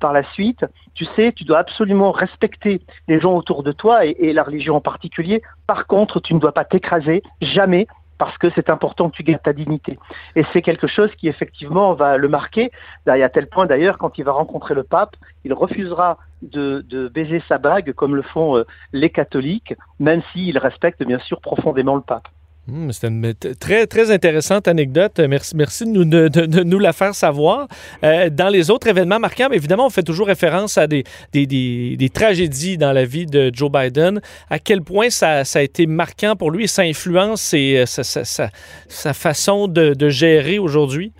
par 0.00 0.14
la 0.14 0.24
suite, 0.32 0.64
tu 0.94 1.04
sais, 1.16 1.32
tu 1.36 1.44
dois 1.44 1.58
absolument 1.58 2.12
respecter 2.12 2.80
les 3.08 3.20
gens 3.20 3.34
autour 3.36 3.62
de 3.62 3.72
toi, 3.72 4.06
et 4.06 4.32
la 4.32 4.42
religion 4.42 4.76
en 4.76 4.80
particulier, 4.80 5.42
par 5.66 5.86
contre, 5.86 6.18
tu 6.18 6.32
ne 6.32 6.40
dois 6.40 6.52
pas 6.52 6.64
t'écraser, 6.64 7.22
jamais, 7.42 7.86
parce 8.20 8.36
que 8.36 8.50
c'est 8.54 8.68
important 8.68 9.08
que 9.08 9.16
tu 9.16 9.22
gardes 9.22 9.42
ta 9.42 9.54
dignité. 9.54 9.98
Et 10.36 10.44
c'est 10.52 10.60
quelque 10.60 10.86
chose 10.86 11.10
qui 11.16 11.26
effectivement 11.26 11.94
va 11.94 12.18
le 12.18 12.28
marquer, 12.28 12.70
à 13.06 13.28
tel 13.30 13.48
point 13.48 13.64
d'ailleurs, 13.64 13.96
quand 13.96 14.18
il 14.18 14.24
va 14.24 14.32
rencontrer 14.32 14.74
le 14.74 14.82
pape, 14.82 15.16
il 15.44 15.54
refusera 15.54 16.18
de, 16.42 17.08
baiser 17.08 17.42
sa 17.48 17.56
bague 17.56 17.92
comme 17.94 18.14
le 18.14 18.20
font 18.20 18.58
euh, 18.58 18.66
les 18.92 19.08
catholiques, 19.08 19.74
même 19.98 20.20
s'il 20.32 20.58
respecte 20.58 21.02
bien 21.02 21.18
sûr 21.18 21.40
profondément 21.40 21.96
le 21.96 22.02
pape. 22.02 22.28
Hmm, 22.70 22.92
c'est 22.92 23.08
une 23.08 23.34
très, 23.58 23.86
très 23.88 24.12
intéressante 24.12 24.68
anecdote. 24.68 25.18
Merci, 25.18 25.56
merci 25.56 25.84
de, 25.84 26.62
nous, 26.62 26.78
la 26.78 26.92
faire 26.92 27.14
savoir. 27.14 27.66
Euh, 28.04 28.30
dans 28.30 28.48
les 28.48 28.70
autres 28.70 28.86
événements 28.86 29.18
marquants, 29.18 29.50
évidemment, 29.50 29.86
on 29.86 29.90
fait 29.90 30.04
toujours 30.04 30.28
référence 30.28 30.78
à 30.78 30.86
des, 30.86 31.04
des, 31.32 31.46
des, 31.46 32.08
tragédies 32.10 32.78
dans 32.78 32.92
la 32.92 33.04
vie 33.04 33.26
de 33.26 33.50
Joe 33.52 33.70
Biden. 33.72 34.20
À 34.48 34.60
quel 34.60 34.82
point 34.82 35.10
ça, 35.10 35.42
a 35.52 35.62
été 35.62 35.86
marquant 35.86 36.36
pour 36.36 36.52
lui 36.52 36.64
et 36.64 36.68
ça 36.68 36.82
influence 36.82 37.52
et 37.54 37.84
sa, 37.86 38.04
sa, 38.04 39.14
façon 39.14 39.66
de 39.66 40.08
gérer 40.08 40.58
aujourd'hui? 40.58 41.12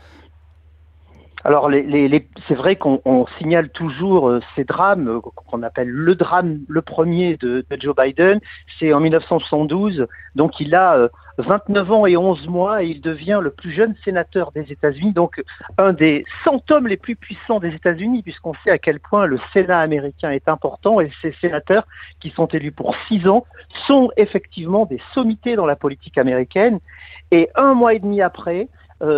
Alors, 1.43 1.71
les, 1.71 1.83
les, 1.83 2.29
c'est 2.49 2.55
vrai 2.55 2.77
qu'on 2.77 3.27
signale 3.39 3.71
toujours 3.71 4.29
euh, 4.29 4.41
ces 4.55 4.65
drames 4.65 5.09
euh, 5.09 5.21
qu'on 5.21 5.63
appelle 5.63 5.89
le 5.89 6.15
drame, 6.15 6.61
le 6.69 6.83
premier 6.83 7.39
de, 7.39 7.65
Joe 7.79 7.97
Biden. 7.97 8.41
C'est 8.79 8.93
en 8.93 9.01
1972, 9.01 10.07
donc 10.35 10.61
il 10.61 10.75
a 10.75 11.09
29 11.39 11.89
euh, 11.89 11.95
ans 11.95 12.07
et 12.07 12.19
11 12.19 12.47
mois 12.49 12.83
et 12.83 12.89
il 12.89 13.01
devient 13.01 13.41
le 13.43 13.51
plus 13.51 13.73
jeune 13.73 13.95
sénateur 14.05 14.53
des 14.53 14.71
États-Unis, 14.71 15.13
donc 15.13 15.43
un 15.79 15.95
des 15.95 16.27
100 16.45 16.71
hommes 16.73 16.89
les 16.89 16.99
plus 16.99 17.17
puissants 17.17 17.59
des 17.59 17.75
États-Unis, 17.75 18.23
puisqu'on 18.23 18.53
sait 18.63 18.71
à 18.71 18.79
quel 18.79 19.01
point 19.01 19.25
le 19.25 19.39
Sénat 19.55 19.81
américain 19.81 20.31
est 20.31 20.47
important 20.47 21.01
et 21.01 21.11
ces 21.23 21.33
sénateurs 21.41 21.87
qui 22.21 22.31
sont 22.31 22.49
élus 22.49 22.73
pour 22.73 22.95
6 23.09 23.27
ans 23.29 23.47
sont 23.87 24.11
effectivement 24.19 24.85
des 24.85 25.01
sommités 25.15 25.57
dans 25.57 25.67
la 25.67 25.77
politique 25.77 26.19
américaine. 26.19 26.81
Et 27.31 27.49
un 27.55 27.73
mois 27.73 27.95
et 27.95 27.99
demi 27.99 28.21
après, 28.21 28.69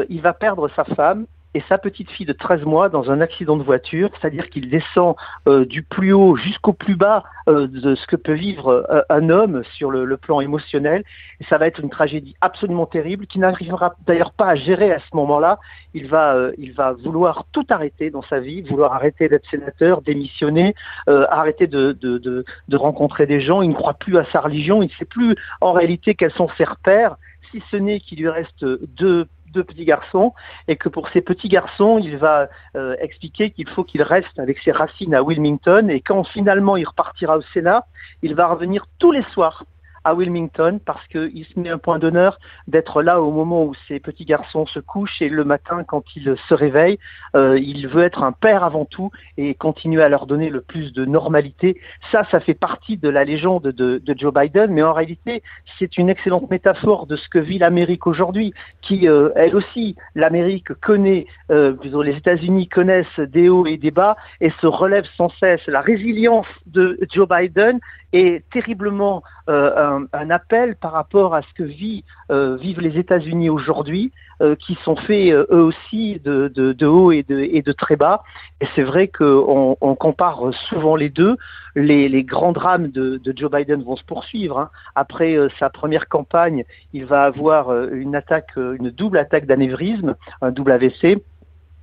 il 0.08 0.20
va 0.20 0.32
perdre 0.32 0.70
sa 0.76 0.84
femme 0.84 1.26
et 1.54 1.62
sa 1.68 1.78
petite 1.78 2.10
fille 2.10 2.26
de 2.26 2.32
13 2.32 2.62
mois 2.64 2.88
dans 2.88 3.10
un 3.10 3.20
accident 3.20 3.56
de 3.56 3.62
voiture, 3.62 4.10
c'est-à-dire 4.18 4.48
qu'il 4.48 4.70
descend 4.70 5.16
euh, 5.46 5.66
du 5.66 5.82
plus 5.82 6.12
haut 6.12 6.36
jusqu'au 6.36 6.72
plus 6.72 6.96
bas 6.96 7.24
euh, 7.48 7.66
de 7.66 7.94
ce 7.94 8.06
que 8.06 8.16
peut 8.16 8.32
vivre 8.32 8.86
euh, 8.90 9.02
un 9.10 9.28
homme 9.28 9.62
sur 9.74 9.90
le, 9.90 10.16
plan 10.16 10.40
émotionnel. 10.40 11.04
Et 11.40 11.44
ça 11.44 11.58
va 11.58 11.66
être 11.66 11.80
une 11.80 11.90
tragédie 11.90 12.34
absolument 12.40 12.86
terrible 12.86 13.26
qui 13.26 13.38
n'arrivera 13.38 13.94
d'ailleurs 14.06 14.32
pas 14.32 14.46
à 14.46 14.54
gérer 14.54 14.92
à 14.92 14.98
ce 14.98 15.16
moment-là. 15.16 15.58
Il 15.94 16.06
va, 16.06 16.36
il 16.58 16.72
va 16.72 16.92
vouloir 16.92 17.44
tout 17.52 17.66
arrêter 17.70 18.10
dans 18.10 18.22
sa 18.22 18.38
vie, 18.38 18.62
vouloir 18.62 18.92
arrêter 18.92 19.28
d'être 19.28 19.48
sénateur, 19.50 20.00
démissionner, 20.02 20.74
arrêter 21.06 21.66
de, 21.66 21.92
de 21.92 22.76
rencontrer 22.76 23.26
des 23.26 23.40
gens. 23.40 23.62
Il 23.62 23.70
ne 23.70 23.74
croit 23.74 23.94
plus 23.94 24.16
à 24.16 24.24
sa 24.26 24.40
religion, 24.40 24.82
il 24.82 24.86
ne 24.86 24.92
sait 24.92 25.04
plus 25.04 25.34
en 25.60 25.72
réalité 25.72 26.14
quels 26.14 26.32
sont 26.32 26.48
ses 26.56 26.64
repères, 26.64 27.16
si 27.50 27.62
ce 27.70 27.76
n'est 27.76 28.00
qu'il 28.00 28.20
lui 28.20 28.28
reste 28.28 28.64
deux 28.64 29.26
deux 29.52 29.64
petits 29.64 29.84
garçons 29.84 30.32
et 30.68 30.76
que 30.76 30.88
pour 30.88 31.08
ces 31.10 31.20
petits 31.20 31.48
garçons, 31.48 31.98
il 31.98 32.16
va 32.16 32.48
euh, 32.76 32.96
expliquer 33.00 33.50
qu'il 33.50 33.68
faut 33.68 33.84
qu'il 33.84 34.02
reste 34.02 34.38
avec 34.38 34.58
ses 34.58 34.72
racines 34.72 35.14
à 35.14 35.22
Wilmington 35.22 35.88
et 35.88 36.00
quand 36.00 36.24
finalement 36.24 36.76
il 36.76 36.86
repartira 36.86 37.36
au 37.36 37.42
Sénat, 37.54 37.86
il 38.22 38.34
va 38.34 38.46
revenir 38.48 38.86
tous 38.98 39.12
les 39.12 39.22
soirs 39.32 39.64
à 40.04 40.14
Wilmington 40.14 40.80
parce 40.84 41.06
qu'il 41.08 41.44
se 41.44 41.58
met 41.58 41.70
un 41.70 41.78
point 41.78 41.98
d'honneur 41.98 42.38
d'être 42.68 43.02
là 43.02 43.20
au 43.20 43.30
moment 43.30 43.64
où 43.64 43.74
ses 43.88 44.00
petits 44.00 44.24
garçons 44.24 44.66
se 44.66 44.80
couchent 44.80 45.22
et 45.22 45.28
le 45.28 45.44
matin 45.44 45.84
quand 45.84 46.04
ils 46.16 46.36
se 46.48 46.54
réveillent, 46.54 46.98
euh, 47.36 47.58
il 47.58 47.88
veut 47.88 48.02
être 48.02 48.22
un 48.22 48.32
père 48.32 48.64
avant 48.64 48.84
tout 48.84 49.10
et 49.36 49.54
continuer 49.54 50.02
à 50.02 50.08
leur 50.08 50.26
donner 50.26 50.48
le 50.50 50.60
plus 50.60 50.92
de 50.92 51.04
normalité. 51.04 51.80
Ça, 52.10 52.24
ça 52.30 52.40
fait 52.40 52.54
partie 52.54 52.96
de 52.96 53.08
la 53.08 53.24
légende 53.24 53.64
de, 53.64 53.98
de 53.98 54.18
Joe 54.18 54.32
Biden, 54.32 54.72
mais 54.72 54.82
en 54.82 54.92
réalité, 54.92 55.42
c'est 55.78 55.98
une 55.98 56.08
excellente 56.08 56.50
métaphore 56.50 57.06
de 57.06 57.16
ce 57.16 57.28
que 57.28 57.38
vit 57.38 57.58
l'Amérique 57.58 58.06
aujourd'hui, 58.06 58.52
qui, 58.80 59.08
euh, 59.08 59.30
elle 59.36 59.56
aussi, 59.56 59.96
l'Amérique 60.14 60.72
connaît, 60.74 61.26
euh, 61.50 61.74
les 62.04 62.16
États-Unis 62.16 62.68
connaissent 62.68 63.18
des 63.18 63.48
hauts 63.48 63.66
et 63.66 63.76
des 63.76 63.90
bas 63.90 64.16
et 64.40 64.50
se 64.60 64.66
relève 64.66 65.04
sans 65.16 65.28
cesse. 65.40 65.66
La 65.66 65.80
résilience 65.80 66.46
de 66.66 66.98
Joe 67.12 67.28
Biden 67.28 67.80
est 68.12 68.48
terriblement 68.50 69.22
euh, 69.48 70.06
un, 70.12 70.30
appel 70.30 70.76
par 70.76 70.92
rapport 70.92 71.34
à 71.34 71.42
ce 71.42 71.52
que 71.54 71.62
vit, 71.62 72.04
euh, 72.30 72.56
vivent 72.56 72.80
les 72.80 72.98
États-Unis 72.98 73.50
aujourd'hui, 73.50 74.12
euh, 74.40 74.54
qui 74.54 74.78
sont 74.84 74.96
faits 74.96 75.32
eux 75.32 75.46
aussi 75.50 76.20
de, 76.24 76.48
de, 76.48 76.86
haut 76.86 77.12
et 77.12 77.22
de, 77.22 77.40
et 77.40 77.62
de, 77.62 77.72
très 77.72 77.96
bas. 77.96 78.22
Et 78.60 78.66
c'est 78.74 78.82
vrai 78.82 79.08
qu'on 79.08 79.76
on 79.80 79.94
compare 79.94 80.52
souvent 80.68 80.96
les 80.96 81.08
deux. 81.08 81.36
Les, 81.74 82.08
les 82.08 82.22
grands 82.22 82.52
drames 82.52 82.88
de, 82.88 83.16
de, 83.16 83.34
Joe 83.36 83.50
Biden 83.50 83.82
vont 83.82 83.96
se 83.96 84.04
poursuivre. 84.04 84.58
Hein. 84.58 84.70
Après 84.94 85.36
sa 85.58 85.70
première 85.70 86.08
campagne, 86.08 86.64
il 86.92 87.06
va 87.06 87.24
avoir 87.24 87.72
une 87.86 88.14
attaque, 88.14 88.56
une 88.56 88.90
double 88.90 89.18
attaque 89.18 89.46
d'anévrisme, 89.46 90.14
un 90.40 90.50
double 90.50 90.72
AVC. 90.72 91.22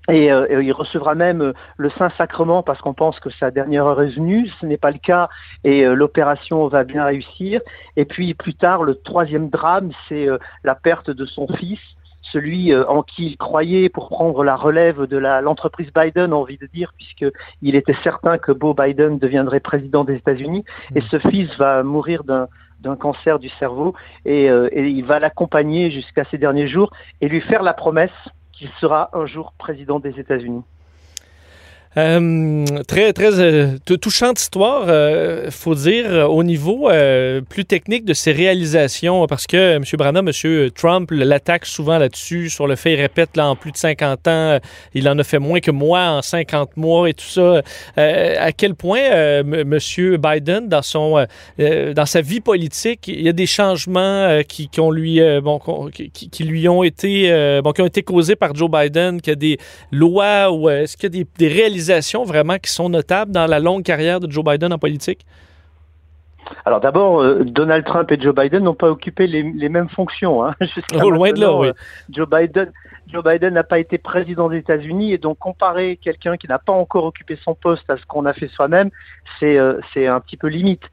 Euh, 0.09 0.47
et, 0.49 0.63
il 0.63 0.71
recevra 0.71 1.15
même 1.15 1.41
euh, 1.41 1.53
le 1.77 1.89
Saint-Sacrement 1.91 2.63
parce 2.63 2.81
qu'on 2.81 2.93
pense 2.93 3.19
que 3.19 3.29
sa 3.29 3.51
dernière 3.51 3.85
heure 3.85 4.01
est 4.01 4.15
venue. 4.15 4.49
Ce 4.59 4.65
n'est 4.65 4.77
pas 4.77 4.91
le 4.91 4.99
cas 4.99 5.29
et 5.63 5.85
euh, 5.85 5.93
l'opération 5.93 6.67
va 6.67 6.83
bien 6.83 7.05
réussir. 7.05 7.61
Et 7.95 8.05
puis 8.05 8.33
plus 8.33 8.55
tard, 8.55 8.83
le 8.83 8.95
troisième 8.95 9.49
drame, 9.49 9.91
c'est 10.07 10.27
la 10.63 10.75
perte 10.75 11.09
de 11.09 11.25
son 11.25 11.47
fils, 11.47 11.79
celui 12.21 12.75
en 12.75 13.03
qui 13.03 13.27
il 13.27 13.37
croyait 13.37 13.89
pour 13.89 14.09
prendre 14.09 14.43
la 14.43 14.55
relève 14.55 15.03
de 15.03 15.17
l'entreprise 15.17 15.89
Biden, 15.93 16.33
envie 16.33 16.57
de 16.57 16.67
dire, 16.67 16.93
puisqu'il 16.95 17.75
était 17.75 17.95
certain 18.03 18.37
que 18.37 18.51
Beau 18.51 18.73
Biden 18.73 19.17
deviendrait 19.19 19.59
président 19.59 20.03
des 20.03 20.15
États-Unis. 20.15 20.63
Et 20.95 21.01
ce 21.01 21.19
fils 21.19 21.49
va 21.57 21.83
mourir 21.83 22.23
d'un 22.23 22.95
cancer 22.95 23.39
du 23.39 23.49
cerveau 23.59 23.93
et, 24.25 24.45
et 24.45 24.87
il 24.87 25.03
va 25.03 25.19
l'accompagner 25.19 25.91
jusqu'à 25.91 26.23
ses 26.25 26.37
derniers 26.37 26.67
jours 26.67 26.91
et 27.21 27.27
lui 27.27 27.41
faire 27.41 27.63
la 27.63 27.73
promesse 27.73 28.11
qu'il 28.59 28.69
sera 28.81 29.09
un 29.13 29.25
jour 29.25 29.53
président 29.57 30.01
des 30.01 30.19
États-Unis. 30.19 30.63
Euh, 31.97 32.65
très, 32.87 33.13
très 33.13 33.39
euh, 33.39 33.77
touchante 33.79 34.39
histoire, 34.39 34.83
euh, 34.87 35.49
faut 35.49 35.73
dire, 35.73 36.29
au 36.29 36.43
niveau 36.43 36.89
plus 37.49 37.65
technique 37.65 38.05
de 38.05 38.13
ses 38.13 38.31
réalisations, 38.31 39.25
parce 39.27 39.47
que 39.47 39.75
M. 39.75 39.83
Branham, 39.97 40.27
M. 40.27 40.69
Trump 40.71 41.09
l'attaque 41.11 41.65
souvent 41.65 41.97
là-dessus, 41.97 42.49
sur 42.49 42.67
le 42.67 42.75
fait, 42.75 42.93
il 42.93 43.01
répète, 43.01 43.35
là, 43.35 43.47
en 43.47 43.55
plus 43.55 43.71
de 43.71 43.77
50 43.77 44.27
ans, 44.27 44.59
il 44.93 45.09
en 45.09 45.17
a 45.17 45.23
fait 45.23 45.39
moins 45.39 45.59
que 45.59 45.71
moi 45.71 46.01
en 46.09 46.21
50 46.21 46.77
mois 46.77 47.09
et 47.09 47.13
tout 47.13 47.25
ça. 47.25 47.61
à 47.97 48.51
quel 48.51 48.75
point 48.75 49.01
M. 49.01 49.77
Biden, 50.17 50.67
dans, 50.67 50.81
son, 50.81 51.25
dans 51.57 52.05
sa 52.05 52.21
vie 52.21 52.41
politique, 52.41 53.07
il 53.07 53.21
y 53.21 53.29
a 53.29 53.33
des 53.33 53.47
changements 53.47 54.41
qui, 54.47 54.69
ont 54.79 54.91
lui, 54.91 55.19
bon, 55.41 55.59
qui, 55.89 56.43
lui 56.43 56.67
ont 56.67 56.83
été, 56.83 57.59
bon, 57.63 57.71
qui 57.71 57.81
ont 57.81 57.87
été 57.87 58.03
causés 58.03 58.35
par 58.35 58.55
Joe 58.55 58.69
Biden, 58.69 59.21
qu'il 59.21 59.31
y 59.31 59.33
a 59.33 59.35
des 59.35 59.57
lois 59.91 60.51
ou 60.51 60.69
est-ce 60.69 60.95
qu'il 60.95 61.15
y 61.15 61.21
a 61.21 61.23
des 61.37 61.47
réalisations 61.47 61.78
vraiment 62.23 62.57
qui 62.57 62.71
sont 62.71 62.89
notables 62.89 63.31
dans 63.31 63.47
la 63.47 63.59
longue 63.59 63.83
carrière 63.83 64.19
de 64.19 64.31
Joe 64.31 64.43
Biden 64.43 64.73
en 64.73 64.77
politique? 64.77 65.25
Alors 66.65 66.79
d'abord, 66.79 67.21
euh, 67.21 67.43
Donald 67.43 67.85
Trump 67.85 68.11
et 68.11 68.19
Joe 68.19 68.33
Biden 68.33 68.63
n'ont 68.63 68.73
pas 68.73 68.89
occupé 68.89 69.27
les, 69.27 69.69
mêmes 69.69 69.89
fonctions. 69.89 70.45
Hein, 70.45 70.55
oh, 71.01 71.09
loin 71.09 71.31
de 71.31 71.39
là, 71.39 71.53
oui. 71.53 71.67
Euh, 71.67 71.73
Joe 72.09 72.27
Biden, 72.29 72.71
Joe 73.07 73.23
Biden 73.23 73.53
n'a 73.53 73.63
pas 73.63 73.79
été 73.79 73.97
président 73.97 74.49
des 74.49 74.57
États-Unis 74.57 75.13
et 75.13 75.17
donc 75.17 75.37
comparer 75.39 75.97
quelqu'un 75.97 76.37
qui 76.37 76.47
n'a 76.47 76.59
pas 76.59 76.73
encore 76.73 77.05
occupé 77.05 77.37
son 77.43 77.55
poste 77.55 77.89
à 77.89 77.97
ce 77.97 78.05
qu'on 78.05 78.25
a 78.25 78.33
fait 78.33 78.47
soi-même, 78.47 78.89
c'est 79.39 79.57
euh, 79.57 79.79
c'est 79.93 80.07
un 80.07 80.19
petit 80.19 80.37
peu 80.37 80.47
limite 80.47 80.83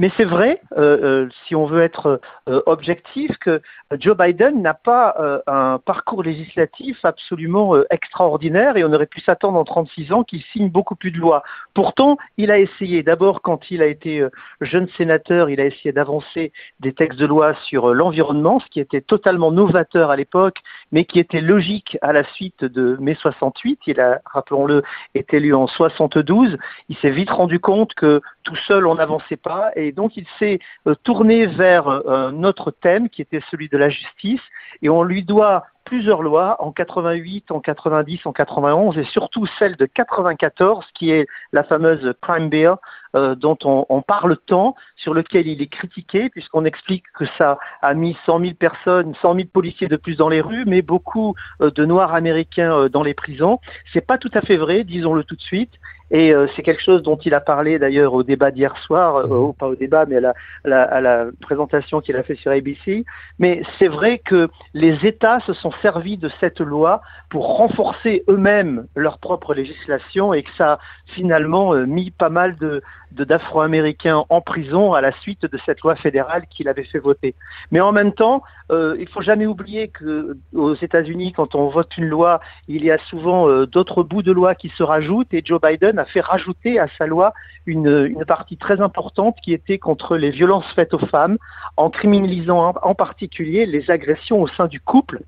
mais 0.00 0.10
c'est 0.16 0.24
vrai, 0.24 0.62
euh, 0.78 1.26
euh, 1.26 1.28
si 1.46 1.54
on 1.54 1.66
veut 1.66 1.82
être 1.82 2.22
euh, 2.48 2.62
objectif, 2.64 3.36
que 3.36 3.60
Joe 3.98 4.16
Biden 4.16 4.62
n'a 4.62 4.72
pas 4.72 5.42
un 5.46 5.78
parcours 5.78 6.22
législatif 6.22 7.04
absolument 7.04 7.74
extraordinaire 7.90 8.76
et 8.76 8.84
on 8.84 8.92
aurait 8.92 9.06
pu 9.06 9.20
s'attendre 9.20 9.58
en 9.58 9.64
36 9.64 10.12
ans 10.12 10.22
qu'il 10.22 10.42
signe 10.52 10.70
beaucoup 10.70 10.94
plus 10.94 11.10
de 11.10 11.18
lois. 11.18 11.42
Pourtant, 11.74 12.16
il 12.36 12.52
a 12.52 12.58
essayé, 12.58 13.02
d'abord 13.02 13.42
quand 13.42 13.70
il 13.72 13.82
a 13.82 13.86
été 13.86 14.24
jeune 14.60 14.88
sénateur, 14.96 15.50
il 15.50 15.60
a 15.60 15.66
essayé 15.66 15.90
d'avancer 15.90 16.52
des 16.78 16.92
textes 16.92 17.18
de 17.18 17.26
loi 17.26 17.54
sur 17.64 17.92
l'environnement, 17.92 18.60
ce 18.60 18.66
qui 18.70 18.78
était 18.78 19.00
totalement 19.00 19.50
novateur 19.50 20.10
à 20.10 20.16
l'époque, 20.16 20.58
mais 20.92 21.04
qui 21.04 21.18
était 21.18 21.40
logique 21.40 21.98
à 22.00 22.12
la 22.12 22.22
suite 22.34 22.64
de 22.64 22.96
mai 23.00 23.16
68. 23.20 23.80
Il 23.88 24.00
a, 24.00 24.20
rappelons-le, 24.24 24.84
été 25.16 25.38
élu 25.38 25.52
en 25.52 25.66
72. 25.66 26.58
Il 26.88 26.96
s'est 26.98 27.10
vite 27.10 27.30
rendu 27.30 27.58
compte 27.58 27.94
que 27.94 28.20
tout 28.44 28.56
seul 28.56 28.86
on 28.86 28.94
n'avançait 28.94 29.36
pas 29.36 29.70
et 29.74 29.89
donc 29.92 30.16
il 30.16 30.26
s'est 30.38 30.58
euh, 30.86 30.94
tourné 31.02 31.46
vers 31.46 31.88
euh, 31.88 32.28
un 32.28 32.44
autre 32.44 32.70
thème 32.70 33.08
qui 33.08 33.22
était 33.22 33.42
celui 33.50 33.68
de 33.68 33.76
la 33.76 33.88
justice. 33.88 34.40
Et 34.82 34.88
on 34.88 35.02
lui 35.02 35.22
doit 35.22 35.64
plusieurs 35.90 36.22
lois 36.22 36.56
en 36.60 36.70
88, 36.70 37.50
en 37.50 37.58
90, 37.58 38.24
en 38.24 38.32
91 38.32 38.96
et 38.96 39.02
surtout 39.06 39.44
celle 39.58 39.74
de 39.74 39.86
94 39.86 40.86
qui 40.94 41.10
est 41.10 41.26
la 41.52 41.64
fameuse 41.64 42.14
Crime 42.22 42.48
Bill 42.48 42.74
euh, 43.16 43.34
dont 43.34 43.58
on, 43.64 44.00
parle 44.02 44.36
tant, 44.46 44.76
sur 44.94 45.14
lequel 45.14 45.48
il 45.48 45.60
est 45.60 45.66
critiqué 45.66 46.30
puisqu'on 46.30 46.64
explique 46.64 47.02
que 47.18 47.24
ça 47.36 47.58
a 47.82 47.94
mis 47.94 48.16
100 48.24 48.38
000 48.38 48.54
personnes, 48.54 49.16
100 49.20 49.34
000 49.34 49.48
policiers 49.52 49.88
de 49.88 49.96
plus 49.96 50.16
dans 50.16 50.28
les 50.28 50.40
rues, 50.40 50.62
mais 50.64 50.80
beaucoup 50.80 51.34
de 51.58 51.84
Noirs 51.84 52.14
américains 52.14 52.88
dans 52.88 53.02
les 53.02 53.14
prisons. 53.14 53.58
C'est 53.92 54.06
pas 54.06 54.16
tout 54.16 54.30
à 54.32 54.42
fait 54.42 54.58
vrai, 54.58 54.84
disons-le 54.84 55.24
tout 55.24 55.34
de 55.34 55.42
suite. 55.42 55.72
Et 56.10 56.34
euh, 56.34 56.48
c'est 56.54 56.62
quelque 56.62 56.82
chose 56.82 57.02
dont 57.02 57.16
il 57.16 57.34
a 57.34 57.40
parlé 57.40 57.78
d'ailleurs 57.78 58.14
au 58.14 58.22
débat 58.22 58.50
d'hier 58.50 58.76
soir, 58.78 59.16
euh, 59.16 59.26
mhm. 59.26 59.54
pas 59.54 59.68
au 59.68 59.76
débat, 59.76 60.06
mais 60.06 60.16
à 60.16 60.34
la, 60.64 60.82
à 60.82 61.00
la 61.00 61.26
présentation 61.40 62.00
qu'il 62.00 62.16
a 62.16 62.22
fait 62.22 62.34
sur 62.34 62.50
ABC. 62.50 63.04
Mais 63.38 63.62
c'est 63.78 63.88
vrai 63.88 64.18
que 64.18 64.48
les 64.74 65.06
États 65.06 65.40
se 65.40 65.52
sont 65.52 65.70
servis 65.82 66.16
de 66.16 66.30
cette 66.40 66.60
loi 66.60 67.02
pour 67.28 67.56
renforcer 67.56 68.24
eux-mêmes 68.28 68.86
leur 68.94 69.18
propre 69.18 69.54
législation 69.54 70.32
et 70.32 70.42
que 70.42 70.50
ça 70.56 70.72
a 70.74 70.78
finalement 71.14 71.74
euh, 71.74 71.86
mis 71.86 72.10
pas 72.10 72.30
mal 72.30 72.56
de, 72.56 72.82
d'Afro-Américains 73.12 74.24
en 74.28 74.40
prison 74.40 74.92
à 74.92 75.00
la 75.00 75.12
suite 75.20 75.42
de 75.42 75.58
cette 75.66 75.80
loi 75.80 75.96
fédérale 75.96 76.44
qu'il 76.48 76.68
avait 76.68 76.84
fait 76.84 76.98
voter. 76.98 77.34
Mais 77.70 77.80
en 77.80 77.92
même 77.92 78.12
temps, 78.12 78.42
euh, 78.70 78.96
il 79.00 79.08
faut 79.08 79.22
jamais 79.22 79.46
oublier 79.46 79.88
que 79.88 80.36
aux 80.54 80.74
États-Unis, 80.74 81.32
quand 81.32 81.54
on 81.54 81.68
vote 81.68 81.96
une 81.96 82.06
loi, 82.06 82.40
il 82.68 82.84
y 82.84 82.90
a 82.90 82.98
souvent 83.08 83.48
euh, 83.48 83.66
d'autres 83.66 84.02
bouts 84.02 84.22
de 84.22 84.32
loi 84.32 84.54
qui 84.54 84.68
se 84.70 84.82
rajoutent 84.82 85.32
et 85.34 85.42
Joe 85.44 85.60
Biden 85.60 85.98
a 85.98 86.04
fait 86.04 86.20
rajouter 86.20 86.78
à 86.78 86.86
sa 86.98 87.06
loi 87.06 87.32
une, 87.66 88.06
une 88.06 88.24
partie 88.24 88.56
très 88.56 88.80
importante 88.80 89.36
qui 89.42 89.52
était 89.52 89.78
contre 89.78 90.16
les 90.16 90.30
violences 90.30 90.66
faites 90.74 90.94
aux 90.94 91.06
femmes, 91.06 91.38
en 91.76 91.90
criminalisant 91.90 92.74
en, 92.82 92.94
particulier 92.94 93.66
les 93.66 93.90
agressions 93.90 94.40
au 94.40 94.48
sein 94.48 94.66
du 94.66 94.80
couple, 94.80 95.20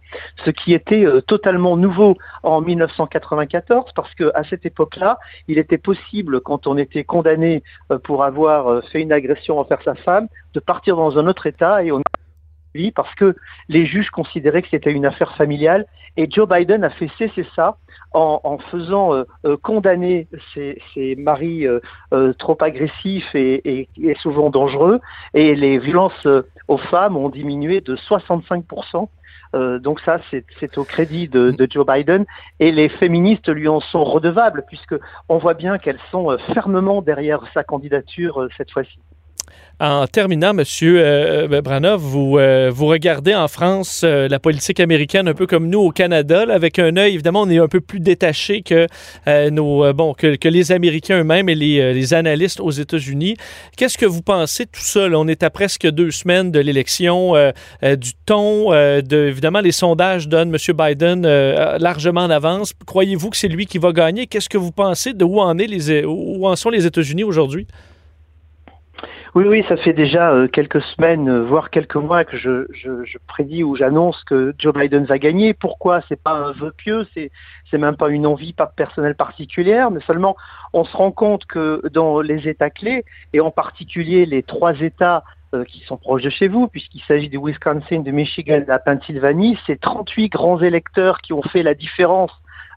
ce 0.44 0.50
qui 0.50 0.72
était 0.74 1.04
euh, 1.04 1.20
totalement 1.20 1.76
nouveau 1.76 2.16
en 2.42 2.60
1994 2.60 3.92
parce 3.94 4.14
que 4.14 4.30
à 4.34 4.44
cette 4.44 4.66
époque-là, 4.66 5.18
il 5.48 5.58
était 5.58 5.78
possible 5.78 6.40
quand 6.40 6.66
on 6.66 6.76
était 6.76 7.04
condamné 7.04 7.62
pour 8.04 8.24
avoir 8.24 8.68
euh, 8.68 8.80
fait 8.92 9.02
une 9.02 9.12
agression 9.12 9.58
envers 9.58 9.82
sa 9.82 9.94
femme 9.94 10.28
de 10.54 10.60
partir 10.60 10.96
dans 10.96 11.18
un 11.18 11.26
autre 11.26 11.46
État 11.46 11.82
et 11.82 11.92
on 11.92 12.00
parce 12.94 13.14
que 13.14 13.36
les 13.68 13.86
juges 13.86 14.10
considéraient 14.10 14.62
que 14.62 14.68
c'était 14.70 14.92
une 14.92 15.06
affaire 15.06 15.34
familiale 15.36 15.86
et 16.16 16.28
Joe 16.30 16.48
Biden 16.48 16.84
a 16.84 16.90
fait 16.90 17.10
cesser 17.18 17.46
ça 17.56 17.76
en, 18.12 18.58
faisant 18.70 19.14
euh, 19.14 19.24
euh, 19.46 19.56
condamner 19.56 20.28
ces, 20.52 21.16
maris 21.16 21.66
euh, 21.66 21.80
trop 22.38 22.58
agressifs 22.60 23.34
et, 23.34 23.88
souvent 24.20 24.50
dangereux 24.50 25.00
et 25.32 25.54
les 25.54 25.78
violences 25.78 26.26
aux 26.68 26.76
femmes 26.76 27.16
ont 27.16 27.30
diminué 27.30 27.80
de 27.80 27.96
65%. 27.96 29.08
Donc 29.52 30.00
ça, 30.00 30.18
c'est 30.30 30.78
au 30.78 30.84
crédit 30.84 31.28
de, 31.28 31.50
de, 31.50 31.68
Joe 31.70 31.86
Biden 31.86 32.24
et 32.58 32.72
les 32.72 32.88
féministes 32.88 33.48
lui 33.48 33.68
en 33.68 33.80
sont 33.80 34.04
redevables 34.04 34.64
puisque 34.66 34.94
on 35.28 35.38
voit 35.38 35.54
bien 35.54 35.78
qu'elles 35.78 36.00
sont 36.10 36.36
fermement 36.54 37.02
derrière 37.02 37.42
sa 37.52 37.62
candidature 37.62 38.48
cette 38.56 38.70
fois-ci. 38.70 38.98
En 39.82 40.06
terminant, 40.06 40.54
Monsieur 40.54 41.00
euh, 41.00 41.48
euh 41.50 41.60
Branov, 41.60 42.00
vous, 42.00 42.38
euh, 42.38 42.70
vous 42.72 42.86
regardez 42.86 43.34
en 43.34 43.48
France 43.48 44.02
euh, 44.04 44.28
la 44.28 44.38
politique 44.38 44.78
américaine 44.78 45.26
un 45.26 45.34
peu 45.34 45.48
comme 45.48 45.68
nous 45.68 45.80
au 45.80 45.90
Canada, 45.90 46.44
avec 46.48 46.78
un 46.78 46.96
œil, 46.96 47.14
évidemment, 47.14 47.42
on 47.42 47.50
est 47.50 47.58
un 47.58 47.66
peu 47.66 47.80
plus 47.80 47.98
détaché 47.98 48.62
que, 48.62 48.86
nos, 49.50 49.92
bon, 49.92 50.14
que, 50.14 50.36
que, 50.36 50.48
les 50.48 50.70
Américains 50.70 51.18
eux-mêmes 51.18 51.48
et 51.48 51.56
les, 51.56 51.92
les, 51.94 52.14
analystes 52.14 52.60
aux 52.60 52.70
États-Unis. 52.70 53.36
Qu'est-ce 53.76 53.98
que 53.98 54.06
vous 54.06 54.22
pensez 54.22 54.66
de 54.66 54.70
tout 54.70 54.80
ça? 54.80 55.08
On 55.12 55.26
est 55.26 55.42
à 55.42 55.50
presque 55.50 55.88
deux 55.90 56.12
semaines 56.12 56.52
de 56.52 56.60
l'élection, 56.60 57.34
du 57.82 58.12
ton, 58.24 58.70
de, 58.70 59.26
évidemment, 59.28 59.60
les 59.60 59.72
sondages 59.72 60.28
donnent 60.28 60.54
M. 60.54 60.76
Biden 60.76 61.26
largement 61.78 62.22
en 62.22 62.30
avance. 62.30 62.72
Croyez-vous 62.86 63.30
que 63.30 63.36
c'est 63.36 63.48
lui 63.48 63.66
qui 63.66 63.78
va 63.78 63.90
gagner? 63.90 64.28
Qu'est-ce 64.28 64.48
que 64.48 64.58
vous 64.58 64.72
pensez 64.72 65.12
de 65.12 65.24
où 65.24 65.40
en, 65.40 65.58
est 65.58 65.66
les, 65.66 66.04
où 66.04 66.46
en 66.46 66.54
sont 66.54 66.70
les 66.70 66.86
États-Unis 66.86 67.24
aujourd'hui? 67.24 67.66
Oui, 69.34 69.44
oui, 69.48 69.64
ça 69.66 69.78
fait 69.78 69.94
déjà 69.94 70.30
euh, 70.30 70.46
quelques 70.46 70.82
semaines, 70.82 71.26
euh, 71.26 71.42
voire 71.42 71.70
quelques 71.70 71.96
mois 71.96 72.22
que 72.22 72.36
je, 72.36 72.66
je, 72.74 73.16
prédis 73.26 73.64
ou 73.64 73.76
j'annonce 73.76 74.22
que 74.24 74.54
Joe 74.58 74.74
Biden 74.74 75.06
va 75.06 75.18
gagner. 75.18 75.54
Pourquoi? 75.54 76.02
C'est 76.06 76.22
pas 76.22 76.32
un 76.34 76.52
vœu 76.52 76.70
pieux, 76.76 77.06
c'est 77.14 77.30
c'est 77.70 77.78
même 77.78 77.96
pas 77.96 78.10
une 78.10 78.26
envie 78.26 78.52
pas 78.52 78.66
personnelle 78.66 79.14
particulière, 79.14 79.90
mais 79.90 80.00
seulement 80.06 80.36
on 80.74 80.84
se 80.84 80.94
rend 80.94 81.12
compte 81.12 81.46
que 81.46 81.80
dans 81.94 82.20
les 82.20 82.46
États 82.46 82.68
clés 82.68 83.06
et 83.32 83.40
en 83.40 83.50
particulier 83.50 84.26
les 84.26 84.42
trois 84.42 84.78
États 84.82 85.24
euh, 85.54 85.64
qui 85.64 85.80
sont 85.80 85.96
proches 85.96 86.24
de 86.24 86.30
chez 86.30 86.48
vous, 86.48 86.68
puisqu'il 86.68 87.00
s'agit 87.04 87.30
du 87.30 87.38
Wisconsin, 87.38 88.00
de 88.00 88.10
Michigan, 88.10 88.60
de 88.60 88.68
la 88.68 88.78
Pennsylvanie, 88.78 89.58
c'est 89.66 89.80
38 89.80 90.28
grands 90.28 90.60
électeurs 90.60 91.22
qui 91.22 91.32
ont 91.32 91.42
fait 91.42 91.62
la 91.62 91.72
différence 91.72 92.32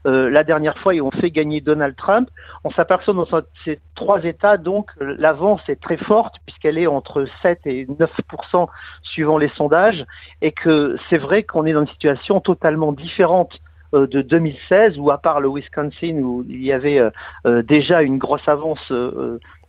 euh, 0.06 0.30
la 0.30 0.44
dernière 0.44 0.78
fois, 0.78 0.94
ils 0.94 1.02
ont 1.02 1.10
fait 1.10 1.30
gagner 1.30 1.60
Donald 1.60 1.96
Trump. 1.96 2.28
On 2.64 2.70
s'aperçoit 2.70 3.14
dans 3.14 3.26
ces 3.64 3.78
trois 3.94 4.24
États, 4.24 4.56
donc, 4.56 4.90
l'avance 5.00 5.60
est 5.68 5.80
très 5.80 5.96
forte 5.96 6.36
puisqu'elle 6.46 6.78
est 6.78 6.86
entre 6.86 7.26
7 7.42 7.60
et 7.66 7.86
9% 7.86 8.68
suivant 9.02 9.38
les 9.38 9.48
sondages, 9.50 10.04
et 10.42 10.52
que 10.52 10.96
c'est 11.08 11.18
vrai 11.18 11.42
qu'on 11.42 11.66
est 11.66 11.72
dans 11.72 11.82
une 11.82 11.88
situation 11.88 12.40
totalement 12.40 12.92
différente 12.92 13.52
euh, 13.54 13.65
de 13.92 14.22
2016 14.22 14.98
où 14.98 15.10
à 15.10 15.18
part 15.18 15.40
le 15.40 15.48
Wisconsin 15.48 16.16
où 16.22 16.44
il 16.48 16.64
y 16.64 16.72
avait 16.72 17.00
euh, 17.46 17.62
déjà 17.62 18.02
une 18.02 18.18
grosse 18.18 18.46
avance 18.48 18.92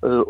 euh, 0.04 0.24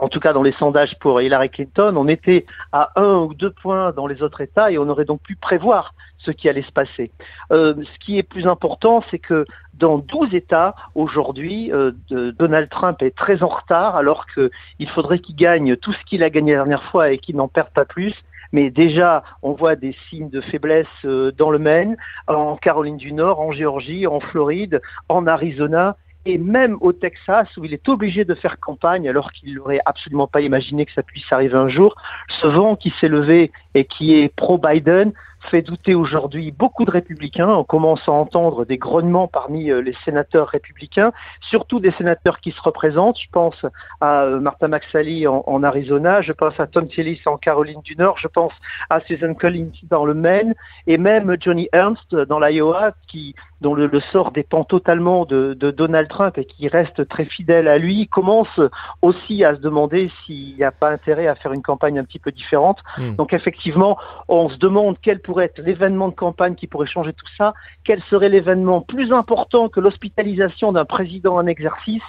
en 0.00 0.08
tout 0.08 0.18
cas 0.18 0.32
dans 0.32 0.42
les 0.42 0.52
sondages 0.52 0.98
pour 0.98 1.20
Hillary 1.20 1.48
Clinton, 1.48 1.94
on 1.96 2.08
était 2.08 2.46
à 2.72 2.90
un 2.96 3.18
ou 3.18 3.34
deux 3.34 3.50
points 3.50 3.92
dans 3.92 4.06
les 4.06 4.22
autres 4.22 4.40
États 4.40 4.72
et 4.72 4.78
on 4.78 4.88
aurait 4.88 5.04
donc 5.04 5.22
pu 5.22 5.36
prévoir 5.36 5.94
ce 6.18 6.30
qui 6.32 6.48
allait 6.48 6.62
se 6.62 6.72
passer. 6.72 7.12
Euh, 7.52 7.74
ce 7.76 7.98
qui 8.04 8.18
est 8.18 8.24
plus 8.24 8.46
important, 8.48 9.04
c'est 9.10 9.18
que 9.18 9.44
dans 9.74 9.98
12 9.98 10.34
États 10.34 10.74
aujourd'hui, 10.94 11.72
euh, 11.72 11.92
Donald 12.10 12.68
Trump 12.70 13.02
est 13.02 13.16
très 13.16 13.42
en 13.42 13.48
retard 13.48 13.96
alors 13.96 14.26
qu'il 14.26 14.88
faudrait 14.88 15.20
qu'il 15.20 15.36
gagne 15.36 15.76
tout 15.76 15.92
ce 15.92 16.04
qu'il 16.04 16.22
a 16.22 16.30
gagné 16.30 16.52
la 16.52 16.58
dernière 16.58 16.84
fois 16.84 17.10
et 17.10 17.18
qu'il 17.18 17.36
n'en 17.36 17.48
perde 17.48 17.70
pas 17.70 17.84
plus. 17.84 18.14
Mais 18.54 18.70
déjà, 18.70 19.24
on 19.42 19.54
voit 19.54 19.74
des 19.74 19.96
signes 20.08 20.30
de 20.30 20.40
faiblesse 20.40 20.86
dans 21.04 21.50
le 21.50 21.58
Maine, 21.58 21.96
en 22.28 22.56
Caroline 22.56 22.96
du 22.96 23.12
Nord, 23.12 23.40
en 23.40 23.50
Géorgie, 23.50 24.06
en 24.06 24.20
Floride, 24.20 24.80
en 25.08 25.26
Arizona 25.26 25.96
et 26.24 26.38
même 26.38 26.76
au 26.80 26.92
Texas, 26.92 27.48
où 27.56 27.64
il 27.64 27.74
est 27.74 27.88
obligé 27.88 28.24
de 28.24 28.32
faire 28.36 28.60
campagne 28.60 29.08
alors 29.08 29.32
qu'il 29.32 29.54
n'aurait 29.54 29.80
absolument 29.86 30.28
pas 30.28 30.40
imaginé 30.40 30.86
que 30.86 30.92
ça 30.92 31.02
puisse 31.02 31.30
arriver 31.32 31.56
un 31.56 31.68
jour, 31.68 31.96
ce 32.40 32.46
vent 32.46 32.76
qui 32.76 32.94
s'est 33.00 33.08
levé 33.08 33.50
et 33.74 33.86
qui 33.86 34.14
est 34.14 34.28
pro-Biden 34.34 35.12
fait 35.50 35.62
douter 35.62 35.94
aujourd'hui 35.94 36.50
beaucoup 36.50 36.84
de 36.84 36.90
républicains. 36.90 37.48
On 37.48 37.64
commence 37.64 38.08
à 38.08 38.12
entendre 38.12 38.64
des 38.64 38.78
grognements 38.78 39.28
parmi 39.28 39.70
euh, 39.70 39.80
les 39.80 39.94
sénateurs 40.04 40.48
républicains, 40.48 41.12
surtout 41.40 41.80
des 41.80 41.92
sénateurs 41.92 42.40
qui 42.40 42.52
se 42.52 42.60
représentent. 42.60 43.18
Je 43.20 43.28
pense 43.30 43.64
à 44.00 44.22
euh, 44.22 44.40
Martha 44.40 44.68
McSally 44.68 45.26
en, 45.26 45.62
Arizona, 45.62 46.20
je 46.20 46.32
pense 46.32 46.58
à 46.58 46.66
Tom 46.66 46.88
Tillis 46.88 47.20
en 47.26 47.36
Caroline 47.36 47.80
du 47.82 47.96
Nord, 47.96 48.18
je 48.18 48.28
pense 48.28 48.52
à 48.90 49.00
Susan 49.00 49.34
Collins 49.34 49.72
dans 49.84 50.04
le 50.04 50.14
Maine, 50.14 50.54
et 50.86 50.98
même 50.98 51.36
Johnny 51.40 51.68
Ernst 51.72 52.14
dans 52.14 52.38
l'Iowa, 52.38 52.92
qui 53.06 53.34
dont 53.64 53.74
le, 53.74 53.88
sort 54.12 54.30
dépend 54.30 54.62
totalement 54.62 55.24
de, 55.24 55.54
Donald 55.54 56.06
Trump 56.08 56.36
et 56.36 56.44
qui 56.44 56.68
reste 56.68 57.08
très 57.08 57.24
fidèle 57.24 57.66
à 57.66 57.78
lui, 57.78 58.06
commence 58.08 58.60
aussi 59.00 59.42
à 59.42 59.56
se 59.56 59.60
demander 59.60 60.10
s'il 60.24 60.54
n'y 60.54 60.62
a 60.62 60.70
pas 60.70 60.90
intérêt 60.90 61.28
à 61.28 61.34
faire 61.34 61.54
une 61.54 61.62
campagne 61.62 61.98
un 61.98 62.04
petit 62.04 62.18
peu 62.18 62.30
différente. 62.30 62.80
Hmm. 62.98 63.14
Donc 63.14 63.32
effectivement, 63.32 63.96
on 64.28 64.50
se 64.50 64.58
demande 64.58 64.96
quel 65.00 65.18
pourrait 65.18 65.46
être 65.46 65.62
l'événement 65.62 66.08
de 66.08 66.14
campagne 66.14 66.54
qui 66.56 66.66
pourrait 66.66 66.86
changer 66.86 67.14
tout 67.14 67.26
ça, 67.38 67.54
quel 67.84 68.02
serait 68.10 68.28
l'événement 68.28 68.82
plus 68.82 69.12
important 69.12 69.70
que 69.70 69.80
l'hospitalisation 69.80 70.70
d'un 70.72 70.84
président 70.84 71.36
en 71.36 71.46
exercice 71.46 72.02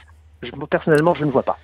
Personnellement, 0.70 1.16
je 1.16 1.24
ne 1.24 1.32
vois 1.32 1.43
pas. 1.43 1.58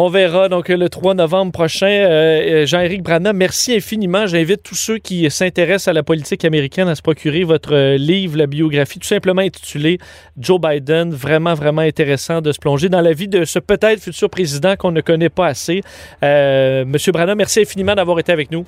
On 0.00 0.10
verra 0.10 0.48
donc 0.48 0.68
le 0.68 0.88
3 0.88 1.14
novembre 1.14 1.50
prochain. 1.50 1.88
Euh, 1.88 2.66
Jean-Éric 2.66 3.02
Brana, 3.02 3.32
merci 3.32 3.74
infiniment. 3.74 4.28
J'invite 4.28 4.62
tous 4.62 4.76
ceux 4.76 4.98
qui 4.98 5.28
s'intéressent 5.28 5.88
à 5.88 5.92
la 5.92 6.04
politique 6.04 6.44
américaine 6.44 6.86
à 6.86 6.94
se 6.94 7.02
procurer 7.02 7.42
votre 7.42 7.74
euh, 7.74 7.96
livre, 7.96 8.38
la 8.38 8.46
biographie, 8.46 9.00
tout 9.00 9.08
simplement 9.08 9.42
intitulé 9.42 9.98
Joe 10.38 10.60
Biden. 10.60 11.10
Vraiment, 11.10 11.54
vraiment 11.54 11.82
intéressant 11.82 12.40
de 12.40 12.52
se 12.52 12.60
plonger 12.60 12.88
dans 12.88 13.00
la 13.00 13.12
vie 13.12 13.26
de 13.26 13.44
ce 13.44 13.58
peut-être 13.58 14.00
futur 14.00 14.30
président 14.30 14.76
qu'on 14.76 14.92
ne 14.92 15.00
connaît 15.00 15.30
pas 15.30 15.48
assez. 15.48 15.80
Euh, 16.22 16.84
Monsieur 16.84 17.10
Brana, 17.10 17.34
merci 17.34 17.62
infiniment 17.62 17.96
d'avoir 17.96 18.20
été 18.20 18.30
avec 18.30 18.52
nous. 18.52 18.64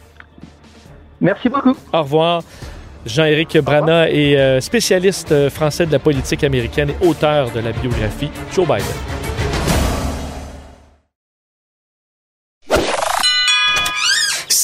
Merci 1.21 1.49
beaucoup. 1.49 1.77
Au 1.93 2.03
revoir. 2.03 2.43
Jean-Éric 3.07 3.57
Brana 3.59 4.11
est 4.11 4.37
euh, 4.37 4.61
spécialiste 4.61 5.31
euh, 5.31 5.49
français 5.49 5.87
de 5.87 5.93
la 5.93 6.01
politique 6.01 6.43
américaine 6.43 6.91
et 6.91 7.07
auteur 7.07 7.53
de 7.53 7.61
la 7.61 7.71
biographie 7.71 8.31
Joe 8.53 8.67
Biden. 8.67 9.20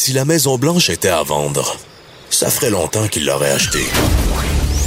Si 0.06 0.12
la 0.12 0.24
Maison 0.24 0.56
Blanche 0.56 0.88
était 0.88 1.08
à 1.08 1.24
vendre, 1.24 1.76
ça 2.30 2.48
ferait 2.48 2.70
longtemps 2.70 3.08
qu'il 3.08 3.26
l'aurait 3.26 3.50
achetée. 3.50 3.88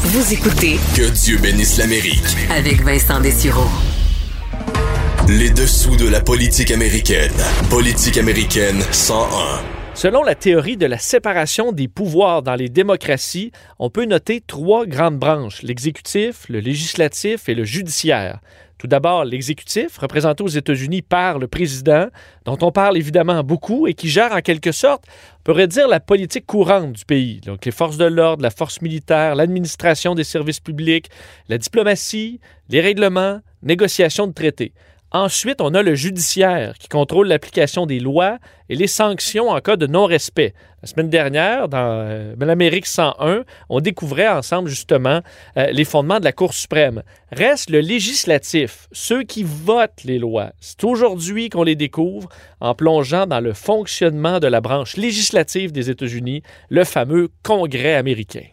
Vous 0.03 0.31
écoutez 0.31 0.79
Que 0.95 1.09
Dieu 1.09 1.37
bénisse 1.37 1.77
l'Amérique 1.77 2.23
avec 2.49 2.81
Vincent 2.83 3.19
Dessureau. 3.19 3.67
Les 5.27 5.49
dessous 5.49 5.97
de 5.97 6.07
la 6.07 6.21
politique 6.21 6.71
américaine. 6.71 7.33
Politique 7.69 8.17
américaine 8.17 8.81
101. 8.93 9.61
Selon 9.93 10.23
la 10.23 10.35
théorie 10.35 10.77
de 10.77 10.85
la 10.85 10.97
séparation 10.97 11.73
des 11.73 11.89
pouvoirs 11.89 12.41
dans 12.41 12.55
les 12.55 12.69
démocraties, 12.69 13.51
on 13.77 13.89
peut 13.89 14.05
noter 14.05 14.39
trois 14.39 14.85
grandes 14.85 15.19
branches, 15.19 15.63
l'exécutif, 15.63 16.45
le 16.47 16.61
législatif 16.61 17.49
et 17.49 17.55
le 17.55 17.65
judiciaire. 17.65 18.39
Tout 18.79 18.87
d'abord, 18.87 19.25
l'exécutif, 19.25 19.97
représenté 19.97 20.41
aux 20.41 20.47
États-Unis 20.47 21.01
par 21.01 21.37
le 21.37 21.47
président, 21.47 22.07
dont 22.45 22.57
on 22.61 22.71
parle 22.71 22.97
évidemment 22.97 23.43
beaucoup 23.43 23.87
et 23.87 23.93
qui 23.93 24.07
gère 24.07 24.31
en 24.31 24.39
quelque 24.39 24.71
sorte, 24.71 25.03
on 25.39 25.43
pourrait 25.43 25.67
dire, 25.67 25.89
la 25.89 25.99
politique 25.99 26.45
courante 26.45 26.93
du 26.93 27.03
pays. 27.03 27.41
Donc 27.41 27.65
les 27.65 27.71
forces 27.71 27.97
de 27.97 28.05
l'ordre, 28.05 28.41
la 28.41 28.51
force 28.51 28.81
militaire, 28.81 29.35
l'administration 29.35 30.15
des 30.15 30.23
services 30.23 30.61
publics, 30.61 31.09
la 31.49 31.57
diplomatie, 31.57 32.39
les 32.69 32.79
règlements, 32.79 33.41
négociation 33.63 34.27
de 34.27 34.33
traités. 34.33 34.71
Ensuite, 35.11 35.59
on 35.59 35.73
a 35.73 35.81
le 35.81 35.95
judiciaire 35.95 36.77
qui 36.77 36.87
contrôle 36.87 37.27
l'application 37.27 37.87
des 37.87 37.99
lois 37.99 38.37
et 38.69 38.75
les 38.75 38.85
sanctions 38.85 39.49
en 39.49 39.59
cas 39.59 39.75
de 39.75 39.87
non-respect. 39.87 40.53
La 40.83 40.87
semaine 40.87 41.09
dernière, 41.09 41.67
dans 41.67 42.05
euh, 42.05 42.35
l'Amérique 42.39 42.85
101, 42.85 43.43
on 43.69 43.79
découvrait 43.79 44.27
ensemble 44.27 44.69
justement 44.69 45.21
euh, 45.57 45.71
les 45.71 45.83
fondements 45.83 46.19
de 46.19 46.25
la 46.25 46.31
Cour 46.31 46.53
suprême. 46.53 47.01
Reste 47.31 47.71
le 47.71 47.79
législatif, 47.79 48.87
ceux 48.91 49.23
qui 49.23 49.43
votent 49.43 50.03
les 50.03 50.19
lois. 50.19 50.51
C'est 50.59 50.83
aujourd'hui 50.83 51.49
qu'on 51.49 51.63
les 51.63 51.75
découvre 51.75 52.29
en 52.61 52.75
plongeant 52.75 53.25
dans 53.25 53.39
le 53.39 53.53
fonctionnement 53.53 54.39
de 54.39 54.47
la 54.47 54.61
branche 54.61 54.95
législative 54.95 55.71
des 55.71 55.89
États-Unis, 55.89 56.43
le 56.69 56.83
fameux 56.83 57.29
Congrès 57.41 57.95
américain. 57.95 58.45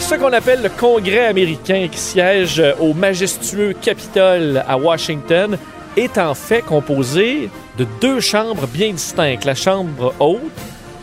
Ce 0.00 0.14
qu'on 0.16 0.32
appelle 0.32 0.62
le 0.62 0.70
Congrès 0.70 1.26
américain 1.26 1.86
qui 1.90 1.98
siège 1.98 2.60
au 2.80 2.94
majestueux 2.94 3.74
Capitole 3.80 4.64
à 4.66 4.76
Washington 4.76 5.56
est 5.96 6.18
en 6.18 6.34
fait 6.34 6.62
composé 6.62 7.48
de 7.78 7.86
deux 8.00 8.18
chambres 8.18 8.66
bien 8.66 8.90
distinctes. 8.92 9.44
La 9.44 9.54
Chambre 9.54 10.12
haute, 10.18 10.40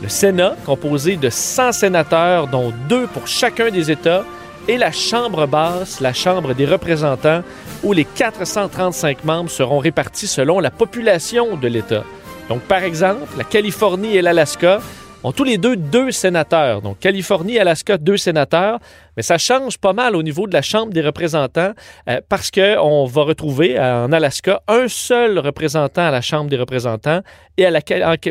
le 0.02 0.10
Sénat, 0.10 0.56
composé 0.66 1.16
de 1.16 1.30
100 1.30 1.72
sénateurs, 1.72 2.48
dont 2.48 2.74
deux 2.90 3.08
pour 3.08 3.28
chacun 3.28 3.70
des 3.70 3.92
États, 3.92 4.26
et 4.68 4.78
la 4.78 4.92
Chambre 4.92 5.48
basse, 5.48 6.02
la 6.02 6.12
Chambre 6.12 6.54
des 6.54 6.66
représentants, 6.66 7.44
où 7.84 7.94
les 7.94 8.04
435 8.04 9.24
membres 9.24 9.52
seront 9.52 9.80
répartis 9.80 10.28
selon 10.28 10.60
la 10.60 10.72
population 10.72 11.56
de 11.56 11.68
l'État. 11.68 12.04
Donc, 12.50 12.62
par 12.62 12.84
exemple, 12.84 13.38
la 13.38 13.44
Californie 13.44 14.18
et 14.18 14.22
l'Alaska 14.22 14.80
ont 15.24 15.32
tous 15.32 15.44
les 15.44 15.58
deux 15.58 15.76
deux 15.76 16.12
sénateurs. 16.12 16.82
Donc, 16.82 17.00
Californie, 17.00 17.60
Alaska, 17.60 17.98
deux 17.98 18.18
sénateurs. 18.18 18.80
Mais 19.16 19.24
ça 19.24 19.38
change 19.38 19.78
pas 19.78 19.94
mal 19.94 20.16
au 20.16 20.24
niveau 20.24 20.48
de 20.48 20.54
la 20.54 20.62
Chambre 20.62 20.94
des 20.94 21.02
représentants 21.02 21.72
euh, 22.08 22.22
parce 22.30 22.52
qu'on 22.52 23.06
va 23.06 23.24
retrouver 23.24 23.78
euh, 23.78 24.06
en 24.06 24.12
Alaska 24.12 24.62
un 24.68 24.88
seul 24.88 25.40
représentant 25.40 26.04
à 26.04 26.12
la 26.12 26.22
Chambre 26.22 26.50
des 26.50 26.58
représentants 26.58 27.22
et 27.58 27.68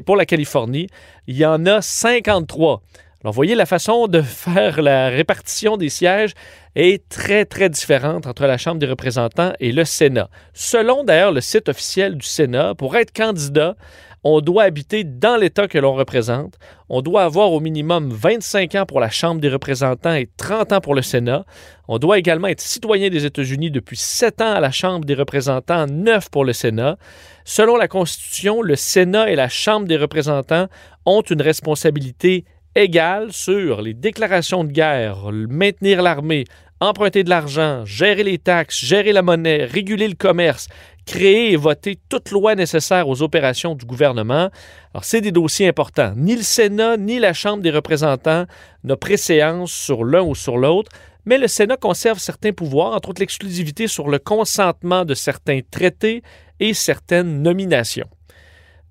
pour 0.04 0.16
la 0.16 0.26
Californie, 0.26 0.86
il 1.26 1.36
y 1.36 1.44
en 1.44 1.66
a 1.66 1.82
53. 1.82 2.82
Alors, 3.24 3.32
vous 3.32 3.36
voyez, 3.36 3.56
la 3.56 3.66
façon 3.66 4.06
de 4.06 4.22
faire 4.22 4.80
la 4.80 5.08
répartition 5.08 5.76
des 5.76 5.88
sièges 5.88 6.34
est 6.76 7.08
très, 7.08 7.44
très 7.44 7.68
différente 7.68 8.26
entre 8.26 8.46
la 8.46 8.58
Chambre 8.58 8.78
des 8.78 8.86
représentants 8.86 9.52
et 9.58 9.72
le 9.72 9.84
Sénat. 9.84 10.28
Selon 10.54 11.02
d'ailleurs 11.02 11.32
le 11.32 11.40
site 11.40 11.68
officiel 11.68 12.16
du 12.16 12.26
Sénat, 12.26 12.74
pour 12.76 12.96
être 12.96 13.12
candidat, 13.12 13.74
on 14.28 14.40
doit 14.40 14.64
habiter 14.64 15.04
dans 15.04 15.36
l'État 15.36 15.68
que 15.68 15.78
l'on 15.78 15.94
représente. 15.94 16.58
On 16.88 17.00
doit 17.00 17.22
avoir 17.22 17.52
au 17.52 17.60
minimum 17.60 18.10
25 18.10 18.74
ans 18.74 18.84
pour 18.84 18.98
la 18.98 19.08
Chambre 19.08 19.40
des 19.40 19.48
représentants 19.48 20.14
et 20.14 20.28
30 20.36 20.72
ans 20.72 20.80
pour 20.80 20.96
le 20.96 21.02
Sénat. 21.02 21.44
On 21.86 21.98
doit 21.98 22.18
également 22.18 22.48
être 22.48 22.60
citoyen 22.60 23.08
des 23.08 23.24
États-Unis 23.24 23.70
depuis 23.70 23.96
7 23.96 24.40
ans 24.40 24.54
à 24.54 24.58
la 24.58 24.72
Chambre 24.72 25.04
des 25.04 25.14
représentants, 25.14 25.86
9 25.86 26.28
pour 26.30 26.44
le 26.44 26.52
Sénat. 26.52 26.98
Selon 27.44 27.76
la 27.76 27.86
Constitution, 27.86 28.62
le 28.62 28.74
Sénat 28.74 29.30
et 29.30 29.36
la 29.36 29.48
Chambre 29.48 29.86
des 29.86 29.96
représentants 29.96 30.66
ont 31.04 31.22
une 31.22 31.40
responsabilité 31.40 32.46
égale 32.74 33.32
sur 33.32 33.80
les 33.80 33.94
déclarations 33.94 34.64
de 34.64 34.72
guerre, 34.72 35.30
maintenir 35.30 36.02
l'armée, 36.02 36.44
emprunter 36.80 37.22
de 37.22 37.30
l'argent, 37.30 37.84
gérer 37.84 38.24
les 38.24 38.38
taxes, 38.38 38.84
gérer 38.84 39.12
la 39.12 39.22
monnaie, 39.22 39.64
réguler 39.64 40.08
le 40.08 40.14
commerce, 40.14 40.68
créer 41.06 41.52
et 41.52 41.56
voter 41.56 41.98
toute 42.08 42.30
loi 42.30 42.54
nécessaire 42.54 43.08
aux 43.08 43.22
opérations 43.22 43.74
du 43.74 43.86
gouvernement. 43.86 44.50
Alors, 44.92 45.04
c'est 45.04 45.20
des 45.20 45.32
dossiers 45.32 45.68
importants. 45.68 46.12
Ni 46.16 46.36
le 46.36 46.42
Sénat 46.42 46.96
ni 46.96 47.18
la 47.18 47.32
Chambre 47.32 47.62
des 47.62 47.70
représentants 47.70 48.44
n'ont 48.84 48.96
préséance 48.96 49.72
sur 49.72 50.04
l'un 50.04 50.22
ou 50.22 50.34
sur 50.34 50.58
l'autre, 50.58 50.90
mais 51.24 51.38
le 51.38 51.48
Sénat 51.48 51.76
conserve 51.76 52.18
certains 52.18 52.52
pouvoirs, 52.52 52.92
entre 52.92 53.10
autres 53.10 53.20
l'exclusivité 53.20 53.86
sur 53.88 54.08
le 54.08 54.18
consentement 54.18 55.04
de 55.04 55.14
certains 55.14 55.60
traités 55.70 56.22
et 56.60 56.74
certaines 56.74 57.42
nominations. 57.42 58.08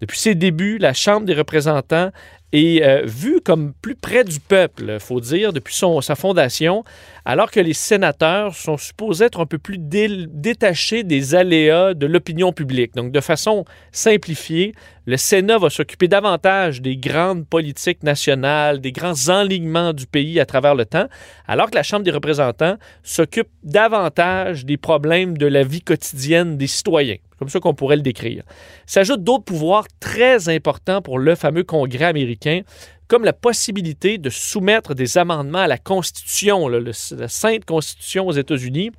Depuis 0.01 0.19
ses 0.19 0.35
débuts, 0.35 0.77
la 0.77 0.93
Chambre 0.93 1.25
des 1.25 1.33
représentants 1.33 2.11
est 2.51 2.83
euh, 2.83 3.03
vue 3.05 3.41
comme 3.41 3.73
plus 3.73 3.95
près 3.95 4.23
du 4.23 4.39
peuple, 4.39 4.97
faut 4.99 5.19
dire, 5.19 5.53
depuis 5.53 5.75
sa 6.01 6.15
fondation, 6.15 6.83
alors 7.25 7.51
que 7.51 7.59
les 7.59 7.73
sénateurs 7.73 8.55
sont 8.55 8.77
supposés 8.77 9.25
être 9.25 9.39
un 9.39 9.45
peu 9.45 9.57
plus 9.57 9.77
détachés 9.79 11.03
des 11.03 11.35
aléas 11.35 11.93
de 11.93 12.05
l'opinion 12.05 12.53
publique. 12.53 12.95
Donc, 12.95 13.11
de 13.11 13.19
façon 13.19 13.65
simplifiée, 13.91 14.73
le 15.05 15.17
Sénat 15.17 15.57
va 15.57 15.69
s'occuper 15.69 16.07
davantage 16.07 16.81
des 16.81 16.97
grandes 16.97 17.47
politiques 17.47 18.03
nationales, 18.03 18.81
des 18.81 18.91
grands 18.91 19.29
enlignements 19.29 19.93
du 19.93 20.07
pays 20.07 20.39
à 20.39 20.45
travers 20.45 20.75
le 20.75 20.85
temps, 20.85 21.07
alors 21.47 21.69
que 21.69 21.75
la 21.75 21.83
Chambre 21.83 22.03
des 22.03 22.11
représentants 22.11 22.77
s'occupe 23.03 23.49
davantage 23.63 24.65
des 24.65 24.77
problèmes 24.77 25.37
de 25.37 25.45
la 25.45 25.63
vie 25.63 25.81
quotidienne 25.81 26.57
des 26.57 26.67
citoyens 26.67 27.17
comme 27.37 27.49
ça 27.49 27.59
qu'on 27.59 27.73
pourrait 27.73 27.97
le 27.97 28.01
décrire. 28.01 28.43
S'ajoutent 28.85 29.23
d'autres 29.23 29.43
pouvoirs 29.43 29.85
très 29.99 30.49
importants 30.49 31.01
pour 31.01 31.19
le 31.19 31.35
fameux 31.35 31.63
Congrès 31.63 32.05
américain, 32.05 32.61
comme 33.07 33.23
la 33.23 33.33
possibilité 33.33 34.17
de 34.17 34.29
soumettre 34.29 34.95
des 34.95 35.17
amendements 35.17 35.59
à 35.59 35.67
la 35.67 35.77
Constitution, 35.77 36.67
la 36.67 37.27
Sainte 37.27 37.65
Constitution 37.65 38.27
aux 38.27 38.31
États-Unis, 38.31 38.91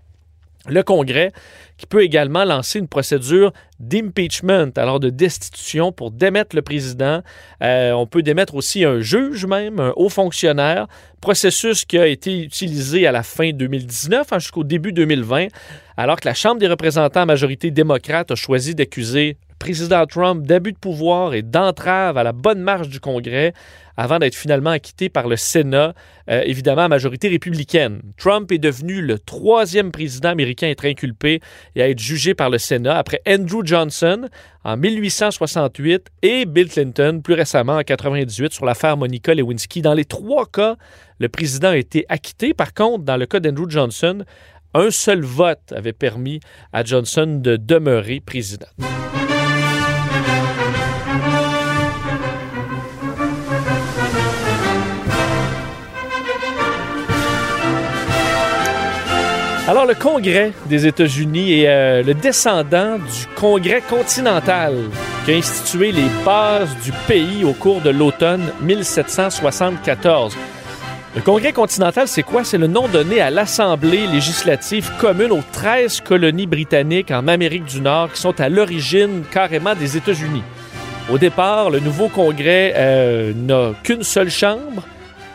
le 0.69 0.83
Congrès 0.83 1.33
qui 1.77 1.87
peut 1.87 2.03
également 2.03 2.45
lancer 2.45 2.79
une 2.79 2.89
procédure 2.89 3.53
d'impeachment, 3.81 4.73
alors 4.77 5.01
de 5.01 5.11
destitution 5.11 5.93
pour 5.93 6.11
démettre 6.11 6.57
le 6.57 6.63
président. 6.63 7.23
Euh, 7.63 7.93
on 7.93 8.07
peut 8.07 8.23
démettre 8.23 8.55
aussi 8.55 8.85
un 8.85 9.01
juge 9.01 9.45
même, 9.45 9.81
un 9.81 9.93
haut 9.97 10.09
fonctionnaire, 10.09 10.87
processus 11.21 11.85
qui 11.85 11.99
a 11.99 12.07
été 12.07 12.43
utilisé 12.43 13.07
à 13.07 13.13
la 13.13 13.23
fin 13.23 13.51
2019 13.51 14.33
hein, 14.33 14.39
jusqu'au 14.39 14.65
début 14.65 14.93
2020, 14.93 15.49
alors 15.97 16.21
que 16.21 16.29
la 16.29 16.35
Chambre 16.35 16.59
des 16.59 16.69
représentants 16.69 17.23
à 17.23 17.27
majorité 17.27 17.71
démocrate 17.71 18.31
a 18.31 18.35
choisi 18.35 18.75
d'accuser 18.75 19.37
le 19.49 19.57
président 19.59 20.07
Trump 20.07 20.47
d'abus 20.47 20.73
de 20.73 20.79
pouvoir 20.79 21.35
et 21.35 21.43
d'entrave 21.43 22.17
à 22.17 22.23
la 22.23 22.33
bonne 22.33 22.61
marche 22.61 22.89
du 22.89 23.01
Congrès 23.01 23.53
avant 23.97 24.19
d'être 24.19 24.35
finalement 24.35 24.71
acquitté 24.71 25.09
par 25.09 25.27
le 25.27 25.37
Sénat, 25.37 25.95
euh, 26.31 26.43
évidemment 26.45 26.83
à 26.83 26.89
majorité 26.89 27.29
républicaine. 27.29 28.03
Trump 28.19 28.53
est 28.53 28.59
devenu 28.59 29.01
le 29.01 29.19
troisième 29.19 29.91
président 29.91 30.29
américain 30.31 30.67
à 30.67 30.71
être 30.71 30.85
inculpé 30.85 31.41
et 31.77 31.83
à 31.83 31.89
être 31.89 32.01
jugé 32.01 32.35
par 32.35 32.51
le 32.51 32.59
Sénat 32.59 32.97
après 32.97 33.21
Andrew 33.29 33.65
Johnson 33.65 34.29
en 34.65 34.77
1868 34.77 36.09
et 36.23 36.47
Bill 36.47 36.69
Clinton 36.69 37.21
plus 37.23 37.35
récemment 37.35 37.75
en 37.75 37.85
1998 37.87 38.53
sur 38.53 38.65
l'affaire 38.65 38.97
Monica 38.97 39.35
Lewinsky. 39.35 39.83
Dans 39.83 39.95
les 39.95 40.07
trois 40.07 40.47
cas, 40.47 40.77
le 41.21 41.29
président 41.29 41.69
a 41.69 41.77
été 41.77 42.07
acquitté. 42.09 42.55
Par 42.55 42.75
contre, 42.75 43.05
dans 43.05 43.17
le 43.17 43.27
cas 43.27 43.41
d'Andrew 43.41 43.69
Johnson, 43.69 44.25
un 44.75 44.91
seul 44.91 45.23
vote 45.23 45.73
avait 45.73 45.93
permis 45.93 46.41
à 46.73 46.83
Johnson 46.83 47.39
de 47.41 47.57
demeurer 47.57 48.21
président. 48.21 48.67
Alors, 59.69 59.85
le 59.85 59.95
Congrès 59.95 60.53
des 60.67 60.87
États-Unis 60.87 61.63
est 61.63 61.69
euh, 61.69 62.03
le 62.05 62.15
descendant 62.15 62.99
du 62.99 63.27
Congrès 63.35 63.81
continental 63.81 64.75
qui 65.25 65.33
a 65.33 65.35
institué 65.35 65.91
les 65.91 66.07
bases 66.25 66.69
du 66.85 66.93
pays 67.09 67.43
au 67.43 67.53
cours 67.53 67.81
de 67.81 67.91
l'automne 67.91 68.45
1774. 68.63 70.37
Le 71.17 71.21
Congrès 71.21 71.53
continental, 71.53 72.07
c'est 72.07 72.23
quoi? 72.23 72.45
C'est 72.45 72.59
le 72.59 72.69
nom 72.69 72.87
donné 72.87 73.21
à 73.21 73.31
l'Assemblée 73.31 74.07
législative 74.07 74.89
commune 75.01 75.33
aux 75.33 75.43
13 75.51 76.01
colonies 76.03 76.47
britanniques 76.47 77.11
en 77.11 77.27
Amérique 77.27 77.65
du 77.65 77.81
Nord 77.81 78.13
qui 78.13 78.21
sont 78.21 78.41
à 78.41 78.49
l'origine 78.49 79.25
carrément 79.33 79.75
des 79.75 79.97
États-Unis. 79.97 80.45
Au 81.11 81.19
départ, 81.19 81.71
le 81.71 81.81
nouveau 81.81 82.09
Congrès 82.09 82.73
euh, 82.77 83.33
n'a 83.35 83.73
qu'une 83.83 84.05
seule 84.05 84.31
chambre, 84.31 84.85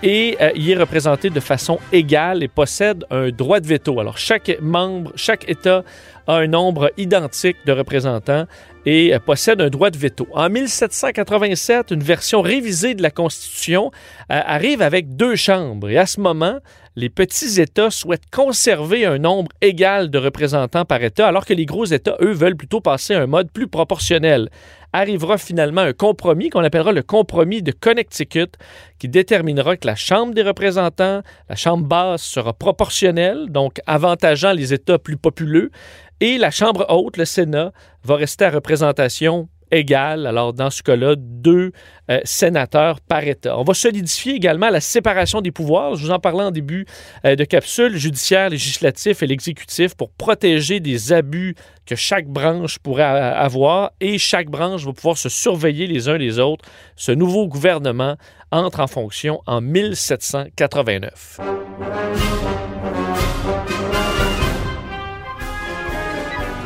et 0.03 0.37
euh, 0.41 0.51
il 0.55 0.69
est 0.69 0.77
représenté 0.77 1.29
de 1.29 1.39
façon 1.39 1.79
égale 1.91 2.43
et 2.43 2.47
possède 2.47 3.05
un 3.11 3.29
droit 3.29 3.59
de 3.59 3.67
veto. 3.67 3.99
Alors 3.99 4.17
chaque 4.17 4.51
membre, 4.61 5.11
chaque 5.15 5.47
État 5.49 5.83
a 6.27 6.35
un 6.35 6.47
nombre 6.47 6.91
identique 6.97 7.57
de 7.65 7.71
représentants 7.71 8.45
et 8.85 9.13
euh, 9.13 9.19
possède 9.19 9.61
un 9.61 9.69
droit 9.69 9.89
de 9.89 9.97
veto. 9.97 10.27
En 10.33 10.49
1787, 10.49 11.91
une 11.91 12.01
version 12.01 12.41
révisée 12.41 12.95
de 12.95 13.03
la 13.03 13.11
Constitution 13.11 13.91
euh, 14.31 14.39
arrive 14.45 14.81
avec 14.81 15.15
deux 15.15 15.35
chambres 15.35 15.89
et 15.89 15.97
à 15.97 16.05
ce 16.05 16.19
moment, 16.19 16.59
les 16.95 17.09
petits 17.09 17.61
États 17.61 17.89
souhaitent 17.89 18.29
conserver 18.31 19.05
un 19.05 19.17
nombre 19.17 19.51
égal 19.61 20.09
de 20.09 20.17
représentants 20.17 20.83
par 20.83 21.01
État, 21.01 21.27
alors 21.27 21.45
que 21.45 21.53
les 21.53 21.65
gros 21.65 21.85
États, 21.85 22.17
eux, 22.21 22.33
veulent 22.33 22.57
plutôt 22.57 22.81
passer 22.81 23.13
à 23.13 23.21
un 23.21 23.27
mode 23.27 23.49
plus 23.49 23.67
proportionnel. 23.67 24.49
Arrivera 24.93 25.37
finalement 25.37 25.81
un 25.81 25.93
compromis 25.93 26.49
qu'on 26.49 26.63
appellera 26.63 26.91
le 26.91 27.03
compromis 27.03 27.61
de 27.61 27.71
Connecticut, 27.71 28.57
qui 28.99 29.07
déterminera 29.07 29.77
que 29.77 29.87
la 29.87 29.95
Chambre 29.95 30.33
des 30.33 30.41
représentants, 30.41 31.21
la 31.49 31.55
Chambre 31.55 31.85
basse, 31.85 32.23
sera 32.23 32.53
proportionnelle, 32.53 33.47
donc 33.49 33.79
avantageant 33.87 34.51
les 34.51 34.73
États 34.73 34.99
plus 34.99 35.17
populeux, 35.17 35.71
et 36.19 36.37
la 36.37 36.51
Chambre 36.51 36.85
haute, 36.89 37.17
le 37.17 37.25
Sénat, 37.25 37.71
va 38.03 38.15
rester 38.15 38.45
à 38.45 38.51
représentation 38.51 39.47
Alors, 39.71 40.53
dans 40.53 40.69
ce 40.69 40.83
cas-là, 40.83 41.15
deux 41.17 41.71
euh, 42.09 42.19
sénateurs 42.25 42.99
par 42.99 43.23
État. 43.23 43.57
On 43.57 43.63
va 43.63 43.73
solidifier 43.73 44.33
également 44.33 44.69
la 44.69 44.81
séparation 44.81 45.39
des 45.39 45.51
pouvoirs. 45.51 45.95
Je 45.95 46.05
vous 46.05 46.11
en 46.11 46.19
parlais 46.19 46.43
en 46.43 46.51
début 46.51 46.85
euh, 47.25 47.37
de 47.37 47.45
capsule, 47.45 47.95
judiciaire, 47.95 48.49
législatif 48.49 49.23
et 49.23 49.27
l'exécutif 49.27 49.95
pour 49.95 50.11
protéger 50.11 50.81
des 50.81 51.13
abus 51.13 51.55
que 51.85 51.95
chaque 51.95 52.27
branche 52.27 52.79
pourrait 52.79 53.03
avoir 53.03 53.91
et 54.01 54.17
chaque 54.17 54.49
branche 54.49 54.83
va 54.83 54.91
pouvoir 54.91 55.17
se 55.17 55.29
surveiller 55.29 55.87
les 55.87 56.09
uns 56.09 56.17
les 56.17 56.37
autres. 56.37 56.65
Ce 56.97 57.13
nouveau 57.13 57.47
gouvernement 57.47 58.17
entre 58.51 58.81
en 58.81 58.87
fonction 58.87 59.41
en 59.47 59.61
1789. 59.61 61.39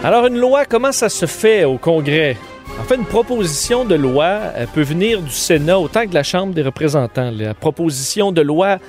Alors 0.03 0.25
une 0.25 0.37
loi, 0.37 0.65
comment 0.65 0.91
ça 0.91 1.09
se 1.09 1.25
fait 1.25 1.65
au 1.65 1.77
Congrès? 1.77 2.35
En 2.79 2.83
fait, 2.83 2.95
une 2.95 3.05
proposition 3.05 3.85
de 3.85 3.95
loi 3.95 4.39
peut 4.73 4.81
venir 4.81 5.21
du 5.21 5.31
Sénat 5.31 5.79
autant 5.79 6.03
que 6.03 6.09
de 6.09 6.13
la 6.13 6.23
Chambre 6.23 6.53
des 6.53 6.61
représentants. 6.61 7.31
La 7.31 7.53
proposition 7.53 8.31
de 8.31 8.41
loi 8.41 8.79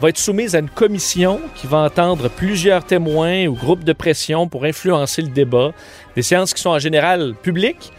va 0.00 0.08
être 0.08 0.18
soumise 0.18 0.54
à 0.54 0.58
une 0.58 0.68
commission 0.68 1.40
qui 1.54 1.66
va 1.66 1.78
entendre 1.78 2.28
plusieurs 2.28 2.84
témoins 2.84 3.46
ou 3.46 3.54
groupes 3.54 3.84
de 3.84 3.92
pression 3.92 4.48
pour 4.48 4.64
influencer 4.64 5.22
le 5.22 5.28
débat. 5.28 5.72
Des 6.16 6.22
séances 6.22 6.52
qui 6.52 6.60
sont 6.60 6.70
en 6.70 6.78
général 6.78 7.34
publiques. 7.42 7.92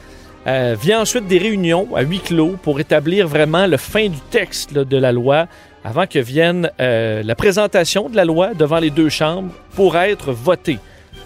Euh, 0.46 0.78
vient 0.80 1.02
ensuite 1.02 1.28
des 1.28 1.40
réunions 1.40 1.94
à 1.94 2.04
huis 2.04 2.22
clos 2.22 2.56
pour 2.64 2.80
établir 2.80 3.28
vraiment 3.28 3.68
le 3.68 3.76
fin 3.76 4.08
du 4.08 4.20
texte 4.30 4.74
de 4.74 4.98
la 4.98 5.12
loi 5.12 5.48
avant 5.84 6.08
que 6.08 6.20
vienne 6.20 6.72
euh, 6.80 7.22
la 7.22 7.36
présentation 7.36 8.08
de 8.08 8.16
la 8.16 8.24
loi 8.24 8.54
devant 8.54 8.80
les 8.80 8.90
deux 8.90 9.10
chambres 9.10 9.52
pour 9.76 9.98
être 9.98 10.32
votée. 10.32 10.80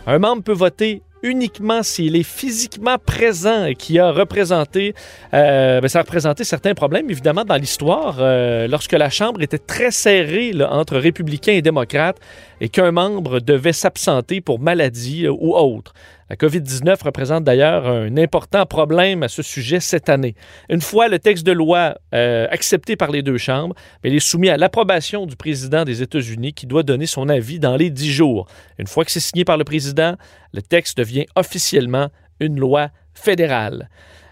Un 0.08 0.18
membre 0.18 0.42
peut 0.42 0.54
voter 0.54 1.04
uniquement 1.24 1.84
s'il 1.84 2.16
est 2.16 2.24
physiquement 2.24 2.98
présent 2.98 3.66
et 3.66 3.76
qui 3.76 4.00
a 4.00 4.12
représenté, 4.12 4.94
euh, 5.34 5.82
ben, 5.82 5.88
ça 5.88 6.00
a 6.00 6.02
représenté 6.02 6.44
certains 6.44 6.74
problèmes, 6.74 7.10
évidemment, 7.10 7.46
dans 7.46 7.56
l'histoire, 7.56 8.18
euh, 8.20 8.68
lorsque 8.68 8.94
la 8.94 9.10
Chambre 9.10 9.42
était 9.42 9.60
très 9.60 9.92
serrée 9.92 10.54
entre 10.70 10.98
républicains 10.98 11.54
et 11.54 11.62
démocrates 11.62 12.20
et 12.62 12.70
qu'un 12.70 12.92
membre 12.92 13.40
devait 13.40 13.74
s'absenter 13.74 14.40
pour 14.40 14.60
maladie 14.60 15.26
euh, 15.26 15.32
ou 15.32 15.56
autre. 15.56 15.94
La 16.30 16.38
COVID-19 16.38 17.04
représente 17.04 17.44
d'ailleurs 17.44 17.86
un 17.88 18.16
important 18.16 18.66
problème 18.66 19.24
à 19.24 19.28
ce 19.28 19.42
sujet 19.42 19.82
cette 19.82 20.08
année. 20.08 20.36
Une 20.70 20.80
fois 20.80 21.10
le 21.10 21.20
texte 21.20 21.46
de 21.46 21.52
loi 21.52 21.98
euh, 22.14 22.48
accepté 22.50 22.96
par 22.96 23.12
les 23.12 23.22
deux 23.22 23.38
chambres, 23.38 23.76
il 24.06 24.16
est 24.16 24.20
soumis 24.20 24.48
à 24.48 24.56
l'approbation 24.56 25.26
du 25.26 25.36
président 25.36 25.84
des 25.84 26.02
États-Unis 26.02 26.54
qui 26.54 26.68
doit 26.68 26.84
donner 26.84 27.08
son 27.08 27.28
avis 27.28 27.60
dans 27.60 27.76
les 27.76 27.90
dix 27.90 28.12
jours. 28.12 28.48
Une 28.78 28.88
fois 28.88 29.04
que 29.04 29.12
c'est 29.12 29.20
signé 29.20 29.44
par 29.44 29.58
le 29.58 29.66
président, 29.66 30.16
le 30.54 30.62
texte 30.62 30.98
devient 30.98 31.26
officiellement 31.36 32.08
une 32.40 32.58
loi 32.58 32.92
fédérale. 33.14 33.90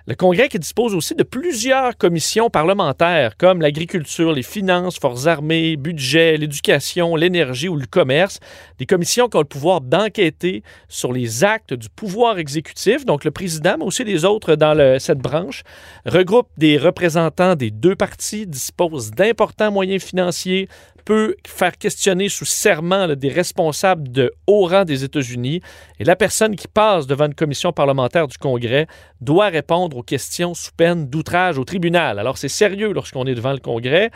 Le 0.09 0.15
Congrès 0.15 0.49
qui 0.49 0.57
dispose 0.57 0.95
aussi 0.95 1.13
de 1.13 1.21
plusieurs 1.21 1.95
commissions 1.95 2.49
parlementaires 2.49 3.37
comme 3.37 3.61
l'agriculture, 3.61 4.33
les 4.33 4.41
finances, 4.41 4.97
forces 4.97 5.27
armées, 5.27 5.77
budget, 5.77 6.35
l'éducation, 6.35 7.15
l'énergie 7.15 7.69
ou 7.69 7.75
le 7.75 7.85
commerce, 7.85 8.39
des 8.79 8.87
commissions 8.87 9.29
qui 9.29 9.37
ont 9.37 9.41
le 9.41 9.45
pouvoir 9.45 9.81
d'enquêter 9.81 10.63
sur 10.87 11.13
les 11.13 11.43
actes 11.43 11.75
du 11.75 11.89
pouvoir 11.89 12.39
exécutif, 12.39 13.05
donc 13.05 13.23
le 13.23 13.29
président, 13.29 13.75
mais 13.77 13.85
aussi 13.85 14.03
les 14.03 14.25
autres 14.25 14.55
dans 14.55 14.99
cette 14.99 15.19
branche, 15.19 15.61
regroupent 16.07 16.49
des 16.57 16.79
représentants 16.79 17.53
des 17.53 17.69
deux 17.69 17.95
partis, 17.95 18.47
disposent 18.47 19.11
d'importants 19.11 19.71
moyens 19.71 20.03
financiers, 20.03 20.69
peut 21.09 21.35
faire 21.47 21.75
questionner 21.75 22.29
sous 22.29 22.45
serment 22.45 23.15
des 23.15 23.29
responsables 23.29 24.11
de 24.11 24.31
haut 24.45 24.67
rang 24.67 24.85
des 24.85 25.03
États-Unis 25.03 25.59
et 25.99 26.03
la 26.03 26.15
personne 26.15 26.55
qui 26.55 26.67
passe 26.67 27.07
devant 27.07 27.25
une 27.25 27.33
commission 27.33 27.73
parlementaire 27.73 28.27
du 28.27 28.37
Congrès 28.37 28.85
doit 29.19 29.47
répondre 29.47 29.97
aux 29.97 30.03
questions 30.03 30.53
sous 30.53 30.69
peine 30.71 31.09
d'outrage 31.09 31.57
au 31.57 31.65
tribunal. 31.65 32.19
Alors 32.19 32.37
c'est 32.37 32.47
sérieux 32.47 32.93
lorsqu'on 32.93 33.25
est 33.25 33.33
devant 33.33 33.53
le 33.53 33.57
Congrès. 33.57 34.11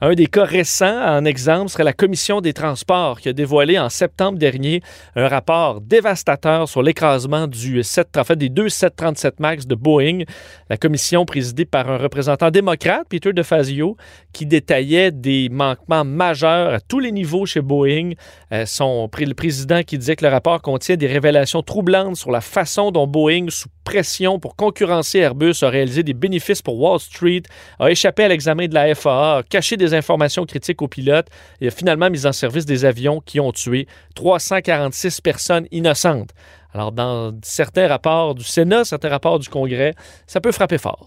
Un 0.00 0.14
des 0.14 0.26
cas 0.26 0.44
récents, 0.44 1.02
en 1.06 1.24
exemple, 1.24 1.70
serait 1.70 1.84
la 1.84 1.92
Commission 1.92 2.40
des 2.40 2.52
transports 2.52 3.20
qui 3.20 3.28
a 3.28 3.32
dévoilé 3.32 3.78
en 3.78 3.88
septembre 3.88 4.38
dernier 4.38 4.82
un 5.14 5.28
rapport 5.28 5.80
dévastateur 5.80 6.68
sur 6.68 6.82
l'écrasement 6.82 7.46
du 7.46 7.82
7, 7.82 8.16
en 8.16 8.24
fait, 8.24 8.36
des 8.36 8.48
deux 8.48 8.68
737 8.68 9.40
MAX 9.40 9.66
de 9.66 9.74
Boeing. 9.74 10.24
La 10.68 10.76
commission 10.76 11.24
présidée 11.24 11.64
par 11.64 11.90
un 11.90 11.98
représentant 11.98 12.50
démocrate, 12.50 13.06
Peter 13.08 13.32
DeFazio, 13.32 13.96
qui 14.32 14.46
détaillait 14.46 15.12
des 15.12 15.48
manquements 15.48 16.04
majeurs 16.04 16.74
à 16.74 16.80
tous 16.80 16.98
les 16.98 17.12
niveaux 17.12 17.46
chez 17.46 17.60
Boeing. 17.60 18.12
Euh, 18.52 18.66
son, 18.66 19.08
le 19.16 19.34
président 19.34 19.82
qui 19.82 19.98
disait 19.98 20.16
que 20.16 20.24
le 20.24 20.30
rapport 20.30 20.60
contient 20.60 20.96
des 20.96 21.06
révélations 21.06 21.62
troublantes 21.62 22.16
sur 22.16 22.30
la 22.30 22.40
façon 22.40 22.90
dont 22.90 23.06
Boeing, 23.06 23.46
sous 23.48 23.68
pression 23.84 24.38
pour 24.40 24.56
concurrencer 24.56 25.18
Airbus, 25.18 25.62
a 25.62 25.68
réalisé 25.68 26.02
des 26.02 26.14
bénéfices 26.14 26.62
pour 26.62 26.80
Wall 26.80 26.98
Street, 26.98 27.42
a 27.78 27.90
échappé 27.90 28.24
à 28.24 28.28
l'examen 28.28 28.66
de 28.66 28.74
la 28.74 28.94
FAA, 28.94 29.38
a 29.38 29.42
caché 29.42 29.76
des 29.76 29.83
informations 29.92 30.46
critiques 30.46 30.80
aux 30.80 30.88
pilotes 30.88 31.26
et 31.60 31.68
a 31.68 31.70
finalement 31.70 32.08
mis 32.08 32.26
en 32.26 32.32
service 32.32 32.64
des 32.64 32.86
avions 32.86 33.20
qui 33.20 33.40
ont 33.40 33.52
tué 33.52 33.86
346 34.14 35.20
personnes 35.20 35.66
innocentes. 35.72 36.30
Alors, 36.72 36.90
dans 36.90 37.32
certains 37.42 37.86
rapports 37.86 38.34
du 38.34 38.44
Sénat, 38.44 38.84
certains 38.84 39.10
rapports 39.10 39.38
du 39.38 39.48
Congrès, 39.48 39.94
ça 40.26 40.40
peut 40.40 40.52
frapper 40.52 40.78
fort. 40.78 41.06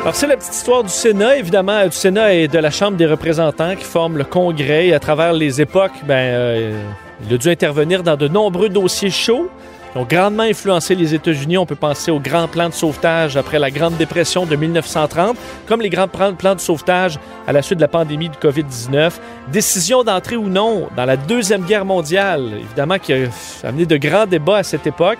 Alors, 0.00 0.14
c'est 0.14 0.26
la 0.26 0.36
petite 0.36 0.52
histoire 0.52 0.82
du 0.82 0.90
Sénat, 0.90 1.38
évidemment, 1.38 1.84
du 1.84 1.92
Sénat 1.92 2.34
et 2.34 2.48
de 2.48 2.58
la 2.58 2.70
Chambre 2.70 2.96
des 2.96 3.06
représentants 3.06 3.74
qui 3.74 3.84
forment 3.84 4.18
le 4.18 4.24
Congrès. 4.24 4.88
Et 4.88 4.94
à 4.94 5.00
travers 5.00 5.32
les 5.32 5.62
époques, 5.62 5.94
ben, 6.06 6.14
euh, 6.14 6.82
il 7.26 7.34
a 7.34 7.38
dû 7.38 7.48
intervenir 7.48 8.02
dans 8.02 8.16
de 8.16 8.28
nombreux 8.28 8.68
dossiers 8.68 9.10
chauds 9.10 9.48
ont 9.94 10.04
grandement 10.04 10.42
influencé 10.42 10.94
les 10.94 11.14
États-Unis. 11.14 11.58
On 11.58 11.66
peut 11.66 11.74
penser 11.74 12.10
aux 12.10 12.20
grands 12.20 12.48
plans 12.48 12.68
de 12.68 12.74
sauvetage 12.74 13.36
après 13.36 13.58
la 13.58 13.70
Grande 13.70 13.96
Dépression 13.96 14.46
de 14.46 14.56
1930, 14.56 15.36
comme 15.66 15.80
les 15.80 15.90
grands 15.90 16.08
plans 16.08 16.54
de 16.54 16.60
sauvetage 16.60 17.18
à 17.46 17.52
la 17.52 17.62
suite 17.62 17.78
de 17.78 17.82
la 17.82 17.88
pandémie 17.88 18.28
de 18.28 18.36
COVID-19. 18.36 19.12
Décision 19.52 20.02
d'entrer 20.02 20.36
ou 20.36 20.48
non 20.48 20.88
dans 20.96 21.04
la 21.04 21.16
Deuxième 21.16 21.62
Guerre 21.62 21.84
mondiale, 21.84 22.52
évidemment, 22.60 22.98
qui 22.98 23.12
a 23.12 23.28
amené 23.62 23.86
de 23.86 23.96
grands 23.96 24.26
débats 24.26 24.58
à 24.58 24.62
cette 24.62 24.86
époque. 24.86 25.18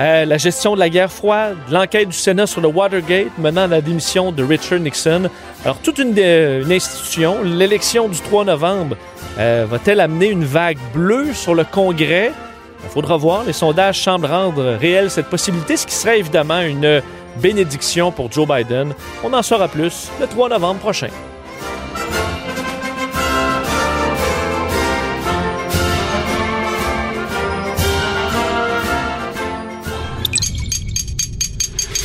Euh, 0.00 0.24
la 0.24 0.38
gestion 0.38 0.74
de 0.74 0.78
la 0.78 0.88
guerre 0.88 1.10
froide, 1.10 1.56
l'enquête 1.70 2.08
du 2.08 2.16
Sénat 2.16 2.46
sur 2.46 2.60
le 2.60 2.68
Watergate 2.68 3.36
menant 3.36 3.62
à 3.62 3.66
la 3.66 3.80
démission 3.80 4.30
de 4.30 4.44
Richard 4.44 4.78
Nixon. 4.78 5.28
Alors, 5.64 5.78
toute 5.78 5.98
une, 5.98 6.16
une 6.16 6.70
institution, 6.70 7.42
l'élection 7.42 8.08
du 8.08 8.20
3 8.20 8.44
novembre, 8.44 8.96
euh, 9.40 9.66
va-t-elle 9.68 9.98
amener 9.98 10.28
une 10.28 10.44
vague 10.44 10.78
bleue 10.94 11.32
sur 11.34 11.54
le 11.56 11.64
Congrès? 11.64 12.30
Il 12.88 12.90
faudra 12.90 13.18
voir. 13.18 13.44
Les 13.44 13.52
sondages 13.52 14.02
semblent 14.02 14.24
rendre 14.26 14.78
réelle 14.80 15.10
cette 15.10 15.28
possibilité, 15.28 15.76
ce 15.76 15.86
qui 15.86 15.94
serait 15.94 16.18
évidemment 16.18 16.60
une 16.62 17.02
bénédiction 17.36 18.10
pour 18.10 18.32
Joe 18.32 18.48
Biden. 18.48 18.94
On 19.22 19.32
en 19.34 19.42
saura 19.42 19.68
plus 19.68 20.08
le 20.18 20.26
3 20.26 20.48
novembre 20.48 20.80
prochain. 20.80 21.08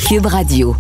Cube 0.10 0.26
Radio. 0.26 0.76